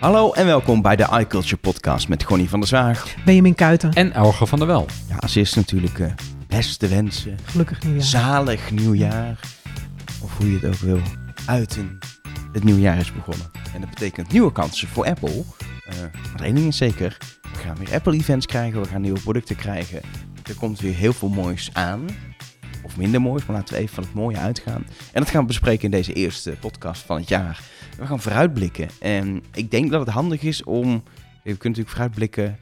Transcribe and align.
Hallo 0.00 0.32
en 0.32 0.46
welkom 0.46 0.82
bij 0.82 0.96
de 0.96 1.08
iCulture 1.20 1.56
Podcast 1.56 2.08
met 2.08 2.22
Gonnie 2.24 2.48
van 2.48 2.58
der 2.60 2.68
Zwaag. 2.68 3.14
Benjamin 3.24 3.54
Kuiten. 3.54 3.92
En 3.92 4.12
Elge 4.12 4.46
van 4.46 4.58
der 4.58 4.68
Wel. 4.68 4.86
Ja, 5.08 5.16
als 5.16 5.34
eerst 5.34 5.56
natuurlijk 5.56 5.98
eh, 5.98 6.12
beste 6.48 6.88
wensen. 6.88 7.38
Gelukkig 7.44 7.82
nieuwjaar. 7.82 8.04
Zalig 8.04 8.70
nieuwjaar. 8.70 9.40
Of 10.22 10.36
hoe 10.36 10.50
je 10.50 10.58
het 10.58 10.64
ook 10.66 10.80
wil 10.80 11.00
uiten. 11.46 11.98
Het 12.52 12.64
nieuwjaar 12.64 12.98
is 12.98 13.12
begonnen. 13.12 13.46
En 13.74 13.80
dat 13.80 13.90
betekent 13.90 14.32
nieuwe 14.32 14.52
kansen 14.52 14.88
voor 14.88 15.06
Apple. 15.06 15.44
Eh 15.86 15.94
maar 16.32 16.42
één 16.42 16.54
ding 16.54 16.66
is 16.66 16.76
zeker. 16.76 17.16
We 17.42 17.58
gaan 17.58 17.76
weer 17.76 17.94
Apple-events 17.94 18.46
krijgen. 18.46 18.80
We 18.80 18.88
gaan 18.88 19.00
nieuwe 19.00 19.20
producten 19.20 19.56
krijgen. 19.56 20.00
Er 20.48 20.54
komt 20.54 20.80
weer 20.80 20.94
heel 20.94 21.12
veel 21.12 21.28
moois 21.28 21.70
aan. 21.72 22.06
Of 22.82 22.96
minder 22.96 23.20
moois, 23.20 23.46
maar 23.46 23.56
laten 23.56 23.74
we 23.74 23.80
even 23.80 23.94
van 23.94 24.04
het 24.04 24.14
mooie 24.14 24.36
uitgaan. 24.36 24.86
En 25.12 25.20
dat 25.22 25.30
gaan 25.30 25.40
we 25.40 25.46
bespreken 25.46 25.84
in 25.84 25.90
deze 25.90 26.12
eerste 26.12 26.50
podcast 26.60 27.02
van 27.02 27.16
het 27.16 27.28
jaar. 27.28 27.60
We 27.96 28.06
gaan 28.06 28.20
vooruitblikken. 28.20 28.88
En 29.00 29.42
ik 29.54 29.70
denk 29.70 29.90
dat 29.90 30.00
het 30.06 30.14
handig 30.14 30.42
is 30.42 30.64
om... 30.64 30.84
We 30.84 31.56
kunnen 31.56 31.58
natuurlijk 31.78 31.88
vooruitblikken 31.88 32.58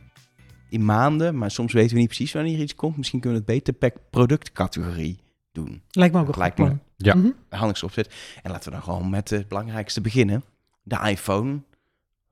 in 0.68 0.84
maanden, 0.84 1.38
maar 1.38 1.50
soms 1.50 1.72
weten 1.72 1.92
we 1.92 1.98
niet 1.98 2.06
precies 2.08 2.32
wanneer 2.32 2.58
iets 2.58 2.74
komt. 2.74 2.96
Misschien 2.96 3.20
kunnen 3.20 3.40
we 3.44 3.44
het 3.52 3.54
beter 3.58 3.72
per 3.74 4.00
productcategorie 4.10 5.18
doen. 5.52 5.82
Lijkt 5.90 6.14
me 6.14 6.20
ook 6.20 6.28
een 6.28 6.34
Lijkt 6.38 6.56
goed 6.60 6.68
me. 6.68 6.70
plan. 6.74 6.82
Ja. 6.96 7.14
Mhm. 7.14 7.30
Handigste 7.48 7.84
opzet. 7.86 8.14
En 8.42 8.50
laten 8.50 8.64
we 8.64 8.74
dan 8.74 8.82
gewoon 8.84 9.10
met 9.10 9.30
het 9.30 9.48
belangrijkste 9.48 10.00
beginnen. 10.00 10.44
De 10.82 10.98
iPhone 11.10 11.62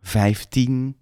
15, 0.01 0.97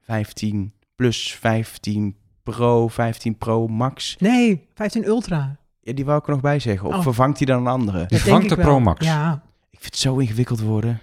15 0.00 0.72
Plus, 0.96 1.32
15 1.34 2.16
Pro, 2.42 2.88
15 2.88 3.36
Pro 3.38 3.66
Max. 3.68 4.16
Nee, 4.18 4.66
15 4.74 5.04
Ultra. 5.06 5.56
Ja, 5.80 5.92
die 5.92 6.04
wou 6.04 6.18
ik 6.18 6.26
er 6.26 6.32
nog 6.32 6.40
bij 6.40 6.58
zeggen. 6.58 6.88
Of 6.88 6.94
Oh. 6.94 7.02
vervangt 7.02 7.38
hij 7.38 7.46
dan 7.46 7.60
een 7.60 7.66
andere? 7.72 8.06
Die 8.06 8.18
vervangt 8.18 8.48
de. 8.48 8.56
Pro 8.56 8.80
Max. 8.80 9.06
Ja. 9.06 9.42
Ik 9.70 9.78
vind 9.80 9.84
het 9.94 9.96
zo 10.02 10.16
ingewikkeld 10.18 10.60
worden. 10.60 11.00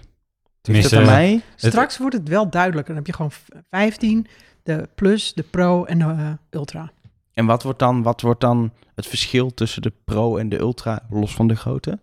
Tenminste, 0.64 0.94
dat 0.96 1.06
aan 1.08 1.12
mij? 1.12 1.40
Straks 1.56 1.98
wordt 1.98 2.16
het 2.16 2.28
wel 2.28 2.50
duidelijker. 2.50 2.94
Dan 2.94 3.04
heb 3.04 3.06
je 3.06 3.12
gewoon 3.12 3.62
15, 3.70 4.26
de 4.62 4.88
Plus, 4.94 5.34
de 5.34 5.42
Pro 5.42 5.84
en 5.84 5.98
de 5.98 6.04
eh, 6.04 6.30
Ultra. 6.50 6.92
En 7.32 7.46
wat 7.46 7.62
wordt, 7.62 7.78
dan, 7.78 8.02
wat 8.02 8.20
wordt 8.20 8.40
dan 8.40 8.72
het 8.94 9.06
verschil 9.06 9.54
tussen 9.54 9.82
de 9.82 9.92
Pro 10.04 10.36
en 10.36 10.48
de 10.48 10.58
Ultra, 10.58 11.00
los 11.10 11.34
van 11.34 11.46
de 11.46 11.54
grootte? 11.56 11.98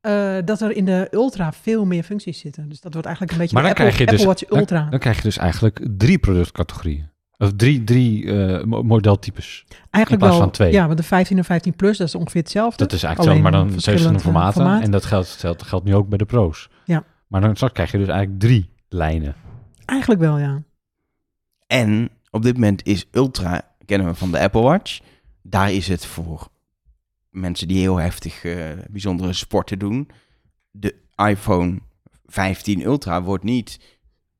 Eh, 0.00 0.36
dat 0.44 0.60
er 0.60 0.76
in 0.76 0.84
de 0.84 1.08
Ultra 1.10 1.52
veel 1.52 1.84
meer 1.84 2.02
functies 2.02 2.38
zitten. 2.38 2.68
Dus 2.68 2.80
dat 2.80 2.92
wordt 2.92 3.06
eigenlijk 3.06 3.36
een 3.36 3.42
beetje 3.42 3.60
Maar 3.60 3.70
de 3.70 3.74
dan 3.78 3.86
Apple, 3.86 4.04
krijg 4.04 4.10
je 4.10 4.16
dus- 4.16 4.26
Apple 4.26 4.46
Watch 4.48 4.60
Ultra. 4.60 4.90
Dan 4.90 4.98
krijg 4.98 5.16
je 5.16 5.22
dus 5.22 5.36
eigenlijk 5.36 5.86
drie 5.96 6.18
productcategorieën. 6.18 7.08
Of 7.38 7.50
drie, 7.56 7.84
drie 7.84 8.32
eh, 8.32 8.64
mo- 8.64 8.82
modeltypes. 8.82 9.64
eigenlijk 9.68 10.10
in 10.10 10.18
plaats 10.18 10.32
wel, 10.34 10.42
van 10.42 10.50
twee. 10.50 10.72
Ja, 10.72 10.86
want 10.86 10.98
de 10.98 11.04
15 11.04 11.38
en 11.38 11.44
15 11.44 11.76
Plus, 11.76 11.98
dat 11.98 12.06
is 12.06 12.14
ongeveer 12.14 12.40
hetzelfde. 12.40 12.76
Dat 12.76 12.92
is 12.92 13.02
eigenlijk 13.02 13.36
zo, 13.36 13.42
maar 13.42 13.52
dan 13.52 13.70
verschillend, 13.70 14.00
verschillende 14.00 14.20
formaten. 14.22 14.62
formaat. 14.62 14.82
En 14.82 14.90
dat 14.90 15.04
geldt, 15.04 15.28
geldt, 15.28 15.62
geldt 15.62 15.84
nu 15.84 15.94
ook 15.94 16.08
bij 16.08 16.18
de 16.18 16.24
pro's. 16.24 16.68
Maar 17.26 17.40
dan 17.40 17.54
straks 17.54 17.72
krijg 17.72 17.92
je 17.92 17.98
dus 17.98 18.08
eigenlijk 18.08 18.40
drie 18.40 18.70
lijnen. 18.88 19.34
Eigenlijk 19.84 20.20
wel, 20.20 20.38
ja. 20.38 20.62
En 21.66 22.10
op 22.30 22.42
dit 22.42 22.54
moment 22.54 22.86
is 22.86 23.06
Ultra, 23.10 23.74
kennen 23.84 24.06
we 24.06 24.14
van 24.14 24.30
de 24.30 24.38
Apple 24.38 24.60
Watch. 24.60 25.00
Daar 25.42 25.72
is 25.72 25.88
het 25.88 26.06
voor 26.06 26.48
mensen 27.30 27.68
die 27.68 27.78
heel 27.78 27.96
heftig 27.96 28.44
eh, 28.44 28.70
bijzondere 28.90 29.32
sporten 29.32 29.78
doen. 29.78 30.10
De 30.70 30.94
iPhone 31.16 31.78
15 32.26 32.84
Ultra 32.84 33.22
wordt 33.22 33.44
niet 33.44 33.80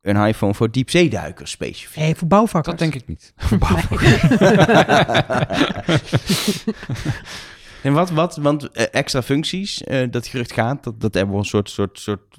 een 0.00 0.16
iPhone 0.16 0.54
voor 0.54 0.70
diepzeeduikers 0.70 1.50
specifiek. 1.50 2.02
Hey, 2.02 2.14
voor 2.14 2.28
bouwvakkers. 2.28 2.76
Dat 2.76 2.90
denk 2.90 3.02
ik 3.02 3.08
niet. 3.08 3.34
En 7.86 7.92
wat, 7.92 8.10
wat, 8.10 8.36
want 8.36 8.70
eh, 8.70 8.86
extra 8.90 9.22
functies, 9.22 9.82
eh, 9.82 10.10
dat 10.10 10.26
gerucht 10.26 10.52
gaat, 10.52 10.84
dat, 10.84 11.00
dat 11.00 11.16
Apple 11.16 11.36
een 11.36 11.44
soort, 11.44 11.70
soort, 11.70 11.98
soort 11.98 12.36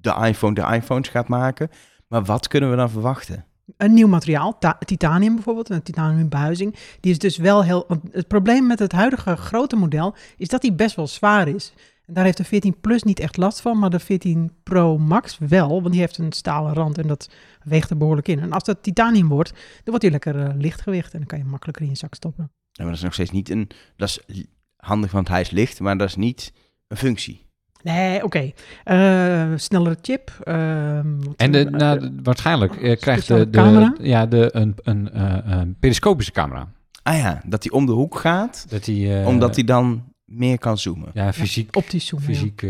de 0.00 0.14
iPhone 0.26 0.54
de 0.54 0.74
iPhones 0.74 1.08
gaat 1.08 1.28
maken. 1.28 1.68
Maar 2.08 2.24
wat 2.24 2.48
kunnen 2.48 2.70
we 2.70 2.76
dan 2.76 2.90
verwachten? 2.90 3.44
een 3.76 3.94
nieuw 3.94 4.08
materiaal, 4.08 4.58
ta- 4.58 4.78
titanium 4.84 5.34
bijvoorbeeld, 5.34 5.70
een 5.70 5.82
titanium 5.82 6.28
buizing. 6.28 6.76
Die 7.00 7.10
is 7.12 7.18
dus 7.18 7.36
wel 7.36 7.64
heel. 7.64 7.86
Het 8.10 8.28
probleem 8.28 8.66
met 8.66 8.78
het 8.78 8.92
huidige 8.92 9.36
grote 9.36 9.76
model 9.76 10.14
is 10.36 10.48
dat 10.48 10.60
die 10.60 10.72
best 10.72 10.96
wel 10.96 11.06
zwaar 11.06 11.48
is. 11.48 11.72
En 12.06 12.14
daar 12.14 12.24
heeft 12.24 12.36
de 12.36 12.44
14 12.44 12.80
Plus 12.80 13.02
niet 13.02 13.20
echt 13.20 13.36
last 13.36 13.60
van, 13.60 13.78
maar 13.78 13.90
de 13.90 13.98
14 13.98 14.52
Pro 14.62 14.98
Max 14.98 15.38
wel, 15.38 15.68
want 15.68 15.90
die 15.90 16.00
heeft 16.00 16.18
een 16.18 16.32
stalen 16.32 16.72
rand 16.72 16.98
en 16.98 17.06
dat 17.06 17.30
weegt 17.64 17.90
er 17.90 17.96
behoorlijk 17.96 18.28
in. 18.28 18.38
En 18.38 18.52
als 18.52 18.64
dat 18.64 18.82
titanium 18.82 19.28
wordt, 19.28 19.50
dan 19.50 19.60
wordt 19.84 20.02
hij 20.02 20.10
lekker 20.10 20.46
eh, 20.46 20.54
lichtgewicht 20.56 21.12
en 21.12 21.18
dan 21.18 21.28
kan 21.28 21.38
je 21.38 21.44
makkelijker 21.44 21.84
in 21.84 21.90
je 21.90 21.96
zak 21.96 22.14
stoppen. 22.14 22.50
Ja, 22.70 22.82
maar 22.82 22.86
dat 22.86 22.96
is 22.96 23.02
nog 23.02 23.12
steeds 23.12 23.30
niet 23.30 23.50
een. 23.50 23.70
Dat 23.96 24.08
is 24.26 24.44
handig, 24.76 25.10
want 25.12 25.28
hij 25.28 25.40
is 25.40 25.50
licht, 25.50 25.80
maar 25.80 25.98
dat 25.98 26.08
is 26.08 26.16
niet 26.16 26.52
een 26.88 26.96
functie. 26.96 27.48
Nee, 27.82 28.24
oké. 28.24 28.50
Eh, 28.84 29.52
snellere 29.56 29.96
chip. 30.02 30.30
ehm, 30.44 31.06
En 31.36 31.52
de, 31.52 31.64
nou, 31.70 31.98
de- 32.00 32.12
waarschijnlijk 32.22 32.76
eh, 32.76 32.96
krijgt 32.96 33.26
de, 33.28 33.34
de, 33.50 33.50
camera? 33.50 33.94
ja, 34.00 34.26
de, 34.26 34.48
een, 34.52 34.74
een, 34.82 35.10
eh, 35.12 35.36
een 35.44 35.76
periscopische 35.80 36.32
camera. 36.32 36.68
Ah 37.02 37.16
ja, 37.16 37.42
dat 37.46 37.62
hij 37.62 37.72
om 37.72 37.86
de 37.86 37.92
hoek 37.92 38.18
gaat, 38.18 38.66
Dat 38.68 38.84
die, 38.84 39.18
eh, 39.20 39.26
omdat 39.26 39.54
hij 39.54 39.64
dan 39.64 40.04
meer 40.24 40.58
kan 40.58 40.78
zoomen. 40.78 41.10
ja, 41.14 41.32
fysiek, 41.32 41.76
optisch 41.76 42.06
zoomen. 42.06 42.26
fysiek 42.28 42.62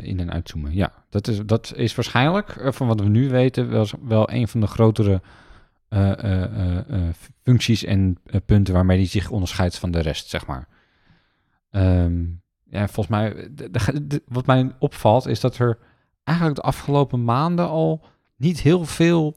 in- 0.00 0.20
en 0.20 0.32
uitzoomen. 0.32 0.74
Ja, 0.74 0.92
dat 1.10 1.28
is, 1.28 1.40
dat 1.46 1.72
is 1.76 1.94
waarschijnlijk, 1.94 2.56
van 2.64 2.86
wat 2.86 3.00
we 3.00 3.08
nu 3.08 3.28
weten, 3.28 3.70
wel, 3.70 3.86
wel 4.04 4.30
een 4.32 4.48
van 4.48 4.60
de 4.60 4.66
grotere 4.66 5.20
eh, 5.88 6.10
eh, 6.24 6.42
eh, 6.42 6.76
eh, 6.88 7.02
functies 7.42 7.84
en 7.84 8.18
punten 8.46 8.74
waarmee 8.74 8.98
die 8.98 9.06
zich 9.06 9.30
onderscheidt 9.30 9.78
van 9.78 9.90
de 9.90 10.00
rest, 10.00 10.28
zeg 10.28 10.46
maar. 10.46 10.68
Ehm, 11.70 12.22
ja, 12.70 12.88
volgens 12.88 13.08
mij, 13.16 13.48
de- 13.52 14.22
wat 14.28 14.46
mij 14.46 14.70
opvalt, 14.78 15.26
is 15.26 15.40
dat 15.40 15.58
er 15.58 15.78
eigenlijk 16.24 16.56
de 16.58 16.64
afgelopen 16.66 17.24
maanden 17.24 17.68
al 17.68 18.04
niet 18.36 18.60
heel 18.60 18.84
veel 18.84 19.36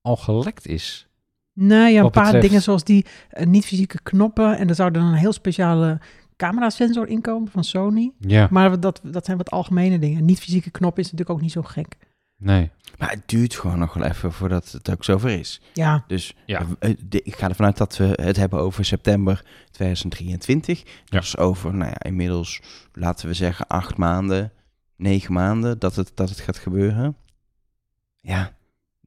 al 0.00 0.16
gelekt 0.16 0.66
is. 0.66 1.06
Nee, 1.52 1.92
ja, 1.92 2.02
een 2.02 2.10
paar 2.10 2.24
betreft- 2.24 2.46
dingen 2.46 2.62
zoals 2.62 2.84
die 2.84 3.06
eh, 3.30 3.46
niet-fysieke 3.46 4.02
knoppen. 4.02 4.58
En 4.58 4.68
er 4.68 4.74
zou 4.74 4.90
dan 4.90 5.02
een 5.04 5.14
heel 5.14 5.32
speciale 5.32 6.00
camerasensor 6.36 7.08
inkomen 7.08 7.50
van 7.50 7.64
Sony. 7.64 8.12
Ja, 8.18 8.48
Maar 8.50 8.80
dat, 8.80 9.00
dat 9.04 9.24
zijn 9.24 9.36
wat 9.36 9.50
algemene 9.50 9.98
dingen. 9.98 10.24
Niet-fysieke 10.24 10.70
knop 10.70 10.98
is 10.98 11.04
natuurlijk 11.04 11.30
ook 11.30 11.40
niet 11.40 11.52
zo 11.52 11.62
gek. 11.62 11.96
nee. 12.36 12.70
Maar 12.98 13.10
het 13.10 13.28
duurt 13.28 13.54
gewoon 13.54 13.78
nog 13.78 13.94
wel 13.94 14.04
even 14.06 14.32
voordat 14.32 14.72
het 14.72 14.90
ook 14.90 15.04
zover 15.04 15.30
is. 15.30 15.60
Ja, 15.72 16.04
Dus 16.06 16.34
Ja. 16.46 16.66
eh, 16.78 16.94
de- 17.08 17.22
ik 17.22 17.36
ga 17.36 17.48
ervan 17.48 17.66
uit 17.66 17.76
dat 17.76 17.96
we 17.96 18.04
het 18.22 18.36
hebben 18.36 18.58
over 18.60 18.84
september 18.84 19.44
2023. 19.70 20.82
Ja. 20.84 20.90
Dat 21.04 21.22
is 21.22 21.36
over, 21.36 21.74
nou 21.74 21.90
ja, 21.90 22.02
inmiddels 22.02 22.60
laten 22.92 23.28
we 23.28 23.34
zeggen 23.34 23.66
acht 23.66 23.96
maanden, 23.96 24.52
negen 24.96 25.32
maanden 25.32 25.78
dat 25.78 25.96
het, 25.96 26.12
dat 26.14 26.28
het 26.28 26.40
gaat 26.40 26.58
gebeuren. 26.58 27.16
Ja, 28.20 28.52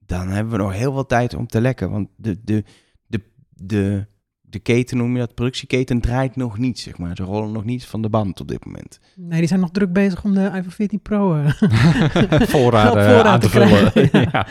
dan 0.06 0.28
hebben 0.28 0.52
we 0.52 0.58
nog 0.64 0.74
heel 0.74 0.94
veel 0.94 1.06
tijd 1.06 1.34
om 1.34 1.48
te 1.48 1.62
lekken. 1.62 1.90
Want 1.92 2.10
de, 2.16 2.40
de, 2.44 2.64
de, 3.08 3.22
de, 3.50 4.08
de 4.50 4.60
keten, 4.60 4.98
noem 4.98 5.14
je 5.14 5.20
dat, 5.20 5.34
productieketen 5.36 6.02
draait 6.02 6.36
nog 6.36 6.58
niet, 6.58 6.80
zeg 6.80 6.98
maar. 6.98 7.16
Ze 7.16 7.24
rollen 7.24 7.52
nog 7.52 7.64
niet 7.66 7.86
van 7.86 8.02
de 8.02 8.10
band 8.10 8.40
op 8.42 8.48
dit 8.48 8.66
moment. 8.66 9.00
nee, 9.16 9.40
die 9.40 9.48
zijn 9.48 9.60
nog 9.60 9.70
druk 9.72 9.94
bezig 9.94 10.24
om 10.24 10.34
de 10.34 10.44
iPhone 10.46 10.64
14 10.70 11.00
Pro. 11.02 11.36
eh. 11.36 11.50
Voorraden 12.50 13.04
voorraad 13.10 13.26
aan 13.26 13.40
te 13.40 13.50
te 13.50 13.52
vullen. 13.52 13.92
krijgen, 13.92 14.20
ja. 14.22 14.30
ja. 14.32 14.46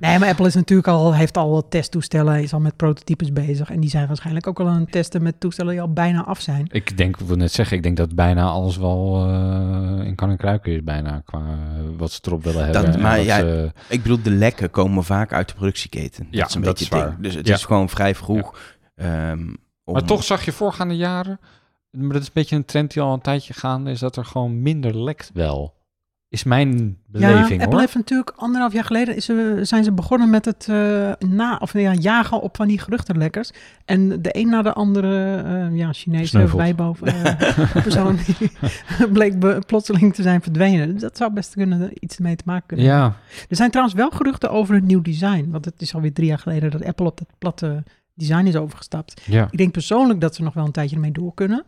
nee, 0.00 0.18
maar 0.18 0.28
Apple 0.28 0.46
is 0.46 0.54
natuurlijk 0.54 0.88
al, 0.88 1.14
heeft 1.14 1.36
al 1.36 1.68
testtoestellen, 1.68 2.42
is 2.42 2.52
al 2.52 2.60
met 2.60 2.76
prototypes 2.76 3.32
bezig. 3.32 3.70
En 3.70 3.80
die 3.80 3.90
zijn 3.90 4.06
waarschijnlijk 4.06 4.46
ook 4.46 4.60
al 4.60 4.68
aan 4.68 4.80
het 4.80 4.92
testen 4.92 5.22
met 5.22 5.40
toestellen 5.40 5.72
die 5.72 5.80
al 5.80 5.92
bijna 5.92 6.24
af 6.24 6.40
zijn. 6.40 6.66
Ik 6.70 6.96
denk, 6.96 7.16
ik 7.20 7.26
wil 7.26 7.36
net 7.36 7.52
zeggen, 7.52 7.76
ik 7.76 7.82
denk 7.82 7.96
dat 7.96 8.14
bijna 8.14 8.44
alles 8.48 8.76
wel 8.76 9.26
eh, 9.28 10.06
in 10.06 10.14
kan 10.14 10.30
en 10.30 10.36
kruiken 10.36 10.72
is 10.72 10.84
bijna, 10.84 11.22
qua 11.24 11.38
eh, 11.38 11.82
wat 11.96 12.10
ze 12.12 12.20
erop 12.22 12.44
willen 12.44 12.64
hebben. 12.64 12.92
en 12.94 13.00
maar 13.00 13.16
wat 13.16 13.26
ja, 13.26 13.38
ze- 13.38 13.72
Ik 13.88 14.02
bedoel, 14.02 14.22
de 14.22 14.30
lekken 14.30 14.70
komen 14.70 15.04
vaak 15.04 15.32
uit 15.32 15.48
de 15.48 15.54
productieketen. 15.54 16.26
Ja, 16.30 16.40
dat 16.40 16.48
is 16.48 16.54
een 16.54 16.60
dat 16.62 16.78
beetje 16.78 16.94
is 16.96 17.00
waar. 17.00 17.10
ding. 17.10 17.22
Dus 17.22 17.34
het 17.34 17.46
Ja. 17.46 17.54
is 17.54 17.64
gewoon 17.64 17.88
vrij 17.88 18.14
vroeg. 18.14 18.76
Ehm, 18.98 19.48
om- 19.84 19.92
Maar 19.92 20.04
toch 20.04 20.24
zag 20.24 20.44
je 20.44 20.52
voorgaande 20.52 20.96
jaren, 20.96 21.40
maar 21.90 22.12
dat 22.12 22.20
is 22.20 22.26
een 22.26 22.32
beetje 22.34 22.56
een 22.56 22.64
trend 22.64 22.92
die 22.92 23.02
al 23.02 23.12
een 23.12 23.20
tijdje 23.20 23.52
gaande 23.54 23.90
is, 23.90 23.98
dat 23.98 24.16
er 24.16 24.24
gewoon 24.24 24.62
minder 24.62 25.02
lekt 25.02 25.30
wel. 25.34 25.76
Is 26.30 26.44
mijn 26.44 26.98
beleving 27.06 27.48
ja, 27.48 27.54
Apple 27.54 27.70
hoor. 27.70 27.80
heeft 27.80 27.94
natuurlijk 27.94 28.32
anderhalf 28.36 28.72
jaar 28.72 28.84
geleden 28.84 29.16
is 29.16 29.24
ze, 29.24 29.58
zijn 29.62 29.84
ze 29.84 29.92
begonnen 29.92 30.30
met 30.30 30.44
het 30.44 30.66
eh, 30.70 31.12
na, 31.18 31.56
of, 31.60 31.72
ja, 31.72 31.92
jagen 31.94 32.40
op 32.40 32.56
van 32.56 32.68
die 32.68 32.78
geruchtenlekkers. 32.78 33.50
En 33.84 34.22
de 34.22 34.28
een 34.38 34.48
na 34.48 34.62
de 34.62 34.72
andere 34.72 35.36
eh, 35.36 35.76
ja, 35.76 35.92
Chinese 35.92 36.38
eh, 36.38 36.50
persoon 37.82 38.18
die 38.26 38.50
bleek 39.12 39.38
be- 39.38 39.62
plotseling 39.66 40.14
te 40.14 40.22
zijn 40.22 40.42
verdwenen. 40.42 40.92
Dus 40.92 41.00
dat 41.00 41.16
zou 41.16 41.32
best 41.32 41.54
kunnen, 41.54 41.90
iets 42.00 42.18
mee 42.18 42.36
te 42.36 42.42
maken 42.46 42.66
kunnen 42.66 42.86
hebben. 42.86 43.04
Ja, 43.06 43.16
Er 43.48 43.56
zijn 43.56 43.70
trouwens 43.70 43.96
wel 43.96 44.10
geruchten 44.10 44.50
over 44.50 44.74
een 44.74 44.86
nieuw 44.86 45.02
design. 45.02 45.48
Want 45.50 45.64
het 45.64 45.82
is 45.82 45.94
alweer 45.94 46.12
drie 46.12 46.28
jaar 46.28 46.38
geleden 46.38 46.70
dat 46.70 46.84
Apple 46.84 47.06
op 47.06 47.18
dat 47.18 47.28
platte 47.38 47.82
design 48.18 48.46
is 48.46 48.56
overgestapt. 48.56 49.22
ja. 49.24 49.48
Ik 49.50 49.58
denk 49.58 49.72
persoonlijk 49.72 50.20
dat 50.20 50.34
ze 50.34 50.42
nog 50.42 50.54
wel 50.54 50.64
een 50.64 50.72
tijdje 50.72 50.96
ermee 50.96 51.12
door 51.12 51.34
kunnen. 51.34 51.64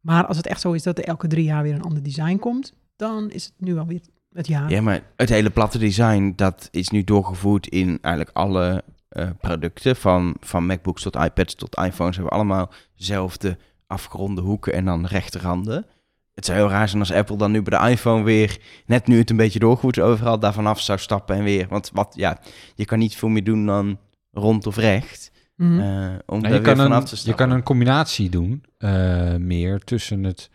Maar 0.00 0.26
als 0.26 0.36
het 0.36 0.46
echt 0.46 0.60
zo 0.60 0.72
is 0.72 0.82
dat 0.82 0.98
er 0.98 1.04
elke 1.04 1.26
drie 1.26 1.44
jaar 1.44 1.62
weer 1.62 1.74
een 1.74 1.82
ander 1.82 2.02
design 2.02 2.36
komt, 2.36 2.72
dan 2.96 3.30
is 3.30 3.44
het 3.44 3.52
nu 3.58 3.78
alweer 3.78 4.00
het 4.32 4.46
jaar. 4.46 4.70
Ja, 4.70 4.80
maar 4.80 5.02
het 5.16 5.28
hele 5.28 5.50
platte 5.50 5.78
design, 5.78 6.32
dat 6.36 6.68
is 6.70 6.88
nu 6.88 7.04
doorgevoerd 7.04 7.66
in 7.66 7.98
eigenlijk 8.00 8.36
alle 8.36 8.84
eh, 9.08 9.28
producten. 9.40 9.96
Van, 9.96 10.36
van 10.40 10.66
MacBooks 10.66 11.02
tot 11.02 11.16
iPads 11.16 11.54
tot 11.54 11.76
iPhones 11.78 12.16
hebben 12.16 12.34
allemaal 12.34 12.70
dezelfde 12.96 13.58
afgeronde 13.86 14.40
hoeken 14.40 14.72
en 14.72 14.84
dan 14.84 15.06
rechte 15.06 15.38
randen. 15.38 15.86
het 16.34 16.44
zou 16.44 16.58
heel 16.58 16.68
raar 16.68 16.88
zijn 16.88 17.00
als 17.00 17.12
Apple 17.12 17.36
dan 17.36 17.50
nu 17.50 17.62
bij 17.62 17.78
de 17.78 17.90
iPhone 17.90 18.22
weer, 18.22 18.58
net 18.86 19.06
nu 19.06 19.18
het 19.18 19.30
een 19.30 19.36
beetje 19.36 19.58
doorgoed 19.58 20.00
overal 20.00 20.38
daarvan 20.38 20.66
af 20.66 20.80
zou 20.80 20.98
stappen 20.98 21.36
en 21.36 21.44
weer. 21.44 21.68
Want 21.68 21.90
wat, 21.92 22.12
ja, 22.16 22.38
je 22.74 22.84
kan 22.84 22.98
niet 22.98 23.16
veel 23.16 23.28
meer 23.28 23.44
doen 23.44 23.66
dan 23.66 23.98
rond 24.30 24.66
of 24.66 24.76
recht. 24.76 25.32
Om 25.56 25.76
Nou, 25.76 26.18
daar 26.26 26.42
je, 26.42 26.48
weer 26.48 26.60
kan 26.60 26.76
vanaf 26.76 27.10
een, 27.12 27.18
te 27.18 27.28
je 27.28 27.34
kan 27.34 27.50
een 27.50 27.62
combinatie 27.62 28.30
doen, 28.30 28.64
eh, 28.78 29.34
meer 29.34 29.78
tussen 29.80 30.24
het, 30.24 30.50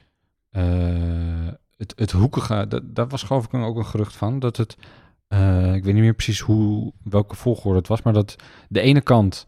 eh, 0.50 1.48
het, 1.78 1.94
het 1.96 2.12
hoekige. 2.12 2.66
Dat, 2.68 2.96
daar 2.96 3.08
was 3.08 3.24
geloof 3.24 3.46
ik 3.46 3.54
ook 3.54 3.78
een 3.78 3.86
gerucht 3.86 4.16
van. 4.16 4.40
Dat 4.40 4.58
het, 4.58 4.78
eh, 5.28 5.74
ik 5.74 5.84
weet 5.84 5.94
niet 5.94 6.04
meer 6.04 6.14
precies 6.14 6.40
hoe, 6.40 6.94
welke 7.04 7.36
volgorde 7.36 7.78
het 7.78 7.88
was, 7.88 8.02
maar 8.02 8.14
dat 8.14 8.36
de 8.70 8.82
ene 8.82 9.02
kant 9.02 9.48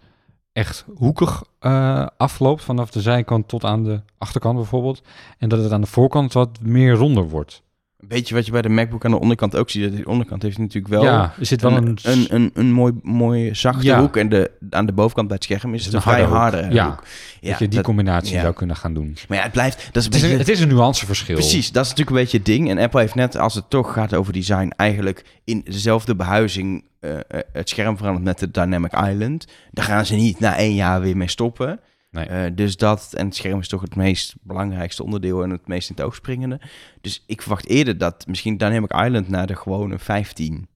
echt 0.54 0.86
hoekig 0.96 1.44
eh, 1.60 2.08
afloopt, 2.18 2.64
vanaf 2.64 2.92
de 2.92 3.02
zijkant 3.02 3.48
tot 3.48 3.66
aan 3.66 3.84
de 3.84 4.02
achterkant 4.18 4.56
bijvoorbeeld. 4.56 5.02
En 5.38 5.50
dat 5.50 5.64
het 5.64 5.72
aan 5.72 5.82
de 5.82 5.88
voorkant 5.88 6.34
wat 6.34 6.62
meer 6.62 6.94
ronder 6.94 7.30
wordt. 7.30 7.64
Een 8.02 8.08
beetje 8.08 8.36
wat 8.36 8.46
je 8.46 8.52
bij 8.52 8.62
de 8.62 8.70
MacBook 8.70 9.06
aan 9.06 9.12
de 9.12 9.20
onderkant 9.20 9.56
ook 9.56 9.70
ziet. 9.70 9.98
De 9.98 10.06
onderkant 10.06 10.42
heeft 10.42 10.58
natuurlijk 10.58 10.94
wel 10.94 11.04
ja, 11.04 11.34
er 11.40 11.46
zit 11.46 11.62
wel 11.62 11.72
een... 11.72 11.88
een, 11.88 11.98
een, 12.04 12.28
een, 12.30 12.52
een 12.54 12.72
mooi, 12.72 12.94
mooi 13.04 13.56
zachte 13.56 13.86
Ja. 13.86 14.00
hoek. 14.00 14.18
En 14.18 14.30
de, 14.30 14.52
aan 14.70 14.86
de 14.86 14.92
bovenkant 14.92 15.28
bij 15.28 15.36
het 15.36 15.46
scherm 15.46 15.74
is 15.74 15.86
het 15.86 15.94
een 15.94 16.02
vrij 16.02 16.24
harde 16.24 16.64
hoek. 16.64 16.72
Ja. 16.72 16.86
hoek. 16.90 17.04
dat 17.42 17.60
je 17.60 17.68
die 17.68 17.70
dat- 17.70 17.84
combinatie 17.84 18.36
ja. 18.36 18.42
zou 18.42 18.54
kunnen 18.54 18.76
gaan 18.76 18.94
doen. 18.94 19.18
maar 19.28 19.38
ja, 19.38 19.44
het 19.44 19.52
blijft... 19.52 19.90
Dat 19.92 19.96
is 20.04 20.06
een 20.06 20.14
Het 20.14 20.24
is, 20.24 20.32
een, 20.32 20.38
het 20.38 20.50
is 20.50 20.60
een 20.60 20.68
nuanceverschil. 20.68 21.36
Precies, 21.36 21.72
dat 21.72 21.84
is 21.84 21.90
natuurlijk 21.90 22.18
een 22.18 22.24
beetje 22.24 22.38
het 22.38 22.46
ding. 22.46 22.70
En 22.70 22.78
Apple 22.78 23.00
heeft 23.00 23.16
net, 23.16 23.38
als 23.38 23.56
het 23.56 23.70
toch 23.70 23.94
gaat 23.94 24.14
over 24.14 24.34
design, 24.34 24.72
eigenlijk 24.76 25.26
in 25.44 25.62
dezelfde 25.66 26.16
behuizing 26.16 26.84
eh, 27.00 27.14
eh, 27.18 27.22
het 27.54 27.70
scherm 27.70 27.98
veranderd 27.98 28.26
met 28.26 28.40
de 28.40 28.52
Dynamic 28.52 28.94
Island. 28.94 29.48
Daar 29.72 29.86
gaan 29.86 30.06
ze 30.06 30.16
niet 30.16 30.40
na 30.40 30.58
één 30.58 30.76
jaar 30.76 31.02
weer 31.02 31.18
mee 31.18 31.30
stoppen. 31.30 31.80
Nee. 32.12 32.26
Eh, 32.26 32.52
dus 32.56 32.78
dat, 32.78 33.14
en 33.14 33.26
het 33.26 33.36
scherm 33.36 33.60
is 33.60 33.68
toch 33.68 33.82
het 33.82 33.96
meest 33.96 34.36
belangrijkste 34.42 35.04
onderdeel 35.04 35.44
en 35.44 35.50
het 35.50 35.68
meest 35.68 35.90
in 35.90 35.96
het 35.96 36.06
oog 36.06 36.16
springende. 36.16 36.62
Dus 37.02 37.24
ik 37.28 37.42
verwacht 37.42 37.68
eerder 37.68 37.98
dat 37.98 38.28
misschien 38.28 38.58
Dynamic 38.58 38.94
Island 38.94 39.30
naar 39.30 39.48
de 39.48 39.56
gewone 39.56 40.00
15 40.00 40.68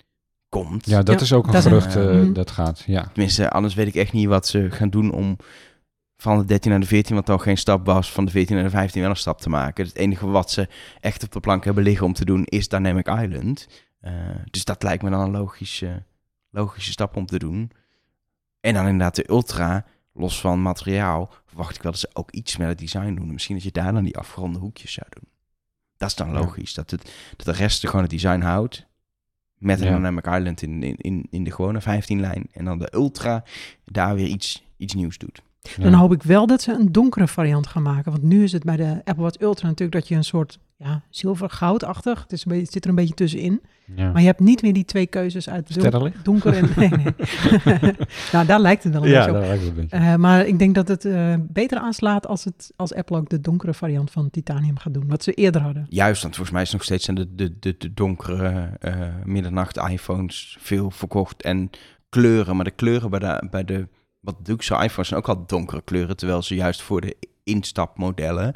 komt. 0.50 0.86
Ja, 0.86 1.02
dat 1.04 1.16
Ja, 1.16 1.22
is 1.22 1.34
ook 1.34 1.46
een 1.48 1.52
dat 1.54 1.62
gerucht 1.64 1.96
eh, 1.96 2.04
Mhm. 2.06 2.34
dat 2.34 2.52
gaat. 2.52 2.84
Ja. 2.86 3.04
Tenminste, 3.14 3.50
anders 3.50 3.74
weet 3.74 3.88
ik 3.88 3.96
echt 3.96 4.14
niet 4.14 4.28
wat 4.28 4.48
ze 4.48 4.72
gaan 4.72 4.90
doen 4.90 5.12
om 5.12 5.38
van 6.18 6.38
de 6.38 6.46
13 6.46 6.72
naar 6.72 6.80
de 6.80 6.86
14, 6.86 7.16
wat 7.16 7.26
dan 7.26 7.42
geen 7.42 7.58
stap 7.58 7.86
was, 7.86 8.12
van 8.12 8.26
de 8.26 8.32
14 8.32 8.56
naar 8.56 8.66
de 8.66 8.70
15 8.72 9.02
wel 9.02 9.10
een 9.10 9.16
stap 9.16 9.42
te 9.42 9.50
maken. 9.50 9.86
Het 9.86 9.96
enige 9.96 10.28
wat 10.28 10.52
ze 10.52 10.68
echt 11.00 11.24
op 11.24 11.32
de 11.32 11.40
plank 11.40 11.64
hebben 11.64 11.84
liggen 11.84 12.06
om 12.06 12.14
te 12.14 12.26
doen 12.26 12.44
is 12.46 12.68
Dynamic 12.68 13.08
Island. 13.08 13.68
Eh, 14.00 14.14
dus 14.52 14.64
dat 14.66 14.84
lijkt 14.84 15.04
me 15.04 15.10
dan 15.10 15.20
een 15.20 15.32
logische, 15.32 16.04
logische 16.50 16.92
stap 16.92 17.16
om 17.16 17.26
te 17.26 17.40
doen. 17.40 17.72
En 18.60 18.74
dan 18.74 18.84
inderdaad 18.84 19.16
de 19.16 19.30
Ultra, 19.30 19.86
los 20.16 20.42
van 20.42 20.62
materiaal, 20.62 21.34
verwacht 21.46 21.76
ik 21.76 21.82
wel 21.82 21.92
dat 21.92 22.02
ze 22.02 22.10
ook 22.14 22.32
iets 22.32 22.58
met 22.58 22.68
het 22.68 22.78
design 22.80 23.14
doen. 23.14 23.34
Misschien 23.34 23.56
dat 23.56 23.64
je 23.64 23.72
daar 23.72 23.94
dan 23.94 24.04
die 24.04 24.18
afgeronde 24.18 24.60
hoekjes 24.60 24.94
zou 24.94 25.08
doen. 25.10 25.30
Dat 25.98 26.10
is 26.10 26.16
dan 26.16 26.28
Ja. 26.28 26.34
logisch, 26.40 26.74
dat, 26.74 26.92
het, 26.92 27.12
dat 27.36 27.46
de 27.46 27.52
rest 27.62 27.86
gewoon 27.86 28.02
het 28.02 28.12
design 28.12 28.40
houdt. 28.40 28.86
Met 29.58 29.80
een 29.80 29.88
Ja. 29.88 29.96
Dynamic 29.96 30.26
Island 30.28 30.62
in, 30.62 30.84
in, 30.98 31.28
in, 31.30 31.44
de 31.44 31.52
gewone 31.52 31.82
15-lijn. 31.82 32.48
En 32.52 32.66
dan 32.66 32.80
de 32.80 32.90
Ultra 32.94 33.44
daar 33.86 34.16
weer 34.16 34.28
iets, 34.28 34.64
iets 34.78 34.94
nieuws 34.94 35.18
doet. 35.18 35.42
Dan 35.78 35.94
hoop 35.94 36.14
ik 36.14 36.24
wel 36.24 36.48
dat 36.48 36.62
ze 36.62 36.72
een 36.74 36.92
donkere 36.92 37.28
variant 37.28 37.68
gaan 37.68 37.82
maken. 37.82 38.12
Want 38.12 38.24
nu 38.24 38.44
is 38.44 38.52
het 38.52 38.64
bij 38.64 38.76
de 38.76 39.02
Apple 39.04 39.24
Watch 39.24 39.40
Ultra 39.42 39.68
natuurlijk 39.68 40.00
dat 40.00 40.08
je 40.08 40.16
een 40.16 40.24
soort 40.24 40.60
ja, 40.78 41.04
zilver-goudachtig. 41.10 42.22
Het, 42.22 42.32
is 42.32 42.40
een 42.46 42.50
beetje, 42.50 42.64
het 42.64 42.74
zit 42.74 42.84
er 42.84 42.90
een 42.90 42.96
beetje 42.96 43.14
tussenin. 43.14 43.62
Ja. 43.96 44.12
Maar 44.12 44.22
je 44.22 44.28
hebt 44.28 44.40
niet 44.40 44.62
meer 44.62 44.74
die 44.74 44.86
twee 44.86 45.06
keuzes 45.08 45.50
uit 45.50 45.74
don- 45.74 45.80
Sterrenlicht? 45.84 46.26
donker 46.26 46.54
en... 46.56 46.70
Nee, 46.76 46.90
nee. 46.90 47.14
nou, 48.32 48.46
daar 48.46 48.60
lijkt 48.60 48.84
het 48.84 48.94
wel 48.94 49.04
een 49.04 49.10
Ja, 49.10 49.26
beetje 49.26 49.32
op. 49.32 49.38
dat 49.38 49.48
lijkt 49.48 49.64
het 49.64 49.70
een 49.78 49.88
beetje. 49.88 49.98
Eh, 49.98 50.16
maar 50.16 50.46
ik 50.48 50.60
denk 50.60 50.76
dat 50.76 50.88
het 50.88 51.06
eh, 51.06 51.34
beter 51.40 51.78
aanslaat 51.78 52.28
als, 52.28 52.44
het, 52.44 52.72
als 52.76 52.94
Apple 52.94 53.18
ook 53.18 53.30
de 53.30 53.42
donkere 53.42 53.74
variant 53.74 54.12
van 54.12 54.30
titanium 54.30 54.78
gaat 54.78 54.94
doen. 54.94 55.08
Wat 55.08 55.24
ze 55.24 55.34
eerder 55.34 55.62
hadden. 55.62 55.86
Juist, 55.90 56.22
want 56.22 56.34
volgens 56.36 56.56
mij 56.56 56.66
is 56.66 56.72
nog 56.72 56.84
steeds 56.84 57.06
de, 57.06 57.36
de, 57.36 57.60
de, 57.60 57.76
de 57.78 57.94
donkere 57.94 58.70
eh 58.80 59.00
middernacht 59.24 59.78
iPhones 59.78 60.58
veel 60.60 60.92
verkocht. 60.92 61.42
En 61.42 61.70
kleuren, 62.10 62.56
maar 62.56 62.66
de 62.66 62.72
kleuren 62.72 63.10
bij 63.10 63.20
de, 63.20 63.48
bij 63.50 63.64
de 63.66 63.88
wat 64.20 64.36
luxe 64.44 64.74
iPhones 64.84 65.08
zijn 65.08 65.20
ook 65.20 65.30
al 65.30 65.44
donkere 65.46 65.82
kleuren. 65.82 66.18
Terwijl 66.18 66.42
ze 66.42 66.56
juist 66.56 66.82
voor 66.82 67.02
de 67.02 67.16
instapmodellen 67.44 68.54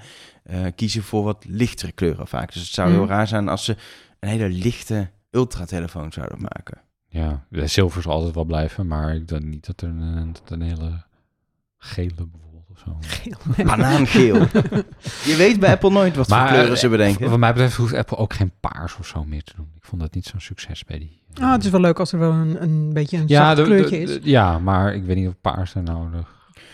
eh, 0.49 0.65
kiezen 0.75 1.03
voor 1.03 1.23
wat 1.23 1.45
lichtere 1.47 1.91
kleuren 1.91 2.27
vaak. 2.27 2.53
Dus 2.53 2.61
het 2.61 2.71
zou 2.71 2.89
heel 2.91 3.01
Mhm. 3.03 3.09
raar 3.09 3.27
zijn 3.27 3.47
als 3.49 3.65
ze 3.65 3.75
een 4.19 4.29
hele 4.29 4.49
lichte 4.49 5.09
ultra-telefoon 5.31 6.11
zouden 6.11 6.41
maken. 6.41 6.77
Ja, 7.07 7.45
de 7.49 7.67
zilver 7.67 8.01
zal 8.01 8.11
altijd 8.11 8.35
wel 8.35 8.43
blijven, 8.43 8.87
maar 8.87 9.15
ik 9.15 9.27
denk 9.27 9.43
niet 9.43 9.65
dat 9.65 9.81
er 9.81 9.87
een, 9.87 10.33
dat 10.33 10.51
een 10.51 10.61
hele 10.61 11.03
gele 11.77 12.13
bijvoorbeeld 12.31 12.69
of 12.71 12.79
zo. 12.79 12.97
Banaangeel. 13.63 14.35
Je 15.29 15.35
weet 15.37 15.59
bij 15.59 15.71
Apple 15.71 15.89
nooit 15.91 16.15
wat 16.15 16.27
voor 16.27 16.45
kleuren 16.47 16.77
ze 16.77 16.85
eh, 16.85 16.91
bedenken. 16.91 17.29
Wat 17.29 17.39
mij 17.39 17.53
betreft 17.53 17.75
hoeft 17.75 17.93
Apple 17.93 18.17
ook 18.17 18.33
geen 18.33 18.51
paars 18.59 18.97
of 18.97 19.07
zo 19.07 19.23
meer 19.23 19.43
te 19.43 19.53
doen. 19.55 19.71
Ik 19.75 19.83
vond 19.85 20.01
dat 20.01 20.13
niet 20.13 20.25
zo'n 20.25 20.39
succes 20.39 20.83
bij 20.85 20.99
die. 20.99 21.21
eh, 21.33 21.43
Ah, 21.43 21.51
het 21.51 21.63
is 21.65 21.69
wel 21.71 21.81
leuk 21.81 21.99
als 21.99 22.11
er 22.11 22.19
wel 22.19 22.31
een, 22.31 22.61
een 22.63 22.93
beetje 22.93 23.17
een 23.17 23.27
ja, 23.27 23.43
zacht 23.43 23.55
de- 23.55 23.61
de- 23.61 23.67
kleurtje 23.67 23.99
is. 23.99 24.13
de- 24.13 24.29
ja, 24.29 24.59
maar 24.59 24.95
ik 24.95 25.03
weet 25.03 25.15
niet 25.15 25.27
of 25.27 25.41
paars 25.41 25.75
er 25.75 25.83
nou... 25.83 26.11
de- 26.11 26.23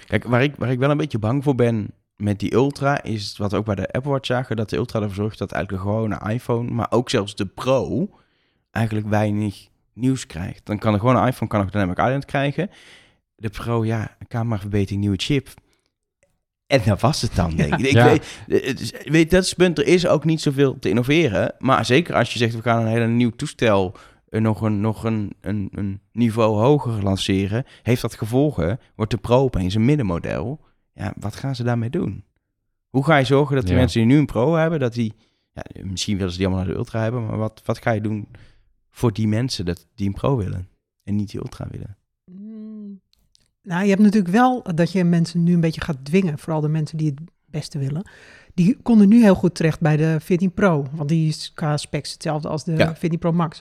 Kijk, 0.07 0.24
waar 0.24 0.44
ik, 0.44 0.56
waar 0.56 0.72
ik 0.72 0.80
wel 0.80 0.89
een 0.89 0.98
beetje 0.98 1.19
bang 1.19 1.44
voor 1.44 1.56
ben 1.56 1.88
met 2.15 2.39
die 2.39 2.53
Ultra, 2.53 3.03
is 3.03 3.38
wat 3.38 3.51
we 3.51 3.57
ook 3.57 3.65
bij 3.65 3.75
de 3.75 3.91
Apple 3.91 4.12
Watch 4.12 4.25
zagen, 4.25 4.56
dat 4.56 4.69
de 4.69 4.75
Ultra 4.75 5.00
ervoor 5.00 5.15
zorgt 5.15 5.38
dat 5.38 5.51
eigenlijk 5.51 5.83
de 5.83 5.89
gewone 5.89 6.33
iPhone, 6.33 6.71
maar 6.71 6.88
ook 6.89 7.09
zelfs 7.09 7.35
de 7.35 7.45
Pro, 7.45 8.09
eigenlijk 8.71 9.07
weinig 9.07 9.67
nieuws 9.94 10.27
krijgt. 10.27 10.65
Dan 10.65 10.77
kan 10.77 10.94
de 10.94 11.00
gewone 11.00 11.27
iPhone 11.27 11.50
kan 11.50 11.59
nog 11.59 11.69
Dynamic 11.69 11.97
Island 11.97 12.25
krijgen. 12.25 12.69
De 13.35 13.50
Pro, 13.50 13.85
ja, 13.85 14.17
cameraverbetering, 14.27 15.01
nieuwe 15.01 15.17
chip. 15.17 15.50
En 16.67 16.81
dat 16.85 17.01
was 17.01 17.21
het 17.21 17.35
dan, 17.35 17.56
denk 17.56 17.75
ik. 17.75 17.94
weet, 18.47 19.03
weet, 19.06 19.31
dat 19.31 19.44
is 19.44 19.50
het 19.50 19.57
punt. 19.57 19.77
Er 19.77 19.88
is 19.88 20.07
ook 20.07 20.25
niet 20.25 20.41
zoveel 20.41 20.79
te 20.79 20.89
innoveren. 20.89 21.53
Maar 21.59 21.85
zeker 21.85 22.15
als 22.15 22.33
je 22.33 22.39
zegt, 22.39 22.56
we 22.56 22.62
gaan 22.62 22.81
een 22.81 22.88
hele 22.88 23.07
nieuw 23.07 23.29
toestel 23.29 23.95
eh, 24.29 24.41
nog, 24.41 24.62
een, 24.62 24.81
nog 24.81 25.03
een, 25.03 25.35
een, 25.41 25.69
een 25.71 26.01
niveau 26.12 26.57
hoger 26.57 27.03
lanceren. 27.03 27.65
Heeft 27.83 28.01
dat 28.01 28.15
gevolgen? 28.15 28.79
Wordt 28.95 29.12
de 29.12 29.17
Pro 29.17 29.44
opeens 29.44 29.75
een 29.75 29.85
middenmodel? 29.85 30.59
Ja, 30.95 31.13
wat 31.19 31.36
gaan 31.36 31.56
ze 31.56 31.63
daarmee 31.63 31.89
doen? 31.89 32.24
Hoe 32.89 33.03
ga 33.06 33.18
je 33.18 33.25
zorgen 33.25 33.56
dat 33.56 33.65
de 33.65 33.71
Ja. 33.74 33.77
mensen 33.80 34.00
die 34.00 34.09
nu 34.09 34.18
een 34.18 34.25
Pro 34.25 34.53
hebben, 34.53 34.80
dat 34.80 34.94
die... 34.94 35.13
Ja, 35.51 35.63
misschien 35.83 36.18
willen 36.18 36.31
ze 36.31 36.38
die 36.38 36.47
allemaal 36.47 36.65
naar 36.65 36.74
de 36.74 36.80
Ultra 36.80 37.01
hebben, 37.01 37.25
maar 37.25 37.38
wat, 37.38 37.62
wat 37.65 37.81
ga 37.81 37.92
je 37.92 38.01
doen 38.01 38.27
voor 38.92 39.13
die 39.13 39.27
mensen 39.27 39.65
dat 39.65 39.88
die 39.95 40.07
een 40.07 40.13
Pro 40.13 40.38
willen 40.38 40.68
en 41.03 41.15
niet 41.15 41.31
die 41.31 41.39
Ultra 41.39 41.68
willen? 41.71 41.97
Mm. 42.31 43.01
Nou, 43.62 43.83
je 43.83 43.89
hebt 43.89 44.01
natuurlijk 44.01 44.33
wel 44.33 44.63
dat 44.75 44.92
je 44.92 45.03
mensen 45.03 45.44
nu 45.44 45.53
een 45.53 45.59
beetje 45.59 45.81
gaat 45.81 46.06
dwingen. 46.06 46.39
Vooral 46.39 46.62
de 46.62 46.68
mensen 46.69 46.98
die 46.98 47.09
het 47.09 47.19
beste 47.46 47.79
willen. 47.79 48.10
Die 48.53 48.77
konden 48.81 49.08
nu 49.10 49.22
heel 49.22 49.36
goed 49.36 49.55
terecht 49.55 49.79
bij 49.79 49.98
de 49.98 50.17
14 50.20 50.53
Pro. 50.53 50.86
Want 50.91 51.10
die 51.10 51.27
is 51.27 51.51
qua 51.53 51.77
specs 51.77 52.12
hetzelfde 52.13 52.48
als 52.48 52.63
de 52.63 52.75
Ja. 52.75 52.96
14 52.96 53.20
Pro 53.20 53.31
Max. 53.31 53.60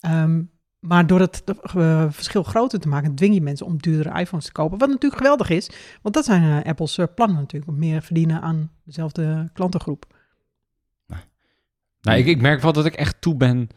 Ehm, 0.00 0.42
maar 0.86 1.06
door 1.06 1.20
het 1.20 1.44
eh, 1.44 2.06
verschil 2.10 2.42
groter 2.42 2.80
te 2.80 2.88
maken, 2.88 3.14
dwing 3.14 3.34
je 3.34 3.40
mensen 3.40 3.66
om 3.66 3.76
duurdere 3.76 4.20
iPhones 4.20 4.44
te 4.44 4.52
kopen. 4.52 4.78
Wat 4.78 4.88
natuurlijk 4.88 5.16
geweldig 5.22 5.50
is. 5.50 5.70
Want 6.02 6.14
dat 6.14 6.24
zijn 6.24 6.62
eh, 6.62 6.70
Apple's 6.70 6.98
eh, 6.98 7.06
plannen 7.14 7.36
natuurlijk. 7.36 7.70
Om 7.70 7.78
meer 7.78 8.02
verdienen 8.02 8.40
aan 8.40 8.70
dezelfde 8.84 9.50
klantengroep. 9.52 10.12
Nou, 12.00 12.18
ik, 12.18 12.26
ik 12.26 12.40
merk 12.40 12.60
wel 12.60 12.72
dat 12.72 12.86
ik 12.86 12.94
echt 12.94 13.20
toe 13.20 13.36
ben 13.36 13.68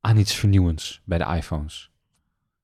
aan 0.00 0.16
iets 0.16 0.34
vernieuwends 0.34 1.02
bij 1.04 1.18
de 1.18 1.24
iPhones. 1.24 1.90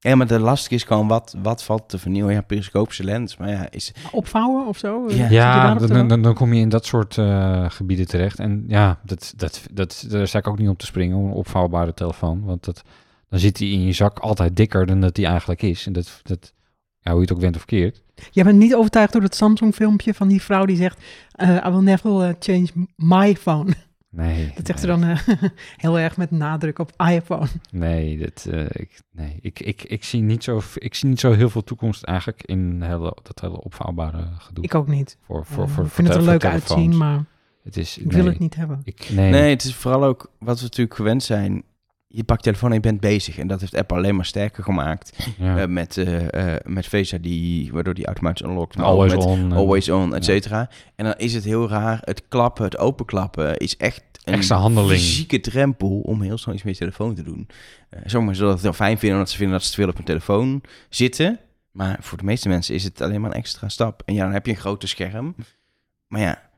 Ja, 0.02 0.14
maar 0.14 0.26
de 0.26 0.38
lastig 0.38 0.70
is 0.72 0.82
gewoon, 0.82 1.08
wat, 1.08 1.36
wat 1.42 1.62
valt 1.62 1.88
te 1.88 1.98
vernieuwen? 1.98 2.34
Ja, 2.34 2.40
periscopische 2.40 3.04
lens, 3.04 3.36
maar 3.36 3.48
ja, 3.48 3.70
is... 3.70 3.92
Opvouwen 4.12 4.66
of 4.66 4.78
zo? 4.78 5.04
Ja. 5.08 5.74
Dan, 5.74 6.08
dan, 6.08 6.22
dan 6.22 6.34
kom 6.34 6.52
je 6.52 6.60
in 6.60 6.68
dat 6.68 6.86
soort 6.86 7.18
eh, 7.18 7.64
gebieden 7.68 8.06
terecht. 8.06 8.38
En 8.38 8.64
ja, 8.66 9.00
dat, 9.04 9.32
dat, 9.36 9.66
dat, 9.72 10.06
daar 10.08 10.28
sta 10.28 10.38
ik 10.38 10.48
ook 10.48 10.58
niet 10.58 10.68
op 10.68 10.78
te 10.78 10.86
springen, 10.86 11.16
om 11.16 11.24
een 11.24 11.32
opvouwbare 11.32 11.94
telefoon. 11.94 12.44
Want 12.44 12.64
dat, 12.64 12.82
dan 13.28 13.38
zit 13.38 13.56
die 13.56 13.72
in 13.72 13.84
je 13.84 13.92
zak 13.92 14.18
altijd 14.18 14.56
dikker 14.56 14.86
dan 14.86 15.00
dat 15.00 15.14
die 15.14 15.26
eigenlijk 15.26 15.62
is. 15.62 15.86
En 15.86 15.92
dat, 15.92 16.20
dat 16.22 16.52
ja, 17.00 17.10
hoe 17.10 17.20
je 17.20 17.26
het 17.26 17.32
ook 17.32 17.40
went 17.40 17.56
of 17.56 17.64
keert. 17.64 18.02
Jij 18.30 18.44
bent 18.44 18.58
niet 18.58 18.74
overtuigd 18.74 19.12
door 19.12 19.22
het 19.22 19.34
Samsung-filmpje 19.34 20.14
van 20.14 20.28
die 20.28 20.42
vrouw 20.42 20.64
die 20.64 20.76
zegt... 20.76 20.98
eh, 21.32 21.64
I 21.66 21.70
will 21.70 21.82
never 21.82 22.20
eh, 22.22 22.34
change 22.38 22.68
my 22.96 23.36
phone. 23.36 23.72
Nee. 24.10 24.52
Dat 24.54 24.66
zegt 24.66 24.80
ze 24.80 24.86
nee, 24.86 24.96
dan 24.96 25.08
eh, 25.08 25.50
heel 25.76 25.98
erg 25.98 26.16
met 26.16 26.30
nadruk 26.30 26.78
op 26.78 26.92
iPhone. 26.96 27.46
Nee, 27.70 28.18
dat, 28.18 28.46
eh, 28.50 28.64
ik, 28.64 29.00
nee. 29.12 29.38
Ik, 29.40 29.60
ik, 29.60 29.82
ik, 29.82 30.04
zie 30.04 30.22
niet 30.22 30.44
zo, 30.44 30.60
ik 30.74 30.94
zie 30.94 31.08
niet 31.08 31.20
zo 31.20 31.32
heel 31.32 31.50
veel 31.50 31.64
toekomst 31.64 32.02
eigenlijk 32.02 32.42
in 32.42 32.82
hele, 32.82 33.16
dat 33.22 33.40
hele 33.40 33.62
opvouwbare 33.62 34.28
gedoe. 34.38 34.64
Ik 34.64 34.74
ook 34.74 34.88
niet. 34.88 35.16
voor, 35.26 35.46
voor, 35.46 35.68
voor, 35.68 35.84
ik 35.84 35.90
vind 35.90 36.08
het 36.08 36.16
er 36.16 36.22
leuk 36.22 36.40
telefoons. 36.40 36.70
uitzien, 36.70 36.96
maar 36.96 37.24
Het 37.62 37.76
is, 37.76 37.98
ik 37.98 38.04
nee, 38.04 38.22
wil 38.22 38.30
het 38.30 38.38
niet 38.38 38.54
hebben. 38.54 38.80
Ik, 38.84 39.10
nee, 39.10 39.30
Nee, 39.30 39.50
het 39.50 39.64
is 39.64 39.74
vooral 39.74 40.04
ook 40.04 40.32
wat 40.38 40.58
we 40.58 40.64
natuurlijk 40.64 40.96
gewend 40.96 41.22
zijn. 41.22 41.62
Je 42.12 42.24
pakt 42.24 42.44
je 42.44 42.50
telefoon 42.50 42.68
en 42.68 42.74
je 42.74 42.80
bent 42.80 43.00
bezig. 43.00 43.38
En 43.38 43.46
dat 43.46 43.60
heeft 43.60 43.74
Apple 43.74 43.96
alleen 43.96 44.16
maar 44.16 44.24
sterker 44.24 44.64
gemaakt. 44.64 45.16
ja. 45.38 45.58
eh, 45.58 45.68
met, 45.68 45.96
eh, 45.96 46.54
met 46.64 46.86
Face 46.86 47.18
ID, 47.20 47.70
waardoor 47.70 47.94
die 47.94 48.06
automatisch 48.06 48.46
unlockt. 48.46 48.76
maar 48.76 48.86
ook 48.86 48.92
always 48.92 49.14
met 49.14 49.24
on. 49.24 49.52
Always 49.52 49.88
on, 49.88 50.14
et 50.14 50.24
ja. 50.24 50.32
cetera. 50.32 50.70
En 50.96 51.04
dan 51.04 51.14
is 51.16 51.34
het 51.34 51.44
heel 51.44 51.68
raar. 51.68 51.98
Het 52.04 52.22
klappen, 52.28 52.64
het 52.64 52.78
openklappen 52.78 53.56
is 53.56 53.76
echt 53.76 54.02
een 54.24 54.34
Extra 54.34 54.56
handeling. 54.56 54.90
fysieke 55.00 55.40
drempel 55.40 56.00
om 56.00 56.22
heel 56.22 56.38
snel 56.38 56.54
iets 56.54 56.64
met 56.64 56.72
je 56.72 56.78
telefoon 56.78 57.14
te 57.14 57.22
doen. 57.22 57.48
Uh, 57.90 58.00
Sommigen 58.04 58.36
zullen 58.36 58.52
het 58.52 58.62
heel 58.62 58.72
fijn 58.72 58.98
vinden 58.98 59.18
omdat 59.18 59.30
ze 59.30 59.36
vinden 59.36 59.54
dat 59.56 59.64
ze 59.64 59.70
te 59.70 59.76
veel 59.76 59.88
op 59.88 59.96
hun 59.96 60.04
telefoon 60.04 60.62
zitten. 60.88 61.38
Maar 61.70 61.96
voor 62.00 62.18
de 62.18 62.24
meeste 62.24 62.48
mensen 62.48 62.74
is 62.74 62.84
het 62.84 63.00
alleen 63.00 63.20
maar 63.20 63.30
een 63.30 63.36
extra 63.36 63.68
stap. 63.68 64.02
En 64.04 64.14
ja, 64.14 64.24
dan 64.24 64.32
heb 64.32 64.46
je 64.46 64.52
een 64.52 64.58
groter 64.58 64.88
scherm. 64.88 65.34
Maar 66.06 66.20
ja, 66.20 66.50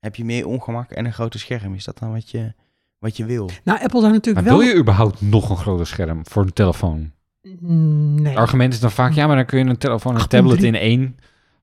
heb 0.00 0.16
je 0.16 0.24
meer 0.24 0.46
ongemak 0.46 0.90
en 0.90 1.04
een 1.04 1.12
groter 1.12 1.40
scherm. 1.40 1.74
Is 1.74 1.84
dat 1.84 1.98
dan 1.98 2.12
wat 2.12 2.30
je, 2.30 2.54
wat 2.98 3.16
je 3.16 3.24
wil? 3.24 3.50
Nou, 3.64 3.80
Apple 3.82 4.00
zou 4.00 4.12
natuurlijk 4.12 4.46
Maar 4.46 4.54
wel... 4.56 4.62
wil 4.64 4.72
je 4.74 4.80
überhaupt 4.80 5.20
nog 5.20 5.50
een 5.50 5.56
groter 5.56 5.86
scherm 5.86 6.26
voor 6.26 6.42
een 6.42 6.52
telefoon? 6.52 7.12
Mm, 7.60 8.14
Nee. 8.14 8.28
Het 8.32 8.36
argument 8.38 8.72
is 8.72 8.80
dan 8.80 8.90
vaak, 8.90 9.12
ja, 9.12 9.26
maar 9.26 9.36
dan 9.36 9.44
kun 9.46 9.58
je 9.58 9.64
een 9.64 9.78
telefoon 9.78 10.12
en 10.14 10.18
een 10.18 10.24
8.3. 10.24 10.28
tablet 10.28 10.62
in 10.62 10.74
één. 10.74 11.16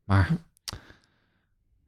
Maar 0.04 0.30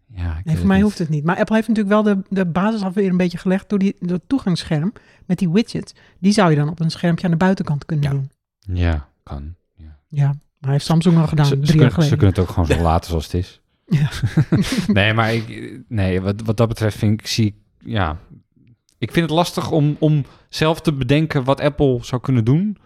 ja, 0.08 0.24
Nee, 0.34 0.42
het 0.44 0.58
voor 0.58 0.66
mij 0.68 0.76
niet. 0.76 0.86
hoeft 0.86 0.98
het 0.98 1.10
niet. 1.10 1.24
Maar 1.24 1.38
Apple 1.38 1.56
heeft 1.56 1.68
natuurlijk 1.68 1.96
wel 1.96 2.16
de, 2.16 2.22
de 2.30 2.46
basis 2.46 2.82
alweer 2.82 3.10
een 3.10 3.18
beetje 3.18 3.38
gelegd 3.38 3.70
door, 3.70 3.80
die, 3.80 3.96
door 4.00 4.12
het 4.18 4.28
toegangsscherm 4.30 4.94
met 5.26 5.38
die 5.40 5.50
widgets. 5.50 5.94
Die 6.20 6.32
zou 6.32 6.50
je 6.50 6.56
dan 6.56 6.70
op 6.70 6.80
een 6.80 6.90
schermpje 6.92 7.26
aan 7.26 7.32
de 7.32 7.38
buitenkant 7.38 7.86
kunnen 7.86 8.06
Ja. 8.06 8.12
doen. 8.12 8.30
Ja, 8.78 9.08
kan. 9.24 9.56
Ja. 9.76 9.98
Ja, 10.08 10.34
maar 10.60 10.72
heeft 10.72 10.86
Samsung 10.86 11.18
al 11.18 11.28
gedaan, 11.28 11.46
Ze, 11.46 11.56
ze 11.56 11.62
drie 11.62 11.80
jaar 11.80 11.90
kunnen, 11.90 12.08
ze 12.08 12.16
kunnen 12.16 12.36
het 12.36 12.40
ook 12.44 12.50
gewoon 12.50 12.66
zo 12.66 12.82
laten 12.92 13.10
zoals 13.10 13.24
het 13.24 13.34
is. 13.34 13.62
Ja. 13.86 14.10
nee, 14.94 15.14
maar 15.14 15.34
ik, 15.34 15.80
nee, 15.88 16.22
wat, 16.22 16.42
wat 16.42 16.58
dat 16.58 16.68
betreft 16.68 16.98
vind 16.98 17.20
ik, 17.22 17.28
zie 17.28 17.46
ik, 17.46 17.56
ja, 17.80 18.18
ik 18.98 19.12
vind 19.12 19.30
het 19.30 19.36
lastig 19.36 19.72
om, 19.72 19.96
om 20.00 20.26
zelf 20.50 20.82
te 20.82 20.94
bedenken 20.94 21.44
wat 21.44 21.60
Apple 21.60 22.00
zou 22.02 22.22
kunnen 22.22 22.46
doen 22.46 22.78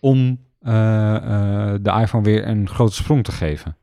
om 0.00 0.38
eh, 0.60 1.16
eh, 1.16 1.78
de 1.82 1.90
iPhone 1.90 2.24
weer 2.24 2.48
een 2.48 2.68
grote 2.68 2.94
sprong 2.94 3.24
te 3.24 3.32
geven. 3.32 3.76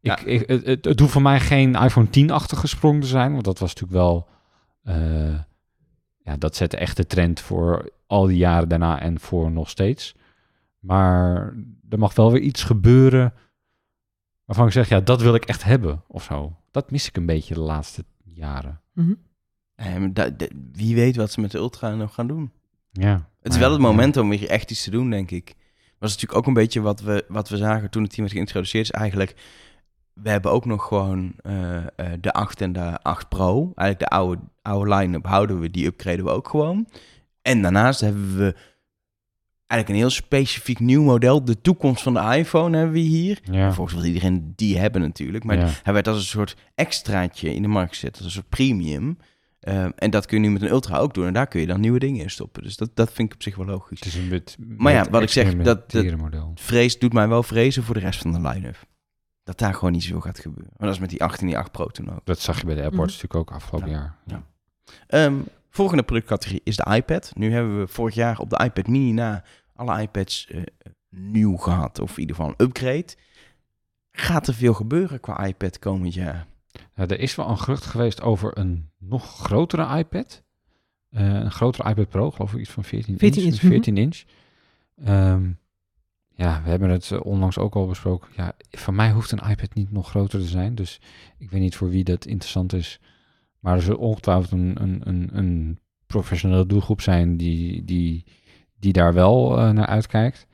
Ja. 0.00 0.18
Ik, 0.18 0.42
ik, 0.42 0.64
het, 0.64 0.84
het, 0.84 1.00
hoeft 1.00 1.12
voor 1.12 1.22
mij 1.22 1.40
geen 1.40 1.74
iPhone 1.74 2.06
10-achtige 2.06 2.66
sprong 2.66 3.00
te 3.00 3.06
zijn, 3.06 3.32
want 3.32 3.44
dat 3.44 3.58
was 3.58 3.74
natuurlijk 3.74 4.00
wel, 4.00 4.28
eh, 4.82 5.38
ja, 6.18 6.36
dat 6.36 6.56
zette 6.56 6.76
echt 6.76 6.96
de 6.96 7.06
trend 7.06 7.40
voor 7.40 7.90
al 8.06 8.26
die 8.26 8.36
jaren 8.36 8.68
daarna 8.68 9.00
en 9.00 9.20
voor 9.20 9.50
nog 9.50 9.68
steeds. 9.68 10.14
Maar 10.78 11.54
er 11.88 11.98
mag 11.98 12.14
wel 12.14 12.32
weer 12.32 12.40
iets 12.40 12.62
gebeuren 12.62 13.34
waarvan 14.44 14.66
ik 14.66 14.72
zeg, 14.72 14.88
ja, 14.88 15.00
dat 15.00 15.22
wil 15.22 15.34
ik 15.34 15.44
echt 15.44 15.64
hebben 15.64 16.02
of 16.06 16.22
zo. 16.22 16.56
Dat 16.70 16.90
mis 16.90 17.08
ik 17.08 17.16
een 17.16 17.26
beetje 17.26 17.54
de 17.54 17.60
laatste 17.60 18.04
jaren. 18.24 18.80
Eh, 18.94 19.04
maar 19.76 20.12
da- 20.12 20.30
da- 20.30 20.46
wie 20.72 20.94
weet 20.94 21.16
wat 21.16 21.32
ze 21.32 21.40
met 21.40 21.50
de 21.50 21.58
Ultra 21.58 21.94
nog 21.94 22.14
gaan 22.14 22.26
doen. 22.26 22.50
Ja. 22.92 23.28
Het 23.42 23.52
is 23.52 23.58
wel 23.58 23.72
het 23.72 23.80
moment 23.80 24.16
om 24.16 24.28
weer 24.28 24.48
echt 24.48 24.70
iets 24.70 24.84
te 24.84 24.90
doen, 24.90 25.10
denk 25.10 25.30
ik. 25.30 25.46
Dat 25.98 26.08
is 26.08 26.14
natuurlijk 26.14 26.38
ook 26.38 26.46
een 26.46 26.62
beetje 26.62 26.80
wat 26.80 27.00
we, 27.00 27.24
wat 27.28 27.48
we 27.48 27.56
zagen 27.56 27.90
toen 27.90 28.02
het 28.02 28.10
team 28.10 28.22
werd 28.22 28.32
geïntroduceerd. 28.36 28.84
Is 28.84 28.90
eigenlijk, 28.90 29.34
we 30.12 30.28
hebben 30.30 30.50
ook 30.50 30.64
nog 30.64 30.84
gewoon 30.86 31.32
eh, 31.42 31.76
eh, 31.76 31.86
de 32.20 32.32
8 32.32 32.60
en 32.60 32.72
de 32.72 33.02
8 33.02 33.28
Pro. 33.28 33.72
Eigenlijk 33.74 33.98
de 33.98 34.16
oude, 34.16 34.40
oude 34.62 34.94
line-up 34.94 35.26
houden 35.26 35.60
we, 35.60 35.70
die 35.70 35.86
upgraden 35.86 36.24
we 36.24 36.30
ook 36.30 36.48
gewoon. 36.48 36.88
En 37.42 37.62
daarnaast 37.62 38.00
hebben 38.00 38.36
we 38.36 38.54
eigenlijk 39.66 39.88
een 39.88 40.06
heel 40.06 40.16
specifiek 40.16 40.80
nieuw 40.80 41.02
model. 41.02 41.44
De 41.44 41.60
toekomst 41.60 42.02
van 42.02 42.14
de 42.14 42.36
iPhone 42.36 42.76
hebben 42.76 42.94
we 42.94 43.00
hier. 43.00 43.38
Ja. 43.50 43.72
Volgens 43.72 43.96
wil 43.96 44.06
iedereen 44.06 44.52
die 44.56 44.78
hebben 44.78 45.00
natuurlijk. 45.00 45.44
Maar 45.44 45.58
Ja. 45.58 45.68
hij 45.82 45.92
werd 45.92 46.08
als 46.08 46.16
een 46.16 46.22
soort 46.24 46.56
extraatje 46.74 47.54
in 47.54 47.62
de 47.62 47.68
markt 47.68 47.92
gezet. 47.92 48.16
Als 48.16 48.24
een 48.24 48.30
soort 48.30 48.48
premium. 48.48 49.18
Eh, 49.66 49.86
en 49.96 50.10
dat 50.10 50.26
kun 50.26 50.42
je 50.42 50.46
nu 50.48 50.52
met 50.52 50.62
een 50.62 50.68
Ultra 50.68 50.98
ook 50.98 51.14
doen. 51.14 51.26
En 51.26 51.32
daar 51.32 51.46
kun 51.46 51.60
je 51.60 51.66
dan 51.66 51.80
nieuwe 51.80 51.98
dingen 51.98 52.22
in 52.22 52.30
stoppen. 52.30 52.62
Dus 52.62 52.76
dat, 52.76 52.90
dat 52.94 53.12
vind 53.12 53.28
ik 53.28 53.34
op 53.34 53.42
zich 53.42 53.56
wel 53.56 53.66
logisch. 53.66 53.98
Het 53.98 54.08
is 54.08 54.14
een 54.14 54.28
bit, 54.28 54.56
Maar 54.76 54.92
ja, 54.92 55.10
wat 55.10 55.22
ik 55.22 55.28
zeg, 55.28 55.56
dat- 55.56 55.90
dat-. 55.90 56.50
Vrees 56.54 56.98
doet 56.98 57.12
mij 57.12 57.28
wel 57.28 57.42
vrezen 57.42 57.82
voor 57.82 57.94
de 57.94 58.00
rest 58.00 58.20
van 58.22 58.32
de 58.32 58.40
line-up. 58.48 58.76
Dat 59.44 59.58
daar 59.58 59.74
gewoon 59.74 59.92
niet 59.92 60.04
zo 60.04 60.20
gaat 60.20 60.38
gebeuren. 60.38 60.72
Maar 60.76 60.86
dat 60.86 60.94
is 60.96 61.00
met 61.00 61.10
die 61.10 61.22
8 61.22 61.40
en 61.40 61.46
die 61.46 61.58
8 61.58 61.70
Pro 61.72 61.86
toen 61.86 62.10
ook. 62.10 62.20
Dat 62.24 62.38
zag 62.40 62.58
je 62.60 62.66
bij 62.66 62.74
de 62.74 62.80
AirPods 62.80 63.12
natuurlijk 63.22 63.34
ook 63.34 63.50
afgelopen 63.50 63.90
Ja. 63.90 63.94
jaar. 63.96 64.16
Ja. 64.26 64.42
Ehm, 65.06 65.34
volgende 65.70 66.02
productcategorie 66.02 66.60
is 66.64 66.76
de 66.76 66.94
iPad. 66.94 67.32
Nu 67.34 67.52
hebben 67.52 67.78
we 67.78 67.86
vorig 67.86 68.14
jaar 68.14 68.38
op 68.38 68.50
de 68.50 68.64
iPad 68.64 68.86
mini 68.86 69.12
na 69.12 69.44
alle 69.74 70.00
iPads 70.02 70.46
eh, 70.50 70.62
nieuw 71.10 71.56
gehad. 71.56 71.98
Of 71.98 72.14
in 72.14 72.20
ieder 72.20 72.36
geval 72.36 72.50
een 72.56 72.66
upgrade. 72.66 73.14
Gaat 74.12 74.46
er 74.46 74.54
veel 74.54 74.74
gebeuren 74.74 75.20
qua 75.20 75.44
iPad 75.44 75.78
komend 75.78 76.14
jaar? 76.14 76.46
Ja, 76.94 77.06
er 77.06 77.20
is 77.20 77.34
wel 77.34 77.48
een 77.48 77.58
gerucht 77.58 77.84
geweest 77.84 78.22
over 78.22 78.58
een 78.58 78.90
nog 79.08 79.38
grotere 79.38 79.98
iPad. 79.98 80.44
Eh, 81.10 81.34
een 81.34 81.50
grotere 81.50 81.88
iPad 81.88 82.08
Pro, 82.08 82.30
geloof 82.30 82.52
ik 82.52 82.60
iets 82.60 82.70
van 82.70 82.84
14, 82.84 83.18
14 83.18 83.42
inch. 83.42 83.52
inch, 83.52 83.60
14 83.60 83.96
inch. 83.96 84.22
Ehm, 85.04 85.50
ja, 86.34 86.62
we 86.62 86.70
hebben 86.70 86.90
het 86.90 87.10
eh, 87.10 87.20
onlangs 87.24 87.58
ook 87.58 87.74
al 87.74 87.86
besproken. 87.86 88.28
Ja, 88.36 88.52
voor 88.70 88.94
mij 88.94 89.10
hoeft 89.10 89.32
een 89.32 89.50
iPad 89.50 89.74
niet 89.74 89.92
nog 89.92 90.08
groter 90.08 90.40
te 90.40 90.46
zijn. 90.46 90.74
Dus 90.74 91.00
ik 91.38 91.50
weet 91.50 91.60
niet 91.60 91.76
voor 91.76 91.88
wie 91.88 92.04
dat 92.04 92.26
interessant 92.26 92.72
is. 92.72 93.00
Maar 93.60 93.74
er 93.76 93.82
zal 93.82 93.96
ongetwijfeld 93.96 94.50
een, 94.50 94.82
een, 94.82 95.00
een, 95.04 95.28
een 95.32 95.80
professionele 96.06 96.66
doelgroep 96.66 97.00
zijn 97.00 97.36
die, 97.36 97.84
die, 97.84 98.24
die 98.78 98.92
daar 98.92 99.14
wel 99.14 99.58
eh, 99.58 99.70
naar 99.70 99.86
uitkijkt. 99.86 100.46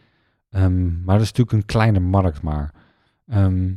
Ehm, 0.50 1.02
maar 1.02 1.18
dat 1.18 1.24
is 1.24 1.32
natuurlijk 1.32 1.52
een 1.52 1.64
kleine 1.64 2.00
markt 2.00 2.42
maar. 2.42 2.74
Ehm, 3.26 3.74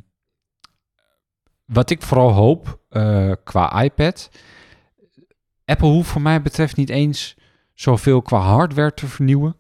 wat 1.66 1.90
ik 1.90 2.02
vooral 2.02 2.32
hoop 2.32 2.84
qua 3.44 3.82
iPad. 3.84 4.30
Apple 5.66 5.88
hoeft 5.88 6.10
voor 6.10 6.22
mij 6.22 6.42
betreft 6.42 6.76
niet 6.76 6.90
eens 6.90 7.36
zoveel 7.74 8.22
qua 8.22 8.40
hardware 8.40 8.94
te 8.94 9.08
vernieuwen. 9.08 9.56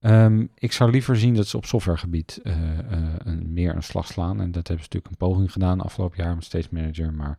Ehm, 0.00 0.46
ik 0.54 0.72
zou 0.72 0.90
liever 0.90 1.16
zien 1.16 1.34
dat 1.34 1.46
ze 1.46 1.56
op 1.56 1.64
softwaregebied 1.66 2.40
eh, 2.42 2.52
eh, 2.78 2.98
een, 3.18 3.52
meer 3.52 3.74
een 3.74 3.82
slag 3.82 4.06
slaan. 4.06 4.40
En 4.40 4.52
dat 4.52 4.68
hebben 4.68 4.84
ze 4.86 4.90
natuurlijk 4.92 5.06
een 5.10 5.28
poging 5.28 5.52
gedaan 5.52 5.80
afgelopen 5.80 6.24
jaar 6.24 6.34
met 6.34 6.44
Stage 6.44 6.68
Manager. 6.70 7.12
Maar 7.14 7.38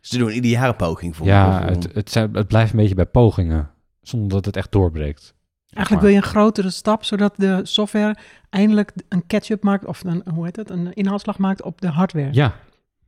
Ze 0.00 0.18
doen 0.18 0.30
ieder 0.30 0.50
jaar 0.50 0.68
een 0.68 0.76
poging 0.76 1.16
voor. 1.16 1.26
ja, 1.26 1.64
het, 1.64 1.88
het, 1.94 2.10
zijn- 2.10 2.34
het 2.34 2.48
blijft 2.48 2.72
een 2.72 2.78
beetje 2.78 2.94
bij 2.94 3.06
pogingen. 3.06 3.70
Zonder 4.02 4.28
dat 4.28 4.44
het 4.44 4.56
echt 4.56 4.72
doorbreekt. 4.72 5.34
Eigenlijk 5.70 6.06
wil 6.06 6.14
je 6.14 6.20
een 6.22 6.28
grotere 6.30 6.70
stap, 6.70 7.04
zodat 7.04 7.34
de 7.36 7.60
software 7.62 8.16
eindelijk 8.50 8.92
een 9.08 9.26
catch-up 9.26 9.62
maakt, 9.62 9.84
of 9.84 10.04
een, 10.04 10.22
hoe 10.34 10.44
heet 10.44 10.56
het, 10.56 10.70
een 10.70 10.92
inhaalslag 10.92 11.38
maakt 11.38 11.62
op 11.62 11.80
de 11.80 11.88
hardware. 11.88 12.32
Ja, 12.32 12.54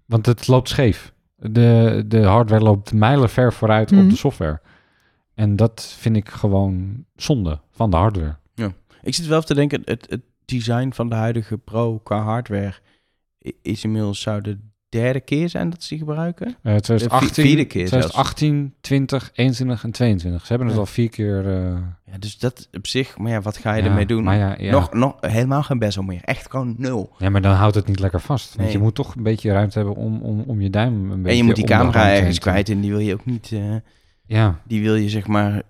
want 0.07 0.27
het 0.27 0.47
loopt 0.47 0.69
scheef. 0.69 1.13
De, 1.37 2.05
de 2.07 2.23
hardware 2.23 2.63
loopt 2.63 2.93
mijlenver 2.93 3.53
vooruit 3.53 3.91
op 3.93 3.99
Mhm. 3.99 4.09
de 4.09 4.17
software. 4.17 4.61
En 5.35 5.57
dat 5.57 5.95
vind 5.99 6.17
ik 6.17 6.29
gewoon 6.29 7.05
zonde 7.17 7.61
van 7.71 7.91
de 7.91 7.97
hardware. 7.97 8.37
Ik 9.03 9.15
zit 9.15 9.27
wel 9.27 9.37
even 9.37 9.49
te 9.49 9.55
denken, 9.55 9.83
het, 9.85 10.07
het 10.11 10.23
design 10.45 10.91
van 10.93 11.09
de 11.09 11.15
huidige 11.15 11.59
Pro 11.59 11.99
qua 11.99 12.23
hardware 12.23 12.75
is 13.63 13.85
inmiddels 13.85 14.21
zou 14.21 14.41
de 14.41 14.59
derde 14.89 15.21
keer 15.21 15.49
zijn 15.49 15.71
dat 15.71 15.83
ze 15.83 15.89
die 15.89 15.99
gebruiken. 15.99 16.47
Eh 16.47 16.75
2018, 16.77 17.45
vierde 17.45 17.65
keer 17.65 17.89
zelfs. 17.89 18.07
2018, 18.07 18.75
20, 18.81 19.31
21 19.35 19.85
en 19.85 19.91
22. 19.91 20.41
Ze 20.41 20.49
hebben 20.49 20.67
het 20.67 20.77
Ja. 20.77 20.81
al 20.83 20.87
vier 20.87 21.09
keer... 21.09 21.47
eh, 21.47 21.77
Ja, 22.13 22.19
dus 22.19 22.39
dat 22.39 22.69
op 22.73 22.87
zich, 22.87 23.19
maar 23.19 23.31
ja, 23.33 23.41
wat 23.41 23.57
ga 23.57 23.75
je 23.75 23.83
ja, 23.83 23.89
ermee 23.89 24.07
doen? 24.07 24.25
Maar 24.25 24.37
ja, 24.37 24.55
ja. 24.59 24.71
Nog, 24.71 24.93
nog 24.93 25.15
helemaal 25.21 25.63
geen 25.63 25.79
bezel 25.79 26.03
meer. 26.03 26.21
Echt 26.25 26.51
gewoon 26.51 26.75
nul. 26.79 27.13
ja, 27.19 27.29
maar 27.31 27.41
dan 27.43 27.55
houdt 27.55 27.75
het 27.75 27.87
niet 27.87 27.99
lekker 27.99 28.21
vast. 28.21 28.55
Want 28.57 28.73
je 28.73 28.79
moet 28.79 28.95
toch 28.95 29.15
een 29.15 29.23
beetje 29.23 29.53
ruimte 29.53 29.79
hebben 29.79 29.97
om, 29.97 30.21
om, 30.23 30.41
om 30.47 30.61
je 30.61 30.71
duim 30.71 30.95
een 31.11 31.17
beetje... 31.17 31.31
En 31.31 31.37
je 31.37 31.43
moet 31.43 31.57
die 31.57 31.65
camera 31.65 32.11
ergens 32.13 32.39
kwijt 32.39 32.69
en 32.69 32.81
die 32.81 32.91
wil 32.91 32.99
je 33.01 33.13
ook 33.15 33.25
niet... 33.25 33.51
eh, 33.53 33.75
Ja, 34.27 34.61
die 34.65 34.83
wil 34.83 34.95
je 34.95 35.09
zeg 35.09 35.27
maar 35.27 35.63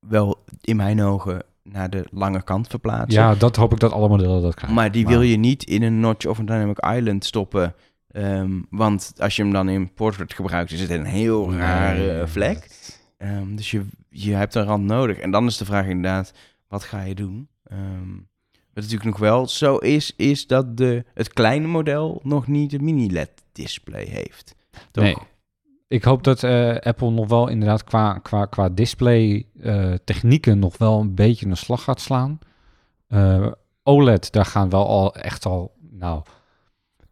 wel 0.00 0.44
in 0.60 0.76
mijn 0.76 1.02
ogen 1.02 1.42
naar 1.62 1.90
de 1.90 2.04
lange 2.10 2.42
kant 2.42 2.66
verplaatsen. 2.68 3.22
ja, 3.22 3.34
dat 3.34 3.56
hoop 3.56 3.72
ik 3.72 3.78
dat 3.80 3.92
alle 3.92 4.08
modellen 4.08 4.42
dat 4.42 4.54
krijgen. 4.54 4.76
Maar 4.76 4.90
die 4.92 5.06
wil 5.06 5.22
je 5.22 5.36
niet 5.36 5.64
in 5.64 5.82
een 5.82 6.00
notch 6.00 6.26
of 6.26 6.38
een 6.38 6.46
dynamic 6.46 6.78
island 6.96 7.24
stoppen. 7.24 7.74
Ehm, 8.14 8.60
want 8.70 9.12
als 9.18 9.36
je 9.36 9.42
hem 9.42 9.52
dan 9.52 9.68
in 9.68 9.92
portrait 9.94 10.34
gebruikt, 10.34 10.72
is 10.72 10.80
het 10.80 10.90
een 10.90 11.04
heel 11.04 11.52
rare 11.52 12.28
vlek. 12.28 12.68
Ehm, 13.16 13.54
dus 13.54 13.70
je, 13.70 13.86
je 14.08 14.34
hebt 14.34 14.54
een 14.54 14.64
rand 14.64 14.84
nodig. 14.84 15.18
En 15.18 15.30
dan 15.30 15.46
is 15.46 15.56
de 15.56 15.64
vraag 15.64 15.86
inderdaad, 15.86 16.32
wat 16.68 16.84
ga 16.84 17.02
je 17.02 17.14
doen? 17.14 17.48
Ehm, 17.64 18.12
wat 18.52 18.82
natuurlijk 18.82 19.04
nog 19.04 19.18
wel 19.18 19.48
zo 19.48 19.76
is, 19.76 20.12
is 20.16 20.46
dat 20.46 20.76
de, 20.76 21.04
het 21.14 21.32
kleine 21.32 21.66
model 21.66 22.20
nog 22.22 22.46
niet 22.46 22.72
een 22.72 22.84
mini-LED-display 22.84 24.04
heeft. 24.04 24.54
Toch? 24.90 25.04
Nee. 25.04 25.16
Ik 25.88 26.04
hoop 26.04 26.24
dat 26.24 26.42
eh, 26.42 26.76
Apple 26.76 27.10
nog 27.10 27.28
wel 27.28 27.48
inderdaad 27.48 27.84
qua, 27.84 28.18
qua, 28.18 28.44
qua 28.44 28.68
display 28.68 29.46
eh, 29.60 29.92
technieken 30.04 30.58
nog 30.58 30.78
wel 30.78 31.00
een 31.00 31.14
beetje 31.14 31.46
een 31.46 31.56
slag 31.56 31.82
gaat 31.82 32.00
slaan. 32.00 32.38
Eh, 33.08 33.46
OLED, 33.82 34.32
daar 34.32 34.46
gaan 34.46 34.70
wel 34.70 34.88
al 34.88 35.14
echt 35.14 35.46
al, 35.46 35.74
nou, 35.90 36.22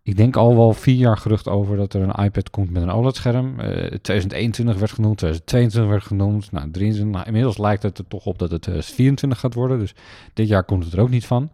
ik 0.02 0.16
denk 0.16 0.36
al 0.36 0.56
wel 0.56 0.72
vier 0.72 0.94
jaar 0.96 1.16
gerucht 1.16 1.48
over 1.48 1.76
dat 1.76 1.94
er 1.94 2.02
een 2.02 2.24
iPad 2.24 2.50
komt 2.50 2.70
met 2.70 2.82
een 2.82 2.90
OLED-scherm. 2.90 3.60
Eh 3.60 3.68
2021 3.98 4.78
werd 4.78 4.92
genoemd, 4.92 5.16
2022 5.18 5.90
werd 5.92 6.04
genoemd, 6.04 6.52
nou, 6.52 6.70
23, 6.70 7.14
nou, 7.14 7.26
inmiddels 7.26 7.58
lijkt 7.58 7.82
het 7.82 7.98
er 7.98 8.08
toch 8.08 8.26
op 8.26 8.38
dat 8.38 8.50
het 8.50 8.62
2024 8.62 9.38
gaat 9.40 9.54
worden. 9.54 9.78
Dus 9.78 9.94
dit 10.34 10.48
jaar 10.48 10.64
komt 10.64 10.84
het 10.84 10.92
er 10.92 11.00
ook 11.00 11.10
niet 11.10 11.26
van. 11.26 11.50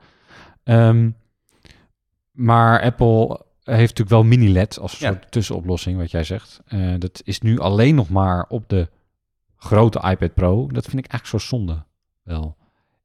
Ehm, 0.64 1.10
maar 2.30 2.82
Apple 2.82 3.40
heeft 3.62 3.80
natuurlijk 3.98 4.08
wel 4.08 4.24
mini-LED 4.24 4.78
als 4.78 4.98
Ja. 4.98 5.08
soort 5.08 5.30
tussenoplossing, 5.30 5.98
wat 5.98 6.10
jij 6.10 6.24
zegt. 6.24 6.60
Eh, 6.66 6.94
dat 6.98 7.20
is 7.24 7.40
nu 7.40 7.58
alleen 7.58 7.94
nog 7.94 8.08
maar 8.08 8.44
op 8.48 8.68
de 8.68 8.88
grote 9.56 9.98
iPad 10.10 10.34
Pro. 10.34 10.66
Dat 10.66 10.84
vind 10.84 11.04
ik 11.04 11.10
eigenlijk 11.10 11.42
zo 11.42 11.56
zonde 11.56 11.84
wel. 12.22 12.56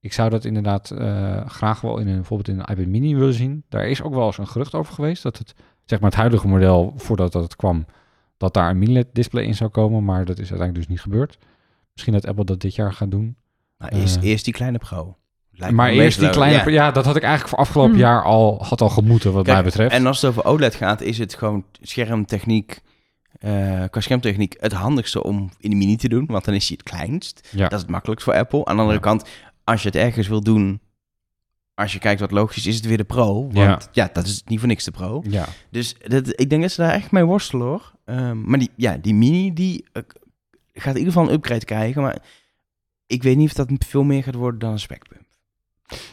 Ik 0.04 0.14
zou 0.14 0.30
dat 0.30 0.46
inderdaad 0.46 0.92
eh, 0.92 1.46
graag 1.50 1.82
wel 1.82 1.98
in 1.98 2.08
een, 2.08 2.16
bijvoorbeeld 2.16 2.48
in 2.50 2.60
een 2.60 2.76
iPad 2.76 2.86
mini 2.92 3.16
willen 3.16 3.34
zien. 3.34 3.64
Daar 3.70 3.88
is 3.88 4.02
ook 4.02 4.14
wel 4.14 4.26
eens 4.26 4.38
een 4.38 4.48
gerucht 4.48 4.74
over 4.76 4.94
geweest 4.94 5.24
dat 5.24 5.38
het, 5.38 5.54
zeg 5.86 6.00
maar 6.00 6.10
het 6.10 6.20
huidige 6.20 6.48
model, 6.48 6.94
voordat 6.96 7.32
dat 7.32 7.44
het 7.44 7.56
kwam, 7.56 7.86
dat 8.38 8.54
daar 8.54 8.70
een 8.70 8.78
mini-LED 8.78 9.08
display 9.14 9.44
in 9.44 9.56
zou 9.56 9.70
komen. 9.70 10.04
Maar 10.06 10.26
dat 10.26 10.40
is 10.40 10.50
uiteindelijk 10.50 10.76
dus 10.76 10.88
niet 10.88 11.02
gebeurd. 11.02 11.38
Misschien 11.94 12.14
dat 12.14 12.28
Apple 12.28 12.46
dat 12.46 12.60
dit 12.62 12.76
jaar 12.76 12.94
gaat 12.94 13.12
doen. 13.12 13.36
Nou, 13.78 13.96
eerst, 13.96 14.18
Eh. 14.18 14.24
eerst 14.24 14.46
die 14.46 14.54
kleine 14.54 14.78
Pro. 14.78 15.18
Lijkt 15.52 15.76
maar 15.76 15.90
eerst 15.90 16.20
die 16.20 16.30
kleine... 16.30 16.58
Ja. 16.72 16.86
Ja. 16.86 16.92
dat 16.92 17.06
had 17.06 17.16
ik 17.16 17.22
eigenlijk 17.22 17.50
voor 17.56 17.60
afgelopen 17.66 17.92
Hmm. 17.92 18.02
jaar 18.02 18.24
al, 18.24 18.64
had 18.64 18.82
al 18.82 18.90
gemoeten 18.90 19.34
wat 19.34 19.44
Kijk, 19.44 19.56
mij 19.56 19.66
betreft. 19.66 19.94
En 19.94 20.06
als 20.06 20.22
het 20.22 20.30
over 20.30 20.46
OLED 20.46 20.76
gaat, 20.76 21.02
is 21.02 21.18
het 21.18 21.34
gewoon 21.34 21.66
schermtechniek 21.82 22.82
eh, 23.40 23.84
qua 23.90 24.02
schermtechniek 24.02 24.56
het 24.60 24.72
handigste 24.72 25.24
om 25.24 25.50
in 25.60 25.70
de 25.70 25.76
mini 25.76 25.96
te 25.96 26.10
doen, 26.10 26.26
want 26.26 26.46
dan 26.46 26.54
is 26.54 26.68
hij 26.68 26.78
het 26.84 26.90
kleinst. 26.96 27.48
Ja. 27.52 27.64
Dat 27.64 27.72
is 27.74 27.80
het 27.82 27.90
makkelijkst 27.90 28.26
voor 28.26 28.36
Apple. 28.36 28.66
Aan 28.66 28.76
de 28.76 28.82
andere 28.82 29.00
Ja. 29.00 29.04
kant, 29.06 29.30
als 29.64 29.82
je 29.82 29.88
het 29.88 29.98
ergens 29.98 30.28
wil 30.28 30.42
doen, 30.42 30.82
als 31.76 31.94
je 31.94 32.00
kijkt 32.00 32.20
wat 32.20 32.32
logisch 32.32 32.66
is, 32.66 32.76
het 32.76 32.86
weer 32.86 32.98
de 32.98 33.04
Pro. 33.04 33.42
Want 33.44 33.56
Ja. 33.56 33.80
ja, 33.92 34.10
dat 34.14 34.26
is 34.26 34.44
niet 34.46 34.60
voor 34.60 34.68
niks 34.68 34.84
de 34.84 34.92
Pro. 34.92 35.24
ja. 35.28 35.46
Dus 35.70 35.96
dat, 36.08 36.40
ik 36.40 36.50
denk 36.50 36.62
dat 36.62 36.72
ze 36.72 36.82
daar 36.82 36.94
echt 36.94 37.12
mee 37.12 37.24
worstelen 37.24 37.68
hoor. 37.68 37.92
Ehm, 38.06 38.42
maar 38.42 38.60
die, 38.60 38.70
ja, 38.76 38.98
die 38.98 39.14
mini, 39.14 39.54
die 39.54 39.86
eh, 39.92 40.04
gaat 40.74 40.94
in 40.94 41.00
ieder 41.00 41.14
geval 41.14 41.28
een 41.28 41.36
upgrade 41.36 41.66
krijgen. 41.66 42.02
Maar 42.02 42.18
ik 43.08 43.24
weet 43.24 43.38
niet 43.38 43.48
of 43.48 43.66
dat 43.66 43.86
veel 43.88 44.04
meer 44.04 44.24
gaat 44.24 44.36
worden 44.36 44.60
dan 44.60 44.72
een 44.72 44.80
specbump. 44.80 45.22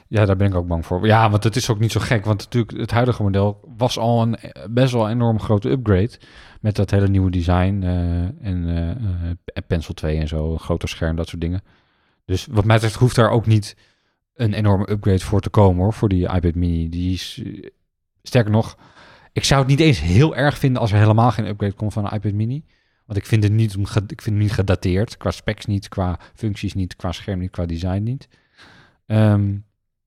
Ja, 0.09 0.25
daar 0.25 0.37
ben 0.37 0.47
ik 0.47 0.55
ook 0.55 0.67
bang 0.67 0.87
voor. 0.87 1.07
Ja, 1.07 1.31
want 1.31 1.45
het 1.45 1.57
is 1.57 1.71
ook 1.71 1.79
niet 1.79 1.93
zo 1.93 2.01
gek. 2.01 2.25
Want 2.25 2.39
natuurlijk, 2.39 2.79
het 2.79 2.91
huidige 2.91 3.23
model 3.23 3.61
was 3.77 3.99
al 3.99 4.23
een 4.23 4.37
eh, 4.37 4.65
best 4.71 4.93
wel 4.93 5.09
enorm 5.09 5.41
grote 5.41 5.71
upgrade. 5.71 6.11
Met 6.61 6.77
dat 6.77 6.91
hele 6.91 7.09
nieuwe 7.09 7.31
design 7.31 7.81
eh, 7.83 8.49
en 8.49 8.69
eh, 9.45 9.63
Pencil 9.67 9.95
2 9.95 10.19
en 10.19 10.29
zo, 10.29 10.53
een 10.53 10.59
groter 10.59 10.89
scherm, 10.89 11.17
dat 11.17 11.29
soort 11.29 11.41
dingen. 11.41 11.63
Dus 12.31 12.47
wat 12.51 12.65
mij 12.65 12.75
betreft 12.75 12.97
hoeft 12.97 13.17
daar 13.17 13.31
ook 13.31 13.47
niet 13.47 13.77
een 14.35 14.53
enorme 14.53 14.91
upgrade 14.91 15.19
voor 15.19 15.41
te 15.41 15.51
komen 15.51 15.83
hoor, 15.83 15.93
voor 15.93 16.09
die 16.09 16.29
iPad 16.29 16.55
mini. 16.55 16.89
Die 16.89 17.13
is, 17.13 17.43
eh, 17.45 17.69
sterker 18.23 18.51
nog, 18.51 18.79
ik 19.33 19.45
zou 19.45 19.61
het 19.61 19.71
niet 19.71 19.81
eens 19.81 20.01
heel 20.01 20.37
erg 20.37 20.59
vinden 20.59 20.81
als 20.81 20.93
er 20.93 20.99
helemaal 20.99 21.31
geen 21.31 21.47
upgrade 21.47 21.73
komt 21.73 21.93
van 21.93 22.05
een 22.05 22.13
iPad 22.13 22.33
mini. 22.33 22.65
Want 23.05 23.19
ik 23.19 23.27
vind 23.27 23.43
het 23.43 23.53
niet, 23.53 23.75
ik 24.07 24.23
vind 24.23 24.25
het 24.25 24.35
niet 24.35 24.53
gedateerd. 24.53 25.17
Qua 25.17 25.31
specs 25.31 25.67
niet, 25.67 25.89
qua 25.89 26.19
functies 26.35 26.75
niet, 26.75 26.97
qua 26.97 27.13
scherm 27.13 27.39
niet, 27.39 27.51
qua 27.51 27.67
design 27.67 28.03
niet. 28.03 28.29
Ehm, 29.07 29.59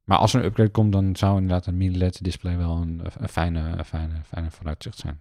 maar 0.03 0.17
als 0.17 0.33
er 0.33 0.39
een 0.39 0.45
upgrade 0.45 0.69
komt, 0.69 0.91
dan 0.91 1.15
zou 1.15 1.35
inderdaad 1.35 1.65
een 1.65 1.77
mini-LED 1.77 2.23
display 2.23 2.57
wel 2.57 2.75
een, 2.81 3.01
een 3.17 3.29
fijne, 3.29 3.59
een 3.59 3.85
fijne, 3.85 4.13
fijne 4.25 4.51
vooruitzicht 4.51 4.97
zijn. 4.97 5.19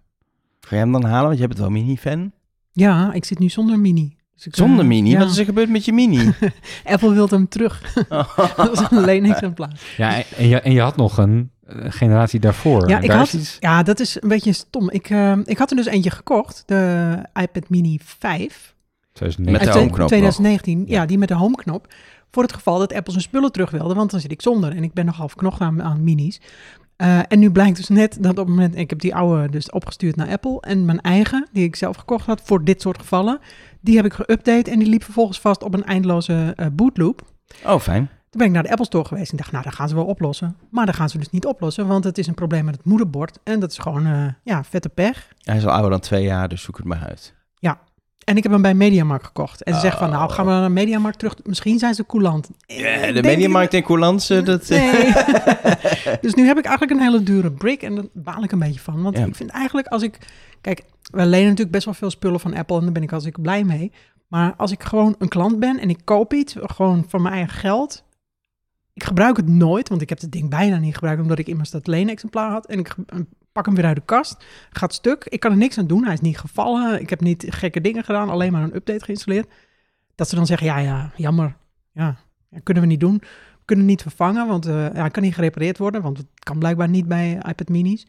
Ga 0.61 0.77
je 0.77 0.83
hem 0.83 0.93
dan 0.93 1.05
halen? 1.05 1.27
Want 1.27 1.39
je 1.39 1.47
bent 1.47 1.59
wel 1.59 1.71
mini-fan. 1.71 2.33
Ja, 2.73 3.13
ik 3.13 3.25
zit 3.25 3.39
nu 3.39 3.49
zonder 3.49 3.81
mini. 3.81 4.17
Zonder 4.51 4.87
mini? 4.87 5.11
ja. 5.11 5.19
Wat 5.19 5.31
is 5.31 5.39
er 5.39 5.45
gebeurd 5.45 5.69
met 5.69 5.85
je 5.85 5.93
mini? 5.93 6.33
Apple 6.85 7.13
wil 7.13 7.29
hem 7.29 7.49
terug. 7.49 7.95
dat 8.57 8.73
is 8.73 8.87
een 8.91 9.05
leenexemplaar. 9.05 9.81
Ja, 9.97 10.15
en- 10.17 10.25
en 10.37 10.49
je, 10.49 10.61
en 10.61 10.73
je 10.73 10.81
had 10.81 10.97
nog 10.97 11.19
een 11.19 11.51
eh, 11.67 11.77
generatie 11.89 12.41
daarvoor. 12.41 12.89
Ja, 12.89 12.97
En 12.97 13.03
ik 13.03 13.09
daar 13.09 13.19
had, 13.19 13.27
is 13.27 13.35
iets- 13.35 13.57
ja, 13.61 13.83
dat 13.83 14.01
is 14.01 14.23
een 14.23 14.29
beetje 14.29 14.53
stom. 14.53 14.91
Ik, 14.91 15.11
eh, 15.11 15.33
ik 15.45 15.59
had 15.59 15.71
er 15.71 15.77
dus 15.77 15.87
eentje 15.87 16.11
gekocht, 16.11 16.63
de 16.67 17.15
iPad 17.41 17.69
mini 17.69 17.99
5. 18.05 18.75
2009. 19.13 19.53
Met 19.67 19.73
de 19.73 19.79
homeknop 19.79 19.99
nog. 19.99 20.07
2019, 20.09 20.85
ja. 20.87 21.01
Ja. 21.01 21.07
die 21.07 21.19
met 21.19 21.29
de 21.29 21.35
homeknop. 21.35 21.87
Voor 22.31 22.43
het 22.43 22.53
geval 22.53 22.79
dat 22.79 22.93
Apple 22.93 23.13
zijn 23.13 23.25
spullen 23.25 23.53
terug 23.53 23.71
wilde, 23.71 23.95
want 23.95 24.11
dan 24.11 24.21
zit 24.21 24.33
ik 24.33 24.43
zonder. 24.43 24.77
En 24.77 24.83
ik 24.83 24.93
ben 24.93 25.05
nogal 25.05 25.29
verknocht 25.29 25.61
aan, 25.61 25.83
aan 25.83 26.05
minis. 26.05 26.41
Eh, 26.97 27.19
en 27.29 27.39
nu 27.39 27.51
blijkt 27.51 27.77
dus 27.77 27.89
net 27.89 28.17
dat 28.21 28.31
op 28.31 28.37
het 28.39 28.49
moment, 28.49 28.77
ik 28.77 28.91
heb 28.91 29.01
die 29.01 29.15
oude 29.15 29.49
dus 29.51 29.71
opgestuurd 29.71 30.17
naar 30.17 30.29
Apple. 30.29 30.61
En 30.61 30.85
mijn 30.85 31.01
eigen, 31.01 31.49
die 31.53 31.65
ik 31.65 31.77
zelf 31.77 31.97
gekocht 31.97 32.27
had 32.27 32.41
voor 32.45 32.65
dit 32.65 32.81
soort 32.81 32.99
gevallen, 32.99 33.39
die 33.83 33.97
heb 33.97 34.05
ik 34.05 34.13
geüpdate. 34.13 34.71
En 34.71 34.79
die 34.79 34.89
liep 34.89 35.05
vervolgens 35.05 35.41
vast 35.41 35.63
op 35.63 35.75
een 35.75 35.85
eindeloze 35.85 36.53
eh, 36.57 36.67
bootloop. 36.73 37.23
Oh, 37.67 37.81
fijn. 37.81 38.07
Toen 38.07 38.41
ben 38.41 38.47
ik 38.47 38.53
naar 38.53 38.63
de 38.63 38.71
Apple 38.71 38.85
Store 38.85 39.05
geweest 39.05 39.31
en 39.31 39.37
dacht, 39.37 39.53
nou, 39.53 39.65
dat 39.65 39.75
gaan 39.75 39.89
ze 39.89 39.95
wel 39.95 40.05
oplossen. 40.05 40.57
Maar 40.71 40.87
dat 40.87 40.95
gaan 40.95 41.09
ze 41.09 41.19
dus 41.19 41.31
niet 41.31 41.47
oplossen, 41.47 41.87
want 41.87 42.05
het 42.05 42.19
is 42.19 42.27
een 42.27 42.35
probleem 42.35 42.65
met 42.65 42.77
het 42.77 42.85
moederbord. 42.85 43.39
En 43.45 43.61
dat 43.61 43.71
is 43.71 43.79
gewoon, 43.79 44.07
eh, 44.07 44.27
ja, 44.43 44.65
vette 44.65 44.89
pech. 44.89 45.29
Hij 45.43 45.57
is 45.57 45.67
al 45.67 45.73
ouder 45.73 45.91
dan 45.91 46.01
twee 46.01 46.23
jaar, 46.23 46.49
dus 46.49 46.63
zoek 46.63 46.77
het 46.77 46.87
maar 46.87 47.05
uit. 47.09 47.35
En 48.25 48.37
ik 48.37 48.43
heb 48.43 48.53
hem 48.53 48.63
bij 48.63 48.75
Mediamarkt 48.75 49.25
gekocht. 49.27 49.63
En 49.63 49.75
ze 49.75 49.81
zeggen 49.81 49.99
van, 50.01 50.11
nou, 50.11 50.29
Oh. 50.29 50.35
gaan 50.35 50.45
we 50.47 50.51
naar 50.51 50.71
Mediamarkt 50.73 51.19
terug. 51.19 51.35
Misschien 51.45 51.79
zijn 51.79 51.95
ze 51.95 52.07
coulant. 52.07 52.51
Ja, 52.67 52.87
Eh, 52.87 53.15
de 53.15 53.23
Mediamarkt 53.23 53.75
en 53.75 53.83
Coulance, 53.83 54.43
dat... 54.43 54.71
eh, 54.71 54.93
Nee. 54.93 55.13
dus 56.21 56.35
nu 56.35 56.47
heb 56.47 56.59
ik 56.59 56.65
eigenlijk 56.65 56.91
een 57.01 57.07
hele 57.07 57.23
dure 57.23 57.51
brick 57.53 57.83
en 57.83 57.95
daar 57.95 58.05
baal 58.13 58.43
ik 58.45 58.53
een 58.53 58.59
beetje 58.59 58.81
van. 58.81 59.03
Want 59.03 59.19
ik 59.19 59.35
vind 59.37 59.51
eigenlijk 59.51 59.87
als 59.87 60.03
ik... 60.03 60.19
Kijk, 60.61 60.83
we 61.03 61.27
lenen 61.27 61.45
natuurlijk 61.45 61.71
best 61.71 61.85
wel 61.85 61.95
veel 61.95 62.11
spullen 62.11 62.41
van 62.41 62.55
Apple 62.55 62.77
en 62.79 62.83
daar 62.83 62.93
ben 62.93 63.03
ik 63.03 63.13
als 63.13 63.25
ik 63.25 63.43
blij 63.43 63.65
mee. 63.65 63.93
Maar 64.29 64.55
als 64.57 64.71
ik 64.71 64.83
gewoon 64.83 65.15
een 65.19 65.29
klant 65.29 65.59
ben 65.59 65.79
en 65.79 65.91
ik 65.91 65.99
koop 66.05 66.33
iets, 66.35 66.55
gewoon 66.61 67.05
voor 67.09 67.21
mijn 67.21 67.35
eigen 67.35 67.59
geld... 67.59 68.05
Ik 68.95 69.05
gebruik 69.05 69.37
het 69.37 69.49
nooit, 69.49 69.89
want 69.89 70.01
ik 70.03 70.09
heb 70.09 70.21
het 70.21 70.33
ding 70.33 70.51
bijna 70.51 70.77
niet 70.79 70.95
gebruikt... 70.95 71.23
omdat 71.23 71.39
ik 71.39 71.47
immers 71.47 71.71
dat 71.71 71.87
leenexemplaar 71.87 72.51
had. 72.51 72.67
En 72.67 72.79
ik 72.79 72.95
pak 73.53 73.67
hem 73.67 73.75
weer 73.75 73.85
uit 73.85 73.97
de 73.97 74.03
kast, 74.05 74.45
gaat 74.71 74.95
stuk. 74.95 75.25
Ik 75.25 75.41
kan 75.41 75.51
er 75.51 75.57
niks 75.57 75.79
aan 75.79 75.87
doen, 75.87 76.05
hij 76.05 76.13
is 76.13 76.21
niet 76.21 76.39
gevallen. 76.39 77.01
Ik 77.01 77.11
heb 77.11 77.21
niet 77.21 77.47
gekke 77.49 77.81
dingen 77.81 78.05
gedaan, 78.05 78.31
alleen 78.31 78.53
maar 78.53 78.63
een 78.63 78.75
update 78.75 79.05
geïnstalleerd. 79.05 79.53
Dat 80.15 80.29
ze 80.29 80.35
dan 80.35 80.47
zeggen, 80.47 80.67
ja, 80.67 80.79
ja, 80.79 81.13
jammer. 81.17 81.57
Ja, 81.93 82.17
kunnen 82.63 82.83
we 82.83 82.89
niet 82.89 83.01
doen. 83.01 83.17
We 83.19 83.65
kunnen 83.65 83.87
niet 83.87 84.03
vervangen, 84.03 84.47
want 84.47 84.67
eh, 84.67 84.95
ja, 84.95 85.09
kan 85.09 85.23
niet 85.23 85.35
gerepareerd 85.35 85.79
worden, 85.79 86.03
want 86.03 86.19
het 86.19 86.27
kan 86.35 86.59
blijkbaar 86.59 86.89
niet 86.89 87.09
bij 87.09 87.33
iPad 87.49 87.69
minis. 87.69 88.07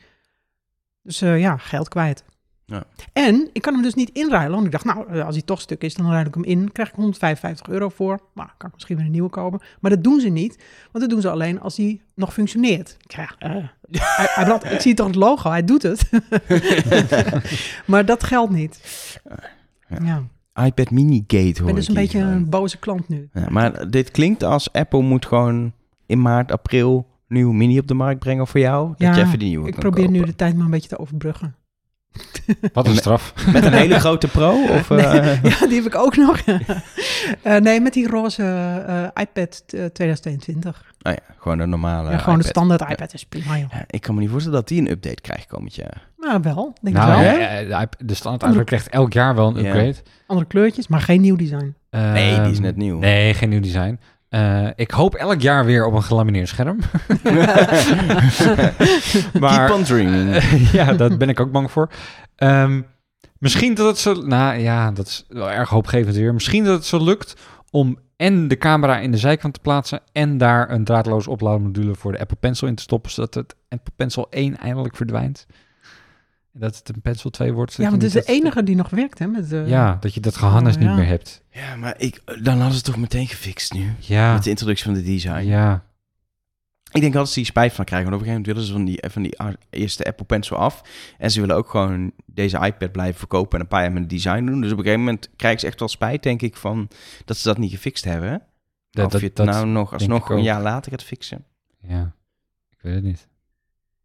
Dus 1.02 1.22
eh, 1.22 1.40
ja, 1.40 1.58
geld 1.58 1.88
kwijt. 1.88 2.24
Ja. 2.66 2.84
En 3.14 3.50
ik 3.54 3.62
kan 3.62 3.74
hem 3.74 3.82
dus 3.84 3.94
niet 3.94 4.10
inruilen, 4.14 4.52
want 4.54 4.66
ik 4.66 4.72
dacht, 4.72 4.86
nou, 4.86 5.08
eh, 5.08 5.26
als 5.26 5.36
hij 5.36 5.44
toch 5.44 5.62
stuk 5.62 5.82
is, 5.84 5.94
dan 5.94 6.10
ruil 6.12 6.26
ik 6.26 6.34
hem 6.34 6.44
in. 6.44 6.72
krijg 6.72 6.90
ik 6.90 6.96
155 6.96 7.68
euro 7.68 7.90
voor. 7.90 8.20
Nou, 8.34 8.50
kan 8.58 8.68
ik 8.70 8.74
misschien 8.74 8.96
weer 8.98 9.06
een 9.06 9.12
nieuwe 9.12 9.30
kopen. 9.30 9.62
Maar 9.80 9.92
dat 9.92 10.04
doen 10.04 10.20
ze 10.20 10.30
niet, 10.30 10.56
want 10.92 11.00
dat 11.04 11.10
doen 11.10 11.22
ze 11.22 11.30
alleen 11.30 11.60
als 11.60 11.78
hij 11.78 12.02
nog 12.16 12.34
functioneert. 12.34 12.98
Ja, 13.02 13.30
eh, 13.40 13.52
hij, 13.92 14.28
hij 14.30 14.46
brandt- 14.46 14.72
ik 14.72 14.80
zie 14.82 14.94
toch 14.94 15.08
het 15.08 15.16
logo, 15.16 15.50
hij 15.50 15.64
doet 15.64 15.84
het. 15.84 16.10
maar 17.86 18.06
dat 18.06 18.24
geldt 18.24 18.52
niet. 18.54 18.80
Ja. 19.90 20.24
Ja, 20.54 20.66
iPad 20.66 20.92
Mini 20.92 21.24
Gate 21.28 21.44
ik 21.48 21.58
hoor 21.58 21.66
ben 21.66 21.76
dus 21.76 21.88
een 21.88 21.94
beetje 21.94 22.20
een 22.20 22.50
boze 22.50 22.78
klant 22.78 23.08
nu. 23.10 23.30
Ja, 23.34 23.50
maar 23.50 23.90
dit 23.90 24.12
klinkt 24.12 24.44
als 24.44 24.72
Apple 24.72 25.02
moet 25.02 25.26
gewoon 25.26 25.74
in 26.06 26.22
maart, 26.22 26.52
april 26.52 27.08
nieuwe 27.28 27.54
mini 27.54 27.80
op 27.80 27.88
de 27.88 27.94
markt 27.94 28.20
brengen 28.20 28.48
voor 28.48 28.60
jou. 28.60 28.88
Dat 28.90 28.98
Ja, 28.98 29.16
je 29.16 29.22
even 29.22 29.40
die 29.40 29.48
nieuwe 29.48 29.68
Ik 29.68 29.76
probeer 29.76 30.10
nu 30.10 30.24
de 30.24 30.36
tijd 30.36 30.56
maar 30.56 30.66
een 30.66 30.72
beetje 30.72 30.90
te 30.90 31.00
overbruggen. 31.00 31.56
Wat 32.74 32.88
een 32.88 32.96
straf. 32.96 33.34
Met 33.54 33.66
een 33.66 33.74
hele 33.74 34.00
grote 34.00 34.28
pro? 34.28 34.52
Of, 34.78 34.90
Nee, 34.90 35.00
eh, 35.06 35.44
ja, 35.60 35.68
die 35.68 35.76
heb 35.76 35.86
ik 35.86 35.96
ook 35.96 36.16
nog. 36.18 36.40
Eh, 37.42 37.56
nee, 37.58 37.80
met 37.82 37.94
die 37.94 38.08
roze 38.08 38.44
eh, 38.88 39.22
iPad 39.24 39.64
eh, 39.68 39.86
2022. 39.86 40.84
oh 41.02 41.12
ja, 41.12 41.20
gewoon 41.40 41.60
een 41.60 41.70
normale 41.70 42.12
ja, 42.12 42.18
gewoon 42.18 42.40
de 42.40 42.46
standaard 42.46 42.92
iPad 42.92 43.14
is 43.14 43.26
prima, 43.26 43.58
joh. 43.58 43.70
Ja, 43.72 43.84
ik 43.88 44.02
kan 44.02 44.16
me 44.16 44.22
niet 44.22 44.30
voorstellen 44.30 44.58
dat 44.60 44.68
die 44.68 44.82
een 44.82 44.90
update 44.92 45.22
krijgt 45.22 45.48
komend 45.48 45.76
jaar. 45.76 46.08
Nou, 46.18 46.40
wel. 46.42 46.74
Denk 46.82 46.96
Nou, 46.96 47.24
ik 47.26 47.38
wel. 47.38 47.40
ja, 47.68 47.80
de, 47.80 48.06
de 48.06 48.14
standaard 48.14 48.54
iPad 48.54 48.66
krijgt 48.66 48.90
elk 48.90 49.14
jaar 49.14 49.36
wel 49.36 49.48
een 49.48 49.64
Ja. 49.64 49.68
upgrade. 49.68 49.96
Andere 50.28 50.48
kleurtjes, 50.48 50.88
maar 50.88 51.02
geen 51.02 51.22
nieuw 51.22 51.36
design. 51.36 51.76
Nee, 51.90 52.40
die 52.42 52.50
is 52.52 52.58
Ehm, 52.58 52.62
net 52.62 52.76
nieuw. 52.76 53.00
Nee, 53.00 53.34
geen 53.34 53.50
nieuw 53.50 53.60
design. 53.62 54.00
Eh, 54.34 54.68
ik 54.76 54.92
hoop 54.92 55.16
elk 55.16 55.42
jaar 55.42 55.66
weer 55.66 55.86
op 55.86 55.94
een 55.94 56.04
gelamineerd 56.04 56.48
scherm. 56.48 56.78
maar 59.40 59.66
Keep 59.66 59.78
on 59.78 59.84
dreaming. 59.84 60.44
ja, 60.78 60.94
daar 60.94 61.18
ben 61.18 61.30
ik 61.30 61.40
ook 61.40 61.52
bang 61.52 61.72
voor. 61.72 61.90
Ehm, 62.36 62.82
misschien 63.38 63.74
dat 63.74 63.88
het 63.88 63.98
zo... 63.98 64.14
Nou 64.14 64.60
ja, 64.60 64.92
dat 64.92 65.08
is 65.08 65.26
wel 65.28 65.52
erg 65.52 65.70
hoopgevend 65.70 66.16
weer. 66.16 66.34
Misschien 66.34 66.64
dat 66.64 66.76
het 66.76 66.86
zo 66.86 67.04
lukt 67.04 67.36
om 67.72 68.00
en 68.16 68.48
de 68.48 68.58
camera 68.58 69.00
in 69.00 69.12
de 69.12 69.18
zijkant 69.18 69.54
te 69.54 69.60
plaatsen... 69.60 70.02
en 70.12 70.38
daar 70.38 70.70
een 70.70 70.84
draadloos 70.84 71.28
oplaadmodule 71.28 71.96
voor 71.96 72.12
de 72.12 72.20
Apple 72.20 72.38
Pencil 72.40 72.68
in 72.68 72.76
te 72.76 72.84
stoppen... 72.84 73.12
zodat 73.12 73.34
het 73.34 73.56
Apple 73.70 73.94
Pencil 73.96 74.28
1 74.30 74.58
eindelijk 74.58 74.96
verdwijnt. 74.96 75.46
En 76.54 76.60
dat 76.60 76.78
het 76.78 76.90
een 76.96 77.02
Pencil 77.02 77.30
2 77.30 77.54
wordt. 77.54 77.74
Ja, 77.74 77.90
want 77.90 78.02
het 78.02 78.16
is 78.16 78.26
de 78.26 78.32
enige 78.32 78.64
die 78.64 78.76
nog 78.76 78.90
werkt, 78.90 79.20
hè? 79.20 79.28
Met, 79.28 79.52
eh, 79.52 79.68
Ja, 79.68 79.98
dat 80.00 80.14
je 80.14 80.20
dat 80.20 80.36
gehannes 80.38 80.76
Oh, 80.76 80.82
niet 80.82 80.96
meer 80.96 81.06
hebt. 81.06 81.44
Ja, 81.52 81.76
maar 81.76 81.94
ik, 81.98 82.22
dan 82.26 82.46
hadden 82.54 82.70
ze 82.72 82.76
het 82.76 82.84
toch 82.86 82.98
meteen 82.98 83.28
gefixt 83.28 83.74
nu. 83.74 83.94
Ja, 84.00 84.34
Met 84.34 84.44
de 84.44 84.50
introductie 84.50 84.86
van 84.86 84.94
de 84.94 85.04
design. 85.04 85.44
ja. 85.46 85.84
Ik 86.92 87.02
denk 87.02 87.14
dat 87.14 87.28
ze 87.30 87.34
die 87.34 87.46
spijt 87.46 87.74
van 87.74 87.86
krijgen. 87.86 88.10
Want 88.10 88.22
op 88.22 88.28
een 88.28 88.34
gegeven 88.34 88.56
moment 88.58 88.68
willen 88.74 88.90
ze 88.94 89.00
van 89.02 89.12
die, 89.12 89.32
van 89.38 89.50
die 89.52 89.58
eerste 89.70 90.04
Apple 90.06 90.26
Pencil 90.26 90.58
af. 90.58 90.82
En 91.18 91.32
ze 91.32 91.40
willen 91.40 91.56
ook 91.56 91.70
gewoon 91.70 92.12
deze 92.26 92.58
iPad 92.60 92.92
blijven 92.92 93.18
verkopen 93.20 93.54
en 93.58 93.60
een 93.64 93.68
paar 93.70 93.82
jaar 93.82 93.92
met 93.92 94.02
het 94.02 94.10
design 94.10 94.46
doen. 94.46 94.62
Dus 94.62 94.72
op 94.72 94.78
een 94.78 94.84
gegeven 94.84 95.04
moment 95.06 95.30
krijgen 95.36 95.60
ze 95.60 95.68
echt 95.68 95.80
wel 95.80 95.88
spijt, 95.88 96.24
denk 96.24 96.42
ik, 96.42 96.56
van 96.56 96.88
dat 97.26 97.38
ze 97.38 97.48
dat 97.48 97.58
niet 97.58 97.72
gefixt 97.72 98.04
hebben. 98.04 98.42
Dat, 98.90 99.06
of 99.06 99.12
dat, 99.12 99.22
je 99.22 99.28
het 99.28 99.36
dat- 99.36 99.46
nou 99.46 99.68
nog 99.68 99.94
alsnog 99.94 100.30
een 100.30 100.44
jaar 100.44 100.62
later 100.62 100.92
gaat 100.92 101.04
fixen. 101.04 101.46
ja, 101.82 102.14
ik 102.70 102.78
weet 102.82 102.94
het 102.96 103.04
niet. 103.04 103.28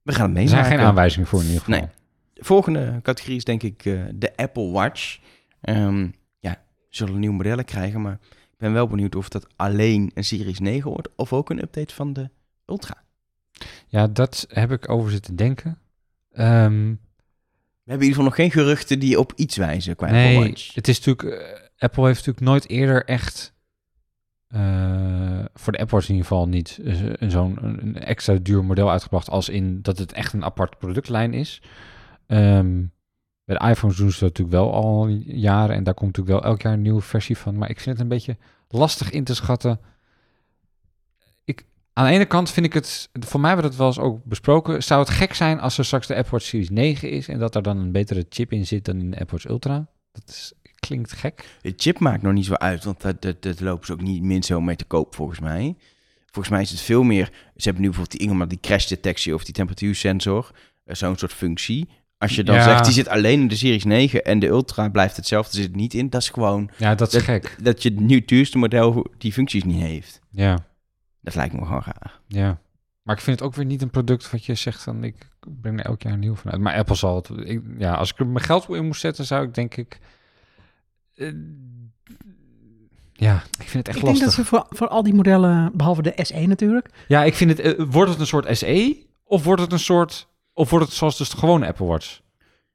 We 0.02 0.12
gaan 0.12 0.28
het 0.28 0.37
Er 0.38 0.42
meemaken. 0.44 0.64
zijn 0.66 0.78
geen 0.78 0.87
aanwijzingen 0.87 1.28
voor 1.28 1.40
in 1.40 1.46
ieder 1.46 1.61
geval. 1.62 1.80
Nee. 1.80 1.88
Volgende 2.38 3.01
categorie 3.03 3.37
is 3.37 3.44
denk 3.44 3.62
ik 3.62 3.85
eh, 3.85 4.01
de 4.14 4.37
Apple 4.37 4.70
Watch. 4.70 5.18
Ehm, 5.61 6.09
ja, 6.38 6.62
zullen 6.88 7.18
nieuwe 7.18 7.37
modellen 7.37 7.64
krijgen, 7.64 8.01
maar 8.01 8.18
ik 8.31 8.59
ben 8.59 8.72
wel 8.72 8.87
benieuwd 8.87 9.14
of 9.14 9.29
dat 9.29 9.46
alleen 9.57 10.11
een 10.14 10.24
Series 10.24 10.59
9 10.59 10.90
wordt 10.90 11.09
of 11.16 11.33
ook 11.33 11.51
een 11.51 11.62
update 11.62 11.94
van 11.94 12.12
de 12.12 12.31
Ultra. 12.66 13.05
Ja, 13.88 14.07
dat 14.07 14.46
heb 14.48 14.72
ik 14.72 14.88
over 14.88 15.11
zitten 15.11 15.37
denken. 15.37 15.79
Ehm, 16.33 16.94
We 17.85 17.94
hebben 17.94 18.07
in 18.07 18.09
ieder 18.09 18.09
geval 18.09 18.24
nog 18.24 18.35
geen 18.35 18.51
geruchten 18.51 18.98
die 18.98 19.18
op 19.18 19.33
iets 19.37 19.57
wijzen 19.57 19.96
qua 19.96 20.07
Apple 20.07 20.20
nee, 20.20 20.38
Watch. 20.48 20.74
het 20.74 20.88
is 20.88 21.05
natuurlijk... 21.05 21.40
eh, 21.40 21.62
Apple 21.79 22.05
heeft 22.05 22.16
natuurlijk 22.27 22.46
nooit 22.46 22.68
eerder 22.68 23.05
echt... 23.05 23.55
eh, 24.48 25.44
voor 25.55 25.72
de 25.72 25.79
Apple 25.79 25.96
Watch 25.96 26.09
in 26.09 26.14
ieder 26.14 26.29
geval 26.29 26.48
niet 26.48 26.81
zo'n 27.20 27.94
extra 27.96 28.35
duur 28.35 28.64
model 28.64 28.90
uitgebracht... 28.90 29.31
als 29.31 29.48
in 29.48 29.83
dat 29.83 29.98
het 29.98 30.12
echt 30.12 30.33
een 30.33 30.44
apart 30.44 30.79
productlijn 30.79 31.35
is. 31.35 31.62
Ehm, 32.28 32.84
bij 33.44 33.56
de 33.58 33.68
iPhones 33.68 33.96
doen 33.96 34.10
ze 34.12 34.18
dat 34.20 34.28
natuurlijk 34.28 34.56
wel 34.56 34.72
al 34.72 35.08
jaren... 35.26 35.76
en 35.76 35.84
daar 35.84 35.94
komt 35.94 36.16
natuurlijk 36.16 36.40
wel 36.40 36.50
elk 36.52 36.62
jaar 36.62 36.72
een 36.72 36.82
nieuwe 36.82 37.00
versie 37.00 37.36
van. 37.38 37.58
Maar 37.58 37.70
ik 37.70 37.80
vind 37.80 37.96
het 37.96 38.00
een 38.00 38.16
beetje 38.16 38.36
lastig 38.68 39.10
in 39.10 39.24
te 39.24 39.34
schatten... 39.34 39.80
Ik, 41.44 41.64
aan 41.92 42.06
de 42.06 42.12
ene 42.12 42.24
kant 42.26 42.50
vind 42.50 42.66
ik 42.66 42.72
het, 42.72 43.08
voor 43.12 43.40
mij 43.40 43.54
werd 43.54 43.66
het 43.66 43.76
wel 43.76 43.86
eens 43.86 43.98
ook 43.98 44.24
besproken, 44.24 44.82
zou 44.82 45.00
het 45.00 45.10
gek 45.10 45.34
zijn 45.34 45.60
als 45.60 45.78
er 45.78 45.84
straks 45.84 46.06
de 46.06 46.14
Apple 46.14 46.30
Watch 46.30 46.44
Series 46.44 46.70
9 46.70 47.10
is 47.10 47.28
en 47.28 47.38
dat 47.38 47.54
er 47.54 47.62
dan 47.62 47.76
een 47.78 47.92
betere 47.92 48.26
chip 48.28 48.52
in 48.52 48.66
zit 48.66 48.84
dan 48.84 48.98
in 49.00 49.10
de 49.10 49.18
Apple 49.18 49.36
Watch 49.36 49.48
Ultra? 49.48 49.86
Dat 50.12 50.54
klinkt 50.74 51.12
gek. 51.12 51.58
De 51.60 51.72
chip 51.76 51.98
maakt 51.98 52.22
nog 52.22 52.32
niet 52.32 52.44
zo 52.44 52.54
uit, 52.54 52.84
want 52.84 53.00
dat, 53.00 53.22
dat, 53.22 53.42
dat 53.42 53.60
lopen 53.60 53.86
ze 53.86 53.92
ook 53.92 54.00
niet 54.00 54.22
min 54.22 54.42
zo 54.42 54.60
mee 54.60 54.76
te 54.76 54.84
koop 54.84 55.14
volgens 55.14 55.40
mij. 55.40 55.76
Volgens 56.30 56.48
mij 56.48 56.62
is 56.62 56.70
het 56.70 56.80
veel 56.80 57.02
meer. 57.02 57.26
Ze 57.56 57.64
hebben 57.64 57.82
nu 57.82 57.88
bijvoorbeeld 57.88 58.20
die 58.20 58.46
die 58.46 58.60
crash 58.60 58.86
detectie 58.86 59.34
of 59.34 59.44
die 59.44 59.54
temperatuursensor. 59.54 60.50
eh, 60.84 60.94
Zo'n 60.94 61.16
soort 61.16 61.32
functie. 61.32 61.88
Als 62.18 62.35
je 62.37 62.44
dan 62.44 62.54
Ja. 62.54 62.62
zegt, 62.62 62.85
die 62.85 62.92
zit 62.92 63.09
alleen 63.09 63.40
in 63.40 63.48
de 63.48 63.57
Series 63.57 63.85
9 63.85 64.24
en 64.24 64.38
de 64.38 64.46
Ultra 64.46 64.88
blijft 64.88 65.16
hetzelfde, 65.16 65.57
zit 65.57 65.66
het 65.66 65.76
niet 65.76 65.94
in. 65.94 66.11
Dat 66.11 66.20
is 66.22 66.28
gewoon 66.28 66.70
Ja, 66.76 66.94
dat 66.94 67.07
is 67.09 67.12
dat, 67.14 67.22
gek. 67.22 67.57
dat 67.62 67.83
je 67.83 67.88
het 67.90 68.00
nu 68.00 68.24
duurste 68.24 68.59
model 68.59 69.07
die 69.18 69.33
functies 69.33 69.64
niet 69.64 69.83
heeft. 69.83 70.20
Ja, 70.31 70.59
Dat 71.20 71.35
lijkt 71.35 71.54
me 71.54 71.64
gewoon 71.66 71.83
raar. 71.85 72.20
ja. 72.26 72.61
Maar 73.02 73.16
ik 73.16 73.22
vind 73.22 73.38
het 73.38 73.48
ook 73.48 73.54
weer 73.54 73.64
niet 73.64 73.83
een 73.83 73.90
product 73.90 74.31
wat 74.31 74.44
je 74.44 74.54
zegt 74.54 74.83
van 74.83 75.04
ik 75.04 75.28
breng 75.61 75.78
er 75.78 75.85
elk 75.87 76.02
jaar 76.02 76.12
een 76.12 76.18
nieuw 76.18 76.35
van 76.35 76.50
uit. 76.52 76.61
Maar 76.61 76.74
Apple 76.74 76.94
zal 76.94 77.16
het. 77.16 77.31
Ik, 77.44 77.61
ja, 77.78 77.94
als 77.94 78.11
ik 78.11 78.18
er 78.18 78.26
mijn 78.26 78.44
geld 78.44 78.68
in 78.68 78.87
moest 78.87 79.00
zetten, 79.00 79.24
zou 79.24 79.46
ik 79.46 79.54
denk 79.54 79.76
ik. 79.76 79.98
eh, 81.14 81.33
ja, 83.12 83.42
ik 83.59 83.68
vind 83.68 83.72
het 83.72 83.88
echt 83.88 83.96
Ik 83.98 84.04
denk 84.04 84.07
lastig. 84.18 84.24
dat 84.24 84.33
ze 84.35 84.44
voor, 84.44 84.66
voor 84.68 84.88
al 84.88 85.02
die 85.02 85.14
modellen, 85.14 85.70
behalve 85.74 86.02
de 86.02 86.12
SE 86.16 86.46
natuurlijk, 86.46 86.88
Ja, 87.09 87.24
ik 87.24 87.35
vind 87.35 87.50
het. 87.50 87.61
eh, 87.61 87.85
wordt 87.90 88.11
het 88.11 88.20
een 88.20 88.26
soort 88.26 88.57
SE 88.59 89.07
of 89.24 89.44
wordt 89.44 89.62
het 89.62 89.72
een 89.72 89.78
soort 89.78 90.27
of 90.58 90.70
wordt 90.70 90.86
het 90.86 90.94
zoals 90.94 91.16
dus 91.16 91.30
de 91.30 91.36
gewone 91.36 91.66
Apple 91.66 91.86
Watch? 91.86 92.18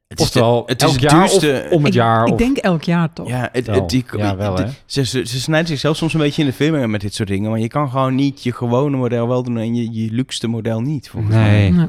Het 0.08 0.20
is, 0.20 0.26
Oftewel, 0.26 0.66
de, 0.66 0.72
het 0.72 0.82
is 0.82 0.88
elk 0.88 1.02
het 1.02 1.12
jaar 1.12 1.20
duurste. 1.20 1.64
of 1.66 1.72
om 1.72 1.80
het 1.84 1.88
ik, 1.88 1.94
jaar. 1.94 2.26
ik 2.26 2.34
of, 2.34 2.40
denk 2.40 2.58
elk 2.58 2.84
jaar 2.84 3.14
toch. 3.14 3.28
ja, 3.28 3.50
het, 3.52 3.90
die, 3.90 4.06
Ja, 4.18 4.36
wel, 4.36 4.58
hè? 4.58 4.66
Ze, 4.86 5.06
ze, 5.06 5.26
ze 5.26 5.40
snijden 5.40 5.68
zichzelf 5.68 5.98
soms 5.98 6.14
een 6.14 6.20
beetje 6.20 6.42
in 6.42 6.48
de 6.48 6.54
vingers 6.54 6.88
met 6.88 7.02
dit 7.02 7.14
soort 7.14 7.30
dingen. 7.30 7.50
Maar 7.50 7.60
je 7.60 7.68
kan 7.68 7.90
gewoon 7.90 8.16
niet 8.16 8.44
je 8.44 8.52
gewone 8.54 8.98
model 8.98 9.28
wel 9.28 9.44
doen 9.44 9.58
en 9.58 9.76
je, 9.76 10.04
je 10.04 10.12
luxe 10.12 10.48
model 10.48 10.82
niet. 10.82 11.10
Volgens 11.10 11.34
mij. 11.34 11.52
nee. 11.52 11.72
Nee. 11.72 11.88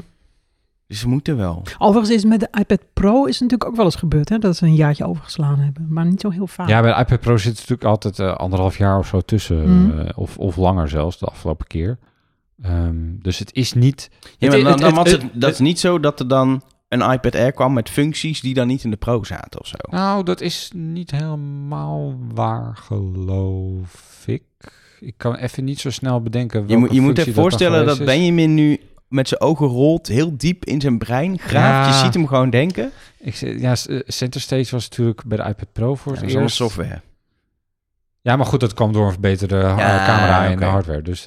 Dus 0.87 0.99
ze 0.99 1.07
moeten 1.07 1.37
wel. 1.37 1.63
Overigens 1.77 2.15
is 2.15 2.25
met 2.25 2.39
de 2.39 2.47
iPad 2.59 2.79
Pro 2.93 3.23
is 3.25 3.33
het 3.39 3.41
natuurlijk 3.41 3.69
ook 3.69 3.75
wel 3.75 3.85
eens 3.85 3.95
gebeurd, 3.95 4.29
hè, 4.29 4.37
dat 4.37 4.57
ze 4.57 4.65
een 4.65 4.75
jaartje 4.75 5.05
overgeslaan 5.07 5.59
hebben. 5.59 5.87
Maar 5.89 6.05
niet 6.05 6.21
zo 6.21 6.29
heel 6.29 6.47
vaak. 6.47 6.67
Ja, 6.69 6.81
bij 6.81 6.93
de 6.93 6.99
iPad 6.99 7.19
Pro 7.19 7.37
zit 7.37 7.53
natuurlijk 7.55 7.83
altijd 7.83 8.19
eh, 8.19 8.35
anderhalf 8.35 8.77
jaar 8.77 8.97
of 8.97 9.07
zo 9.07 9.21
tussen. 9.21 9.85
Mhm. 9.87 9.99
eh, 9.99 10.09
of, 10.15 10.37
of 10.37 10.55
langer 10.55 10.89
zelfs, 10.89 11.19
de 11.19 11.25
afgelopen 11.25 11.67
keer. 11.67 11.97
Ehm, 12.61 12.95
dus 13.21 13.39
het 13.39 13.53
is 13.53 13.73
niet... 13.73 14.09
Ja, 14.37 14.47
maar 14.47 14.57
Het- 14.57 14.61
dan, 14.65 14.71
het- 14.71 14.81
dan 14.81 14.87
het- 14.87 14.97
was 15.03 15.11
het, 15.11 15.21
het- 15.21 15.41
dat 15.41 15.51
is 15.51 15.59
niet 15.59 15.79
zo 15.79 15.99
dat 15.99 16.19
er 16.19 16.27
dan 16.27 16.61
een 16.87 17.11
iPad 17.11 17.35
Air 17.35 17.51
kwam 17.51 17.73
met 17.73 17.89
functies 17.89 18.41
die 18.41 18.53
dan 18.53 18.67
niet 18.67 18.83
in 18.83 18.89
de 18.89 18.95
Pro 18.97 19.23
zaten 19.23 19.59
of 19.59 19.67
zo. 19.67 19.75
Nou, 19.89 20.23
dat 20.23 20.41
is 20.41 20.71
niet 20.73 21.11
helemaal 21.11 22.15
waar, 22.33 22.75
geloof 22.77 24.23
ik. 24.25 24.43
Ik 24.99 25.13
kan 25.17 25.35
even 25.35 25.63
niet 25.63 25.79
zo 25.79 25.89
snel 25.89 26.21
bedenken 26.21 26.63
Je 26.67 26.77
moet, 26.77 26.91
je 26.93 27.01
moet 27.01 27.27
voorstellen 27.33 27.85
dat. 27.85 28.05
Benjamin 28.05 28.53
nu 28.53 28.79
met 29.07 29.27
zijn 29.27 29.41
ogen 29.41 29.67
rolt, 29.67 30.07
heel 30.07 30.37
diep 30.37 30.65
in 30.65 30.81
zijn 30.81 30.97
brein 30.97 31.39
graaft. 31.39 31.89
Ja. 31.89 31.97
Je 31.99 32.05
ziet 32.05 32.13
hem 32.13 32.27
gewoon 32.27 32.49
denken. 32.49 32.91
Ik, 33.19 33.35
zeg- 33.35 33.59
ja, 33.59 33.75
eh, 33.85 33.99
Center 34.05 34.41
Stage 34.41 34.71
was 34.71 34.89
natuurlijk 34.89 35.23
bij 35.25 35.37
de 35.37 35.43
iPad 35.43 35.71
Pro 35.71 35.95
voor 35.95 36.13
Ja, 36.13 36.17
het 36.19 36.27
zonder 36.27 36.41
eerst. 36.43 36.55
software. 36.55 37.01
Ja, 38.21 38.35
maar 38.35 38.45
goed, 38.45 38.59
dat 38.59 38.73
kwam 38.73 38.93
door 38.93 39.05
een 39.05 39.11
verbeterde 39.11 39.55
Ja, 39.55 40.05
camera 40.05 40.45
en 40.47 40.59
de 40.59 40.65
hardware. 40.65 41.01
Dus 41.01 41.25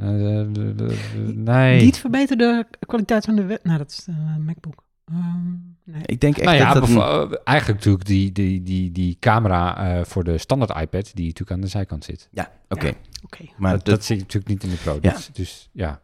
eh, 0.00 0.08
de- 0.08 0.48
de- 0.52 0.74
de- 0.74 1.32
nee. 1.34 1.82
Niet 1.84 1.98
verbeterde 1.98 2.66
kwaliteit 2.86 3.24
van 3.24 3.34
de 3.36 3.44
web. 3.44 3.64
Nou, 3.64 3.78
dat 3.78 3.90
is 3.90 4.04
de 4.04 4.12
MacBook. 4.38 4.84
Ehm, 5.04 5.50
nee. 5.84 6.02
Ik 6.04 6.20
denk 6.20 6.36
echt 6.36 6.44
nou 6.44 6.56
ja, 6.56 6.72
dat 6.72 6.82
dat... 6.86 6.90
een- 6.90 7.30
eh, 7.30 7.38
eigenlijk 7.44 7.78
natuurlijk 7.78 8.06
die, 8.06 8.32
die, 8.32 8.62
die, 8.62 8.92
die 8.92 9.16
camera 9.20 9.76
eh, 9.98 10.04
voor 10.04 10.24
de 10.24 10.38
standaard 10.38 10.80
iPad, 10.80 11.10
die 11.14 11.24
natuurlijk 11.26 11.50
aan 11.50 11.60
de 11.60 11.66
zijkant 11.66 12.04
zit. 12.04 12.28
Ja, 12.30 12.52
oké. 12.68 12.86
Ja. 12.86 12.92
Oké. 13.24 13.44
Maar 13.56 13.72
dat, 13.72 13.84
dat, 13.84 13.94
dat 13.94 14.04
zit 14.04 14.18
natuurlijk 14.18 14.48
niet 14.48 14.62
in 14.62 14.70
de 14.70 14.76
Pro. 14.76 14.98
Ja. 15.00 15.12
Dus, 15.12 15.30
dus 15.32 15.68
ja. 15.72 16.00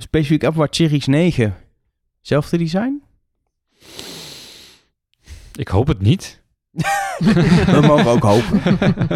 specifiek 0.00 0.44
Apple 0.44 0.60
Watch 0.60 0.74
Series 0.76 1.06
9, 1.06 1.54
zelfde 2.20 2.58
design? 2.58 3.02
Ik 5.52 5.68
hoop 5.68 5.86
het 5.86 6.00
niet. 6.00 6.42
We 7.80 7.80
mogen 7.82 8.10
ook 8.10 8.22
hopen. 8.22 8.60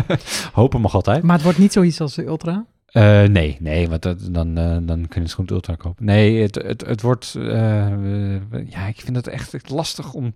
Hopen 0.52 0.80
mag 0.80 0.94
altijd. 0.94 1.22
Maar 1.22 1.34
het 1.34 1.44
wordt 1.44 1.58
niet 1.58 1.72
zoiets 1.72 2.00
als 2.00 2.14
de 2.14 2.26
Ultra. 2.26 2.64
Eh, 2.86 3.22
nee, 3.22 3.56
nee, 3.60 3.88
want 3.88 4.02
dat, 4.02 4.18
dan, 4.30 4.58
eh, 4.58 4.76
dan 4.82 5.08
kun 5.08 5.20
je 5.20 5.20
het 5.20 5.30
gewoon 5.30 5.46
de 5.46 5.54
Ultra 5.54 5.74
kopen. 5.74 6.04
Nee, 6.04 6.42
het, 6.42 6.54
het, 6.54 6.86
het 6.86 7.02
wordt... 7.02 7.34
eh, 7.34 8.68
ja, 8.70 8.86
ik 8.86 9.00
vind 9.00 9.16
het 9.16 9.26
echt, 9.26 9.54
echt 9.54 9.70
lastig 9.70 10.12
om... 10.12 10.34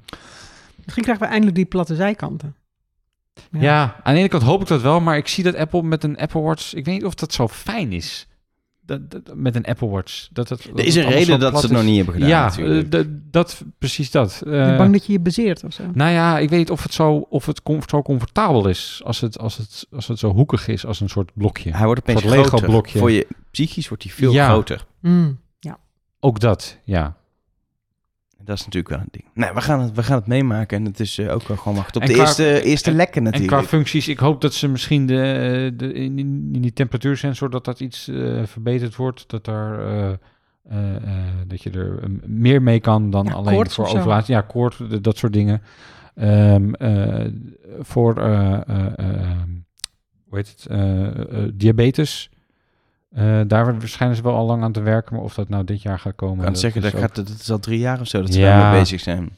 Misschien 0.85 1.03
krijgen 1.03 1.25
we 1.25 1.31
eindelijk 1.31 1.57
die 1.57 1.65
platte 1.65 1.95
zijkanten. 1.95 2.55
Ja. 3.51 3.97
aan 4.03 4.13
de 4.15 4.19
ene 4.19 4.29
kant 4.29 4.43
hoop 4.43 4.61
ik 4.61 4.67
dat 4.67 4.83
wel, 4.83 5.01
maar 5.01 5.17
ik 5.17 5.29
zie 5.29 5.45
dat 5.45 5.55
Apple 5.55 5.83
met 5.83 6.05
een 6.05 6.17
Apple 6.17 6.41
Watch... 6.41 6.75
Ik 6.75 6.85
weet 6.85 6.95
niet 6.95 7.05
of 7.05 7.15
dat 7.15 7.33
zo 7.33 7.49
fijn 7.49 7.93
is. 7.93 8.27
Dat, 8.87 9.11
dat- 9.11 9.23
met 9.35 9.55
een 9.57 9.65
Apple 9.65 9.89
Watch. 9.89 10.29
Dat 10.33 10.49
het, 10.49 10.65
Er 10.65 10.85
is 10.85 10.95
een 10.95 11.09
reden 11.09 11.41
dat 11.41 11.55
ze 11.61 11.67
het 11.67 11.75
nog 11.75 11.85
niet 11.85 11.97
hebben 11.97 12.15
gedaan 12.15 12.29
Ja, 12.29 12.45
natuurlijk. 12.45 12.95
eh, 12.95 13.01
dat, 13.31 13.63
precies 13.79 14.11
dat. 14.11 14.41
Ben 14.45 14.55
je 14.55 14.63
Eh, 14.73 14.77
bang 14.77 14.93
dat 14.93 15.07
je 15.07 15.13
je 15.13 15.21
bezeert 15.21 15.65
of 15.65 15.73
zo? 15.73 15.83
nou 15.95 16.11
ja, 16.13 16.39
ik 16.39 16.49
weet 16.51 16.59
niet 16.59 16.71
of 16.71 16.83
het 16.83 16.93
zo, 16.93 17.13
of 17.29 17.47
het 17.47 17.63
com- 17.63 17.81
zo 17.87 18.03
comfortabel 18.03 18.69
is 18.69 19.01
als 19.05 19.21
het, 19.21 19.39
als, 19.39 19.57
het, 19.57 19.87
als 19.91 20.07
het 20.09 20.19
zo 20.19 20.33
hoekig 20.33 20.69
is 20.69 20.87
als 20.87 21.01
een 21.01 21.09
soort 21.09 21.31
blokje. 21.35 21.77
Hij 21.77 21.85
wordt 21.87 22.01
opeens 22.01 22.21
soort 22.21 22.33
Lego 22.35 22.47
groter. 22.49 22.69
blokje. 22.69 22.99
Voor 22.99 23.11
je 23.11 23.27
psychisch 23.51 23.89
wordt 23.89 24.03
hij 24.03 24.13
veel 24.13 24.33
Ja. 24.33 24.49
groter. 24.49 24.87
Mm. 25.01 25.39
Ook 26.21 26.41
dat, 26.41 26.79
ja. 26.85 27.17
Dat 28.47 28.57
is 28.59 28.65
natuurlijk 28.65 28.95
wel 28.95 28.99
een 29.03 29.09
ding. 29.11 29.25
Nee, 29.35 29.53
we 29.53 29.61
gaan 29.61 29.81
het, 29.81 29.95
we 29.95 30.03
gaan 30.03 30.17
het 30.19 30.27
meemaken. 30.27 30.79
En 30.79 30.85
het 30.85 31.01
is 31.01 31.19
eh, 31.19 31.35
ook 31.35 31.43
wel 31.49 31.57
gewoon 31.57 31.77
wachten 31.77 31.97
op 31.97 32.03
En 32.03 32.09
de 32.09 32.15
qua- 32.15 32.23
eerste, 32.23 32.63
eerste 32.63 32.91
en- 32.91 32.97
lekken 32.97 33.25
En 33.25 33.31
qua 33.31 33.39
natuurlijk. 33.41 33.69
functies, 33.69 34.09
ik 34.09 34.19
hoop 34.19 34.41
dat 34.41 34.55
ze 34.55 34.69
misschien 34.69 35.07
de, 35.07 35.73
de, 35.77 35.93
in, 35.93 36.19
in 36.53 36.61
die 36.63 36.73
temperatuursensor 36.73 37.51
dat 37.51 37.65
dat 37.65 37.81
iets 37.81 38.09
eh, 38.09 38.43
verbeterd 38.45 38.97
wordt. 38.97 39.25
Dat, 39.31 39.45
daar, 39.45 39.79
eh, 39.89 40.09
eh, 40.09 40.97
eh, 40.97 41.03
dat 41.47 41.63
je 41.63 41.71
er 41.71 41.99
eh, 42.03 42.09
meer 42.27 42.63
mee 42.63 42.81
kan 42.81 43.11
dan 43.11 43.25
Ja, 43.25 43.33
alleen 43.33 43.71
voor 43.71 43.87
ovulatie. 43.87 44.35
Ja, 44.35 44.41
koord, 44.41 45.05
dat 45.05 45.17
soort 45.17 45.33
dingen. 45.33 45.63
Ehm, 46.15 46.73
eh, 46.75 47.27
voor, 47.81 48.17
eh, 48.19 48.53
eh, 48.69 48.87
eh, 48.97 49.39
hoe 50.29 50.39
heet 50.39 50.49
het, 50.49 50.67
Eh, 50.67 51.07
eh, 51.07 51.51
diabetes. 51.55 52.31
Eh, 53.17 53.41
daar 53.47 53.75
schijnen 53.89 54.17
ze 54.17 54.23
wel 54.23 54.35
al 54.35 54.47
lang 54.47 54.63
aan 54.63 54.73
te 54.73 54.81
werken, 54.81 55.15
maar 55.15 55.25
of 55.25 55.35
dat 55.35 55.49
nou 55.49 55.65
dit 55.65 55.83
jaar 55.83 55.99
gaat 55.99 56.15
komen. 56.15 56.35
Ik 56.37 56.41
kan 56.43 56.51
het 56.51 56.61
zeggen, 56.61 56.83
is 56.83 56.87
dat, 56.91 56.95
ook- 57.01 57.07
gaat, 57.07 57.15
dat 57.17 57.29
is 57.29 57.51
al 57.51 57.59
drie 57.59 57.79
jaar 57.79 58.01
of 58.01 58.07
zo 58.07 58.21
dat 58.21 58.33
ze 58.33 58.41
Ja. 58.41 58.61
daarmee 58.61 58.81
bezig 58.81 59.01
zijn. 59.01 59.37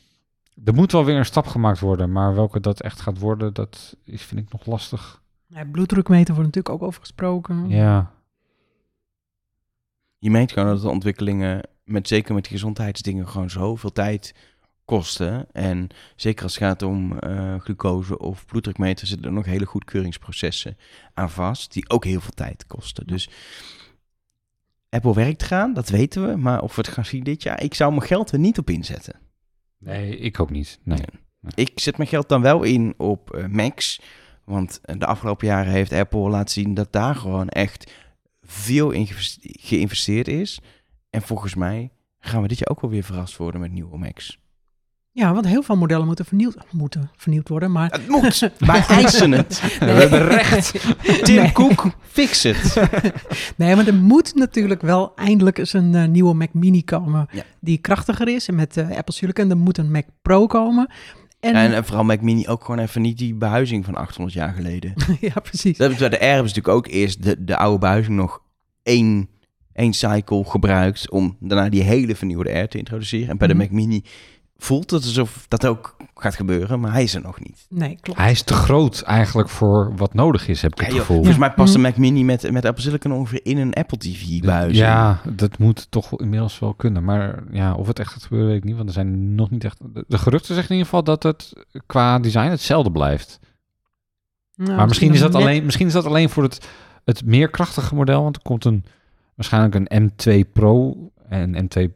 Er 0.64 0.74
moet 0.74 0.92
wel 0.92 1.04
weer 1.04 1.16
een 1.16 1.24
stap 1.24 1.46
gemaakt 1.46 1.78
worden, 1.80 2.12
maar 2.12 2.34
welke 2.34 2.60
dat 2.60 2.80
echt 2.80 3.00
gaat 3.00 3.18
worden, 3.18 3.54
dat 3.54 3.96
is, 4.04 4.22
vind 4.22 4.40
ik 4.40 4.52
nog 4.52 4.66
lastig. 4.66 5.22
Ja, 5.46 5.64
bloeddrukmeter 5.64 6.34
wordt 6.34 6.54
natuurlijk 6.54 6.74
ook 6.82 6.88
over 6.88 7.00
gesproken. 7.00 7.68
Ja. 7.68 8.10
Je 10.18 10.30
merkt 10.30 10.52
gewoon 10.52 10.68
dat 10.68 10.82
de 10.82 10.88
ontwikkelingen, 10.90 11.60
met, 11.84 12.08
zeker 12.08 12.34
met 12.34 12.42
die 12.42 12.52
gezondheidsdingen, 12.52 13.28
gewoon 13.28 13.50
zoveel 13.50 13.92
tijd 13.92 14.34
kosten. 14.88 15.46
En 15.52 15.88
zeker 16.16 16.42
als 16.42 16.54
het 16.54 16.62
gaat 16.62 16.82
om 16.82 17.18
eh, 17.18 17.60
glucose 17.60 18.18
of 18.18 18.46
bloeddrukmeter, 18.46 19.06
zitten 19.06 19.26
er 19.26 19.32
nog 19.32 19.44
hele 19.44 19.64
goedkeuringsprocessen 19.66 20.76
aan 21.14 21.30
vast, 21.30 21.72
die 21.72 21.88
ook 21.90 22.04
heel 22.04 22.20
veel 22.20 22.34
tijd 22.34 22.66
kosten. 22.66 23.06
Dus 23.06 23.28
Apple 24.90 25.14
werkt 25.14 25.42
eraan, 25.42 25.74
dat 25.74 25.88
weten 25.88 26.28
we. 26.28 26.36
Maar 26.36 26.62
of 26.62 26.74
we 26.76 26.80
het 26.80 26.90
gaan 26.90 27.04
zien 27.04 27.24
dit 27.24 27.42
jaar, 27.42 27.62
ik 27.62 27.74
zou 27.74 27.90
mijn 27.92 28.06
geld 28.06 28.30
er 28.32 28.38
niet 28.38 28.58
op 28.58 28.70
inzetten. 28.70 29.14
Nee, 29.78 30.16
ik 30.18 30.40
ook 30.40 30.50
niet. 30.50 30.78
Nee. 30.82 30.98
Ik 31.54 31.80
zet 31.80 31.96
mijn 31.96 32.08
geld 32.08 32.28
dan 32.28 32.42
wel 32.42 32.62
in 32.62 32.94
op 32.96 33.34
eh, 33.34 33.46
Max. 33.46 34.00
Want 34.44 34.80
eh, 34.82 34.98
de 34.98 35.06
afgelopen 35.06 35.46
jaren 35.46 35.72
heeft 35.72 35.92
Apple 35.92 36.28
laten 36.28 36.52
zien 36.52 36.74
dat 36.74 36.92
daar 36.92 37.14
gewoon 37.14 37.48
echt 37.48 37.92
veel 38.42 38.90
in 38.90 39.06
geïnveste- 39.06 39.56
geïnvesteerd 39.60 40.28
is. 40.28 40.60
En 41.10 41.22
volgens 41.22 41.54
mij 41.54 41.90
gaan 42.18 42.42
we 42.42 42.48
dit 42.48 42.58
jaar 42.58 42.68
ook 42.68 42.80
wel 42.80 42.90
weer 42.90 43.04
verrast 43.04 43.36
worden 43.36 43.60
met 43.60 43.72
nieuwe 43.72 43.98
Max. 43.98 44.38
Ja, 45.18 45.32
want 45.32 45.46
heel 45.46 45.62
veel 45.62 45.76
modellen 45.76 46.06
moeten 46.06 46.24
vernieuwd, 46.24 46.56
moeten 46.70 47.10
vernieuwd 47.16 47.48
worden. 47.48 47.72
Maar 47.72 47.90
Het 47.90 48.08
moet! 48.08 48.50
Wij 48.72 48.84
eisen 48.88 49.32
het! 49.32 49.62
Nee. 49.80 49.94
We 49.94 50.00
hebben 50.00 50.26
recht! 50.28 50.72
Tim 51.24 51.34
Nee. 51.34 51.52
Cook, 51.52 51.86
fix 52.02 52.42
het! 52.42 52.76
Nee, 53.56 53.76
maar 53.76 53.86
er 53.86 53.94
moet 53.94 54.34
natuurlijk 54.34 54.82
wel 54.82 55.12
eindelijk 55.16 55.58
eens 55.58 55.72
een 55.72 55.94
eh, 55.94 56.08
nieuwe 56.08 56.34
Mac 56.34 56.52
Mini 56.52 56.82
komen. 56.82 57.26
Ja. 57.32 57.42
Die 57.60 57.78
krachtiger 57.78 58.28
is 58.28 58.48
en 58.48 58.54
met 58.54 58.76
eh, 58.76 58.96
Apple 58.96 59.14
Silicon. 59.14 59.50
Er 59.50 59.56
moet 59.56 59.78
een 59.78 59.90
Mac 59.90 60.04
Pro 60.22 60.46
komen. 60.46 60.90
En, 61.40 61.54
En 61.54 61.74
eh, 61.74 61.82
vooral 61.82 62.04
Mac 62.04 62.20
Mini 62.20 62.48
ook 62.48 62.64
gewoon 62.64 62.80
even 62.80 63.02
niet 63.02 63.18
die 63.18 63.34
behuizing 63.34 63.84
van 63.84 63.94
800 63.94 64.36
jaar 64.36 64.52
geleden. 64.52 64.92
ja, 65.20 65.40
precies. 65.42 65.76
Dat 65.78 65.88
hebben 65.90 65.98
we 65.98 66.08
bij 66.08 66.18
de 66.18 66.24
R 66.24 66.28
hebben 66.28 66.46
natuurlijk 66.46 66.74
ook 66.76 66.86
eerst 66.86 67.22
de, 67.22 67.44
de 67.44 67.56
oude 67.56 67.78
behuizing 67.78 68.16
nog 68.16 68.42
één, 68.82 69.28
één 69.72 69.92
cycle 69.92 70.44
gebruikt 70.44 71.10
om 71.10 71.36
daarna 71.40 71.68
die 71.68 71.82
hele 71.82 72.14
vernieuwde 72.16 72.58
R 72.58 72.68
te 72.68 72.78
introduceren. 72.78 73.28
En 73.28 73.36
bij 73.38 73.48
Mhm. 73.48 73.56
de 73.56 73.62
Mac 73.62 73.72
Mini 73.72 74.02
voelt 74.58 74.90
het 74.90 75.04
alsof 75.04 75.44
dat 75.48 75.66
ook 75.66 75.96
gaat 76.14 76.34
gebeuren, 76.34 76.80
maar 76.80 76.92
hij 76.92 77.02
is 77.02 77.14
er 77.14 77.20
nog 77.20 77.40
niet. 77.40 77.66
Nee, 77.68 77.98
klopt. 78.00 78.18
Hij 78.18 78.30
is 78.30 78.42
te 78.42 78.54
groot 78.54 79.00
eigenlijk 79.02 79.48
voor 79.48 79.96
wat 79.96 80.14
nodig 80.14 80.48
is, 80.48 80.62
heb 80.62 80.72
ik 80.72 80.78
Ja, 80.78 80.84
het 80.84 80.92
joh, 80.92 81.00
gevoel. 81.00 81.16
Volgens 81.16 81.38
mij 81.38 81.52
past 81.52 81.72
de 81.72 81.78
Mhm. 81.78 81.88
Mac 81.88 81.96
Mini 81.96 82.24
met, 82.24 82.50
met 82.52 82.64
Apple 82.64 82.82
Silicon 82.82 83.12
ongeveer 83.12 83.40
in 83.42 83.58
een 83.58 83.74
Apple 83.74 83.98
TV 83.98 84.40
buizing. 84.40 84.76
Ja, 84.86 85.20
dat 85.32 85.58
moet 85.58 85.90
toch 85.90 86.20
inmiddels 86.20 86.58
wel 86.58 86.74
kunnen. 86.74 87.04
Maar 87.04 87.42
ja, 87.50 87.74
of 87.74 87.86
het 87.86 87.98
echt 87.98 88.12
gaat 88.12 88.22
gebeuren, 88.22 88.48
weet 88.48 88.58
ik 88.58 88.64
niet. 88.64 88.76
Want 88.76 88.88
er 88.88 88.94
zijn 88.94 89.34
nog 89.34 89.50
niet 89.50 89.64
echt... 89.64 89.78
De, 89.94 90.04
de 90.08 90.18
geruchten 90.18 90.54
zeggen 90.54 90.70
in 90.74 90.76
ieder 90.78 90.90
geval 90.90 91.04
dat 91.04 91.22
het 91.22 91.52
qua 91.86 92.18
design 92.18 92.48
hetzelfde 92.50 92.90
blijft. 92.90 93.40
Nou, 94.54 94.76
maar 94.76 94.86
misschien 94.86 95.12
is, 95.12 95.20
dat 95.20 95.32
net- 95.32 95.42
alleen, 95.42 95.64
misschien 95.64 95.86
is 95.86 95.92
dat 95.92 96.04
alleen 96.04 96.28
voor 96.28 96.42
het, 96.42 96.68
het 97.04 97.24
meer 97.24 97.48
krachtige 97.50 97.94
model, 97.94 98.22
want 98.22 98.36
er 98.36 98.42
komt 98.42 98.64
een, 98.64 98.84
waarschijnlijk 99.34 99.74
een 99.90 100.10
M2 100.46 100.52
Pro 100.52 100.96
en 101.28 101.54
een 101.56 101.64
M2 101.64 101.92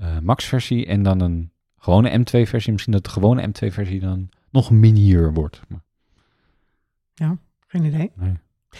eh, 0.00 0.18
Max 0.22 0.44
versie 0.44 0.86
en 0.86 1.02
dan 1.02 1.20
een 1.20 1.50
gewone 1.88 2.18
M2 2.18 2.48
versie. 2.48 2.72
Misschien 2.72 2.92
dat 2.92 3.04
de 3.04 3.10
gewone 3.10 3.48
M2 3.48 3.72
versie 3.72 4.00
dan 4.00 4.28
nog 4.50 4.70
minier 4.70 5.32
wordt. 5.32 5.60
Maar, 5.68 5.80
Geen 7.66 7.84
idee. 7.84 8.10
nee. 8.14 8.32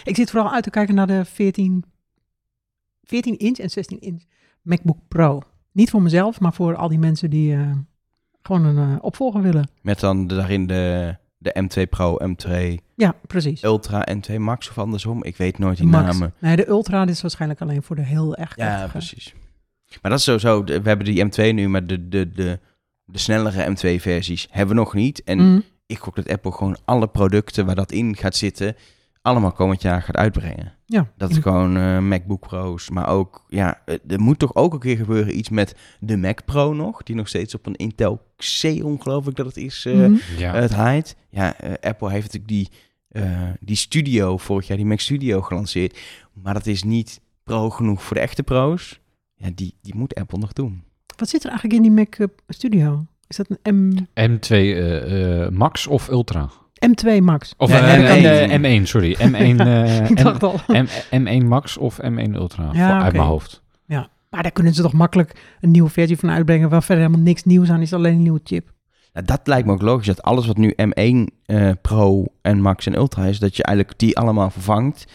Ik 0.03 0.15
zit 0.15 0.29
vooral 0.31 0.51
uit 0.51 0.63
te 0.63 0.69
kijken 0.69 0.95
naar 0.95 1.07
de 1.07 1.25
14, 1.25 1.83
14 3.03 3.37
inch 3.37 3.57
en 3.57 3.69
16 3.69 3.99
inch 3.99 4.23
MacBook 4.61 4.97
Pro. 5.07 5.41
Niet 5.71 5.89
voor 5.89 6.01
mezelf, 6.01 6.39
maar 6.39 6.53
voor 6.53 6.75
al 6.75 6.87
die 6.89 6.99
mensen 6.99 7.29
die 7.29 7.53
eh, 7.55 7.71
gewoon 8.41 8.65
een 8.65 8.93
eh, 8.95 9.03
opvolger 9.03 9.41
willen. 9.41 9.69
Met 9.81 9.99
dan 9.99 10.27
daarin 10.27 10.67
de, 10.67 11.15
de 11.37 11.63
M2 11.85 11.89
Pro, 11.89 12.17
M2 12.27 12.51
Ja, 12.95 13.15
precies. 13.27 13.63
Ultra 13.63 14.05
en 14.05 14.19
2 14.21 14.39
Max 14.39 14.69
of 14.69 14.77
andersom. 14.77 15.23
Ik 15.23 15.37
weet 15.37 15.57
nooit 15.57 15.77
die 15.77 15.87
Max. 15.87 16.05
namen. 16.11 16.33
Nee, 16.39 16.55
de 16.55 16.67
Ultra 16.67 17.05
is 17.07 17.21
waarschijnlijk 17.21 17.61
alleen 17.61 17.83
voor 17.83 17.95
de 17.95 18.01
heel 18.05 18.35
erg 18.35 18.55
Ja, 18.55 18.65
krachtige. 18.65 18.91
precies. 18.91 19.33
Maar 20.01 20.11
dat 20.11 20.19
is 20.19 20.25
sowieso, 20.25 20.63
we 20.63 20.81
hebben 20.89 21.05
die 21.05 21.25
M2 21.25 21.53
nu, 21.53 21.67
maar 21.69 21.87
de, 21.87 22.07
de, 22.07 22.31
de, 22.31 22.59
de 23.11 23.17
snellere 23.17 23.65
M2-versies 23.75 24.47
hebben 24.51 24.75
we 24.75 24.81
nog 24.81 24.93
niet. 24.93 25.23
En 25.23 25.39
Mm. 25.39 25.63
ik 25.85 25.97
gok 25.97 26.15
dat 26.15 26.29
Apple 26.29 26.51
gewoon 26.51 26.77
alle 26.85 27.07
producten 27.07 27.65
waar 27.65 27.75
dat 27.75 27.91
in 27.91 28.15
gaat 28.15 28.35
zitten, 28.35 28.75
allemaal 29.21 29.51
komend 29.51 29.81
jaar 29.81 30.01
gaat 30.01 30.15
uitbrengen. 30.15 30.73
Ja, 30.85 31.11
Dat 31.17 31.29
is 31.29 31.37
gewoon 31.37 31.77
eh, 31.77 31.99
MacBook 31.99 32.47
Pro's, 32.47 32.89
maar 32.89 33.07
ook, 33.09 33.45
ja, 33.47 33.81
eh, 33.85 33.95
er 34.07 34.19
moet 34.19 34.39
toch 34.39 34.55
ook 34.55 34.73
een 34.73 34.79
keer 34.79 34.97
gebeuren 34.97 35.37
iets 35.37 35.49
met 35.49 35.75
de 35.99 36.17
Mac 36.17 36.45
Pro 36.45 36.73
nog, 36.73 37.03
die 37.03 37.15
nog 37.15 37.27
steeds 37.27 37.55
op 37.55 37.65
een 37.65 37.75
Intel 37.75 38.21
Xeon, 38.35 39.01
geloof 39.01 39.27
ik 39.27 39.35
dat 39.35 39.45
het 39.45 39.57
is, 39.57 39.85
eh, 39.85 39.93
Mhm. 39.93 40.13
Ja. 40.37 40.53
het 40.55 40.71
haait. 40.73 41.15
Ja, 41.29 41.55
Apple 41.81 42.09
heeft 42.11 42.33
natuurlijk 42.33 42.47
die, 42.47 42.69
eh, 43.09 43.49
die 43.59 43.75
Studio 43.75 44.37
vorig 44.37 44.67
jaar, 44.67 44.77
die 44.77 44.85
Mac 44.85 44.99
Studio 44.99 45.41
gelanceerd, 45.41 45.99
maar 46.33 46.53
dat 46.53 46.65
is 46.65 46.83
niet 46.83 47.21
pro 47.43 47.69
genoeg 47.69 48.03
voor 48.03 48.15
de 48.15 48.21
echte 48.21 48.43
pro's. 48.43 48.99
Ja, 49.35 49.49
die, 49.55 49.75
die 49.81 49.95
moet 49.95 50.15
Apple 50.15 50.37
nog 50.37 50.53
doen. 50.53 50.83
Wat 51.19 51.29
zit 51.29 51.43
er 51.43 51.49
eigenlijk 51.49 51.77
in 51.83 51.93
die 51.95 52.05
Mac 52.19 52.29
Studio? 52.47 53.05
Is 53.27 53.35
dat 53.35 53.47
een 53.63 53.75
M, 53.75 53.97
M2 54.35 54.49
eh, 54.49 55.43
eh, 55.43 55.49
Max 55.51 55.87
of 55.87 56.07
Ultra? 56.09 56.49
M2 56.89 57.17
Max? 57.21 57.53
Of 57.57 57.69
Nee, 57.69 57.79
eh, 57.79 58.43
M1. 58.49 58.63
eh, 58.63 58.79
M1, 58.81 58.83
sorry. 58.87 59.15
M1, 59.31 59.59
eh, 59.59 60.09
ik 60.09 60.23
dacht 60.23 60.41
M, 60.41 60.45
al. 60.45 60.59
M, 60.67 60.85
M1 61.41 61.45
Max 61.47 61.77
of 61.77 61.99
M1 62.01 62.33
Ultra? 62.35 62.69
Ja, 62.73 62.91
Voor- 62.93 63.03
uit 63.03 63.13
mijn 63.13 63.27
hoofd. 63.27 63.61
Maar 64.29 64.43
daar 64.43 64.51
kunnen 64.51 64.73
ze 64.73 64.81
toch 64.81 64.93
makkelijk 64.93 65.55
een 65.61 65.71
nieuwe 65.71 65.89
versie 65.89 66.17
van 66.17 66.29
uitbrengen 66.29 66.69
waar 66.69 66.83
verder 66.83 67.03
helemaal 67.05 67.25
niks 67.25 67.43
nieuws 67.43 67.69
aan 67.69 67.81
is, 67.81 67.93
alleen 67.93 68.13
een 68.13 68.21
nieuwe 68.21 68.39
chip. 68.43 68.71
Nou, 69.13 69.25
dat 69.25 69.39
lijkt 69.47 69.67
me 69.67 69.73
ook 69.73 69.81
logisch, 69.81 70.05
dat 70.07 70.21
alles 70.21 70.47
wat 70.47 70.57
nu 70.57 70.73
M1 70.75 71.33
eh, 71.45 71.71
Pro 71.81 72.25
en 72.41 72.61
Max 72.61 72.85
en 72.85 72.95
Ultra 72.95 73.25
is, 73.25 73.39
dat 73.39 73.55
je 73.55 73.63
eigenlijk 73.63 73.99
die 73.99 74.17
allemaal 74.17 74.49
vervangt. 74.49 75.05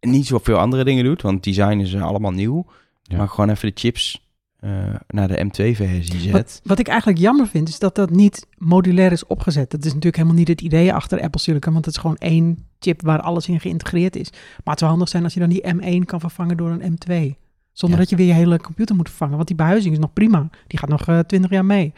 En 0.00 0.10
niet 0.10 0.26
zoveel 0.26 0.56
andere 0.58 0.84
dingen 0.84 1.04
doet, 1.04 1.22
want 1.22 1.44
design 1.44 1.78
is 1.78 1.96
allemaal 1.96 2.30
nieuw. 2.30 2.66
Ja. 3.02 3.16
Maar 3.16 3.28
gewoon 3.28 3.50
even 3.50 3.68
de 3.68 3.80
chips 3.80 4.30
eh, 4.62 4.94
naar 5.08 5.28
de 5.28 5.44
M2-versie 5.44 6.20
zet. 6.20 6.32
Wat, 6.32 6.60
wat 6.64 6.78
ik 6.78 6.88
eigenlijk 6.88 7.18
jammer 7.18 7.46
vind, 7.46 7.68
is 7.68 7.78
dat 7.78 7.94
dat 7.94 8.10
niet 8.10 8.46
modulair 8.58 9.12
is 9.12 9.26
opgezet. 9.26 9.70
Dat 9.70 9.80
is 9.80 9.86
natuurlijk 9.86 10.16
helemaal 10.16 10.36
niet 10.38 10.48
het 10.48 10.60
idee 10.60 10.92
achter 10.92 11.20
Apple 11.20 11.40
Silicon, 11.40 11.72
want 11.72 11.84
het 11.84 11.94
is 11.94 12.00
gewoon 12.00 12.16
één 12.16 12.66
chip 12.78 13.02
waar 13.02 13.20
alles 13.20 13.48
in 13.48 13.60
geïntegreerd 13.60 14.16
is. 14.16 14.30
Maar 14.30 14.40
het 14.64 14.78
zou 14.78 14.90
handig 14.90 15.08
zijn 15.08 15.24
als 15.24 15.34
je 15.34 15.40
dan 15.40 15.48
die 15.48 15.74
M1 15.74 16.04
kan 16.04 16.20
vervangen 16.20 16.56
door 16.56 16.70
een 16.70 16.92
M2. 16.92 17.36
Zonder 17.72 17.98
Ja. 17.98 18.04
dat 18.04 18.10
je 18.10 18.16
weer 18.16 18.26
je 18.26 18.32
hele 18.32 18.58
computer 18.60 18.96
moet 18.96 19.08
vervangen, 19.08 19.36
want 19.36 19.46
die 19.48 19.56
behuizing 19.56 19.94
is 19.94 20.00
nog 20.00 20.12
prima. 20.12 20.48
Die 20.66 20.78
gaat 20.78 20.88
nog 20.88 21.04
twintig 21.26 21.50
jaar 21.50 21.64
mee. 21.64 21.92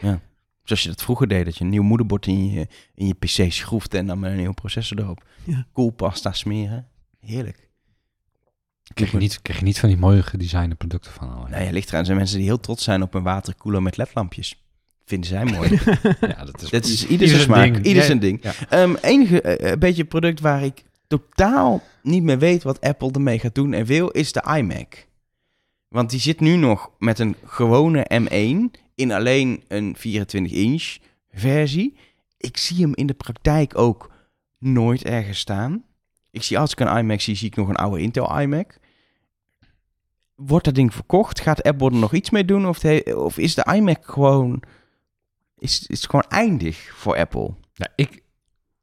Zoals 0.63 0.83
je 0.83 0.89
dat 0.89 1.01
vroeger 1.01 1.27
deed, 1.27 1.45
dat 1.45 1.57
je 1.57 1.63
een 1.63 1.69
nieuw 1.69 1.83
moederbord 1.83 2.27
in 2.27 2.51
je, 2.51 2.67
in 2.95 3.07
je 3.07 3.13
PC 3.13 3.51
schroefde 3.51 3.97
en 3.97 4.05
dan 4.05 4.19
met 4.19 4.31
een 4.31 4.37
nieuwe 4.37 4.53
processor 4.53 4.99
erop. 4.99 5.25
Ja. 5.43 5.65
Koelpasta 5.71 6.31
smeren. 6.31 6.87
Heerlijk. 7.19 7.64
Krijg 8.93 9.11
je, 9.11 9.17
niet, 9.17 9.41
krijg 9.41 9.59
je 9.59 9.65
niet 9.65 9.79
van 9.79 9.89
die 9.89 9.97
mooie 9.97 10.23
gedesignde 10.23 10.75
producten 10.75 11.11
van 11.11 11.29
alleen. 11.35 11.51
Nou 11.51 11.63
ja, 11.63 11.71
ligt 11.71 11.87
eraan. 11.87 11.99
Er 11.99 12.05
zijn 12.05 12.17
mensen 12.17 12.37
die 12.37 12.45
heel 12.45 12.59
trots 12.59 12.83
zijn 12.83 13.01
op 13.01 13.13
een 13.13 13.23
waterkoeler 13.23 13.81
met 13.81 13.97
ledlampjes. 13.97 14.63
Vinden 15.05 15.29
zij 15.29 15.45
mooi. 15.45 15.69
Ja, 16.21 16.45
dat 16.45 16.61
is, 16.61 16.69
Dat 16.69 16.85
is 16.85 17.07
ieder 17.07 17.27
zijn 17.27 17.41
smaak. 17.41 17.73
ding. 17.73 17.85
Ieder 17.85 18.03
zijn 18.03 18.19
ding. 18.19 18.39
ja. 18.43 18.53
Ehm, 18.69 18.95
enige 19.01 19.41
eh, 19.41 19.71
een 19.71 19.79
beetje 19.79 20.05
product 20.05 20.39
waar 20.39 20.63
ik 20.63 20.83
totaal 21.07 21.81
niet 22.01 22.23
meer 22.23 22.39
weet 22.39 22.63
wat 22.63 22.81
Apple 22.81 23.11
ermee 23.11 23.39
gaat 23.39 23.55
doen 23.55 23.73
en 23.73 23.85
wil, 23.85 24.09
is 24.09 24.31
de 24.31 24.55
iMac. 24.57 25.07
Want 25.87 26.09
die 26.09 26.19
zit 26.19 26.39
nu 26.39 26.55
nog 26.55 26.89
met 26.99 27.19
een 27.19 27.35
gewone 27.45 28.05
M1 28.13 28.79
in 28.95 29.11
alleen 29.11 29.63
een 29.67 29.95
24-inch 29.97 30.97
versie. 31.31 31.97
Ik 32.37 32.57
zie 32.57 32.81
hem 32.81 32.95
in 32.95 33.07
de 33.07 33.13
praktijk 33.13 33.77
ook 33.77 34.11
nooit 34.59 35.03
ergens 35.03 35.39
staan. 35.39 35.83
Ik 36.35 36.43
zie 36.43 36.59
als 36.59 36.71
ik 36.71 36.79
een 36.79 36.97
iMac 36.97 37.21
zie, 37.21 37.35
zie 37.35 37.47
ik 37.47 37.55
nog 37.55 37.67
een 37.69 37.75
oude 37.75 38.01
Intel 38.01 38.39
iMac. 38.39 38.77
Wordt 40.35 40.65
dat 40.65 40.75
ding 40.75 40.93
verkocht? 40.93 41.39
Gaat 41.41 41.63
Apple 41.63 41.89
er 41.89 41.95
nog 41.95 42.13
iets 42.13 42.29
mee 42.29 42.45
doen? 42.45 42.67
Of, 42.67 42.81
het 42.81 43.05
he- 43.05 43.13
of 43.15 43.37
is 43.37 43.55
de 43.55 43.71
iMac 43.75 43.97
gewoon... 44.01 44.61
Is, 45.57 45.87
is 45.87 46.01
het 46.01 46.09
gewoon 46.09 46.25
eindig 46.29 46.91
voor 46.95 47.17
Apple? 47.17 47.53
Ja, 47.73 47.87
ik, 47.95 48.21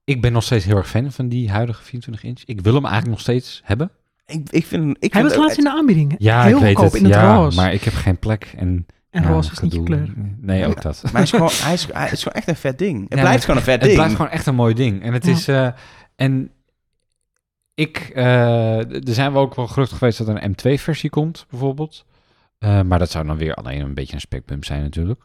ik 0.04 0.20
ben 0.20 0.32
nog 0.32 0.42
steeds 0.42 0.64
heel 0.64 0.76
erg 0.76 0.88
fan 0.88 1.12
van 1.12 1.28
die 1.28 1.50
huidige 1.50 1.82
24 1.82 2.24
inch. 2.24 2.40
Ik 2.44 2.60
wil 2.60 2.74
hem 2.74 2.82
eigenlijk 2.84 3.12
nog 3.12 3.20
steeds 3.20 3.60
hebben. 3.64 3.90
Ik, 4.26 4.50
ik 4.50 4.66
vind, 4.66 4.96
ik 5.00 5.12
Hij 5.12 5.22
was 5.22 5.36
laatst 5.36 5.58
in 5.58 5.64
de 5.64 5.70
aanbieding. 5.70 6.14
Ja, 6.18 6.42
Heel 6.42 6.56
ik 6.56 6.62
weet 6.62 6.78
het. 6.80 6.94
in 6.94 7.04
het 7.04 7.12
ja, 7.14 7.34
roze. 7.36 7.56
maar 7.60 7.72
ik 7.72 7.82
heb 7.82 7.94
geen 7.94 8.18
plek. 8.18 8.52
En, 8.56 8.86
En 9.10 9.22
ja, 9.22 9.28
roze 9.28 9.52
is 9.52 9.58
niet 9.60 9.72
je 9.72 9.82
kleur. 9.82 10.12
Nee, 10.40 10.66
ook 10.66 10.82
dat. 10.82 11.00
Maar 11.02 11.12
hij 11.12 11.22
is, 11.22 11.30
gewoon, 11.30 11.50
hij, 11.52 11.72
is, 11.72 11.86
hij 11.92 12.10
is 12.10 12.22
gewoon 12.22 12.38
echt 12.38 12.48
een 12.48 12.56
vet 12.56 12.78
ding. 12.78 13.00
Het 13.08 13.18
Ja, 13.18 13.24
blijft 13.24 13.44
gewoon 13.44 13.56
een 13.56 13.62
vet 13.62 13.74
Het 13.74 13.82
ding. 13.84 13.94
blijft 13.94 14.14
gewoon 14.14 14.30
echt 14.30 14.46
een 14.46 14.54
mooi 14.54 14.74
ding. 14.74 15.02
En 15.02 15.12
het 15.12 15.24
Ja. 15.26 15.32
is... 15.32 15.48
eh, 15.48 15.68
en 16.16 16.50
ik... 17.74 18.11
eh, 18.14 18.78
er 19.08 19.14
zijn 19.14 19.32
wel 19.32 19.42
ook 19.42 19.54
wel 19.54 19.66
geruchten 19.66 19.96
geweest 19.96 20.18
dat 20.18 20.28
er 20.28 20.42
een 20.44 20.54
M2-versie 20.56 21.11
komt, 21.11 21.46
bijvoorbeeld. 21.50 22.04
Eh, 22.58 22.82
maar 22.82 22.98
dat 22.98 23.11
zou 23.11 23.26
dan 23.26 23.37
weer 23.37 23.54
alleen 23.54 23.80
een 23.80 23.94
beetje 23.94 24.14
een 24.14 24.20
specbump 24.20 24.64
zijn 24.64 24.82
natuurlijk. 24.82 25.20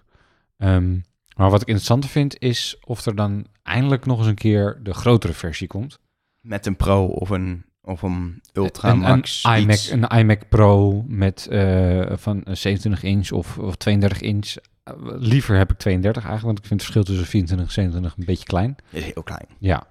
Ehm, 0.57 0.91
maar 1.35 1.49
wat 1.49 1.61
ik 1.61 1.67
interessanter 1.67 2.09
vind, 2.09 2.39
is 2.39 2.77
of 2.85 3.05
er 3.05 3.15
dan 3.15 3.45
eindelijk 3.63 4.05
nog 4.05 4.17
eens 4.17 4.27
een 4.27 4.35
keer 4.35 4.79
de 4.83 4.93
grotere 4.93 5.33
versie 5.33 5.67
komt. 5.67 5.99
Met 6.41 6.65
een 6.65 6.75
Pro 6.75 7.05
of 7.05 7.29
een, 7.29 7.65
of 7.81 8.01
een 8.01 8.41
Ultra 8.53 8.89
een, 8.89 8.97
Max. 8.97 9.43
Een 9.43 9.57
iMac, 9.57 9.75
iets. 9.75 9.89
een 9.89 10.07
iMac 10.07 10.49
Pro 10.49 11.03
met 11.07 11.47
eh, 11.47 12.11
van 12.15 12.41
een 12.43 12.57
27 12.57 13.03
inch 13.03 13.31
of, 13.31 13.57
of 13.57 13.75
32 13.75 14.21
inch. 14.21 14.55
Liever 15.03 15.57
heb 15.57 15.71
ik 15.71 15.77
32 15.77 16.23
eigenlijk, 16.23 16.45
want 16.45 16.57
ik 16.57 16.65
vind 16.65 16.81
het 16.81 16.91
verschil 16.91 17.03
tussen 17.03 17.31
24 17.31 17.67
en 17.67 17.73
27 17.73 18.17
een 18.17 18.25
beetje 18.25 18.45
klein. 18.45 18.75
is 18.91 19.03
heel 19.03 19.23
klein. 19.23 19.45
Ja. 19.59 19.87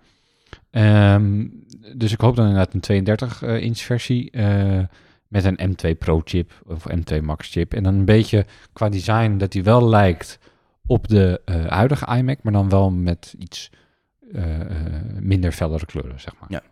Ehm, 0.76 1.46
dus 1.96 2.12
ik 2.12 2.20
hoop 2.20 2.36
dan 2.36 2.46
inderdaad 2.46 2.74
een 2.74 2.80
32 2.80 3.42
eh, 3.42 3.62
inch 3.62 3.78
versie 3.78 4.30
eh, 4.30 4.78
met 5.28 5.44
een 5.44 5.58
M2 5.70 5.98
Pro 5.98 6.20
chip 6.24 6.62
of 6.66 6.84
M2 6.90 7.22
Max 7.22 7.50
chip. 7.50 7.74
En 7.74 7.82
dan 7.82 7.94
een 7.94 8.04
beetje 8.04 8.46
qua 8.72 8.88
design 8.88 9.36
dat 9.36 9.52
die 9.52 9.62
wel 9.62 9.88
lijkt 9.88 10.38
op 10.86 11.08
de 11.08 11.40
eh, 11.44 11.66
huidige 11.66 12.16
iMac, 12.16 12.38
maar 12.42 12.52
dan 12.52 12.68
wel 12.68 12.90
met 12.90 13.34
iets 13.38 13.70
minder 15.20 15.52
fellere 15.52 15.86
kleuren, 15.86 16.20
zeg 16.20 16.34
maar. 16.40 16.50
Ja. 16.50 16.62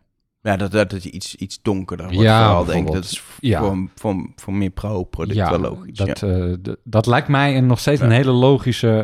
Ja, 0.40 0.56
dat, 0.56 0.70
dat, 0.70 0.90
dat 0.90 1.02
je 1.02 1.10
iets, 1.10 1.34
iets 1.34 1.62
donkerder 1.62 2.06
wordt 2.06 2.22
Ja, 2.22 2.46
vooral, 2.46 2.64
denk 2.64 2.86
ik. 2.86 2.92
Dat 2.92 3.04
is 3.04 3.22
Ja. 3.40 3.60
voor, 3.60 3.88
voor, 3.94 4.30
voor 4.36 4.52
meer 4.54 4.70
pro-product 4.70 5.50
wel 5.50 5.58
logisch. 5.58 5.96
Dat, 5.96 6.20
ja. 6.20 6.56
dat 6.84 7.06
lijkt 7.06 7.28
mij 7.28 7.56
een, 7.56 7.66
nog 7.66 7.78
steeds 7.80 8.00
een 8.00 8.10
hele 8.10 8.30
logische 8.30 9.00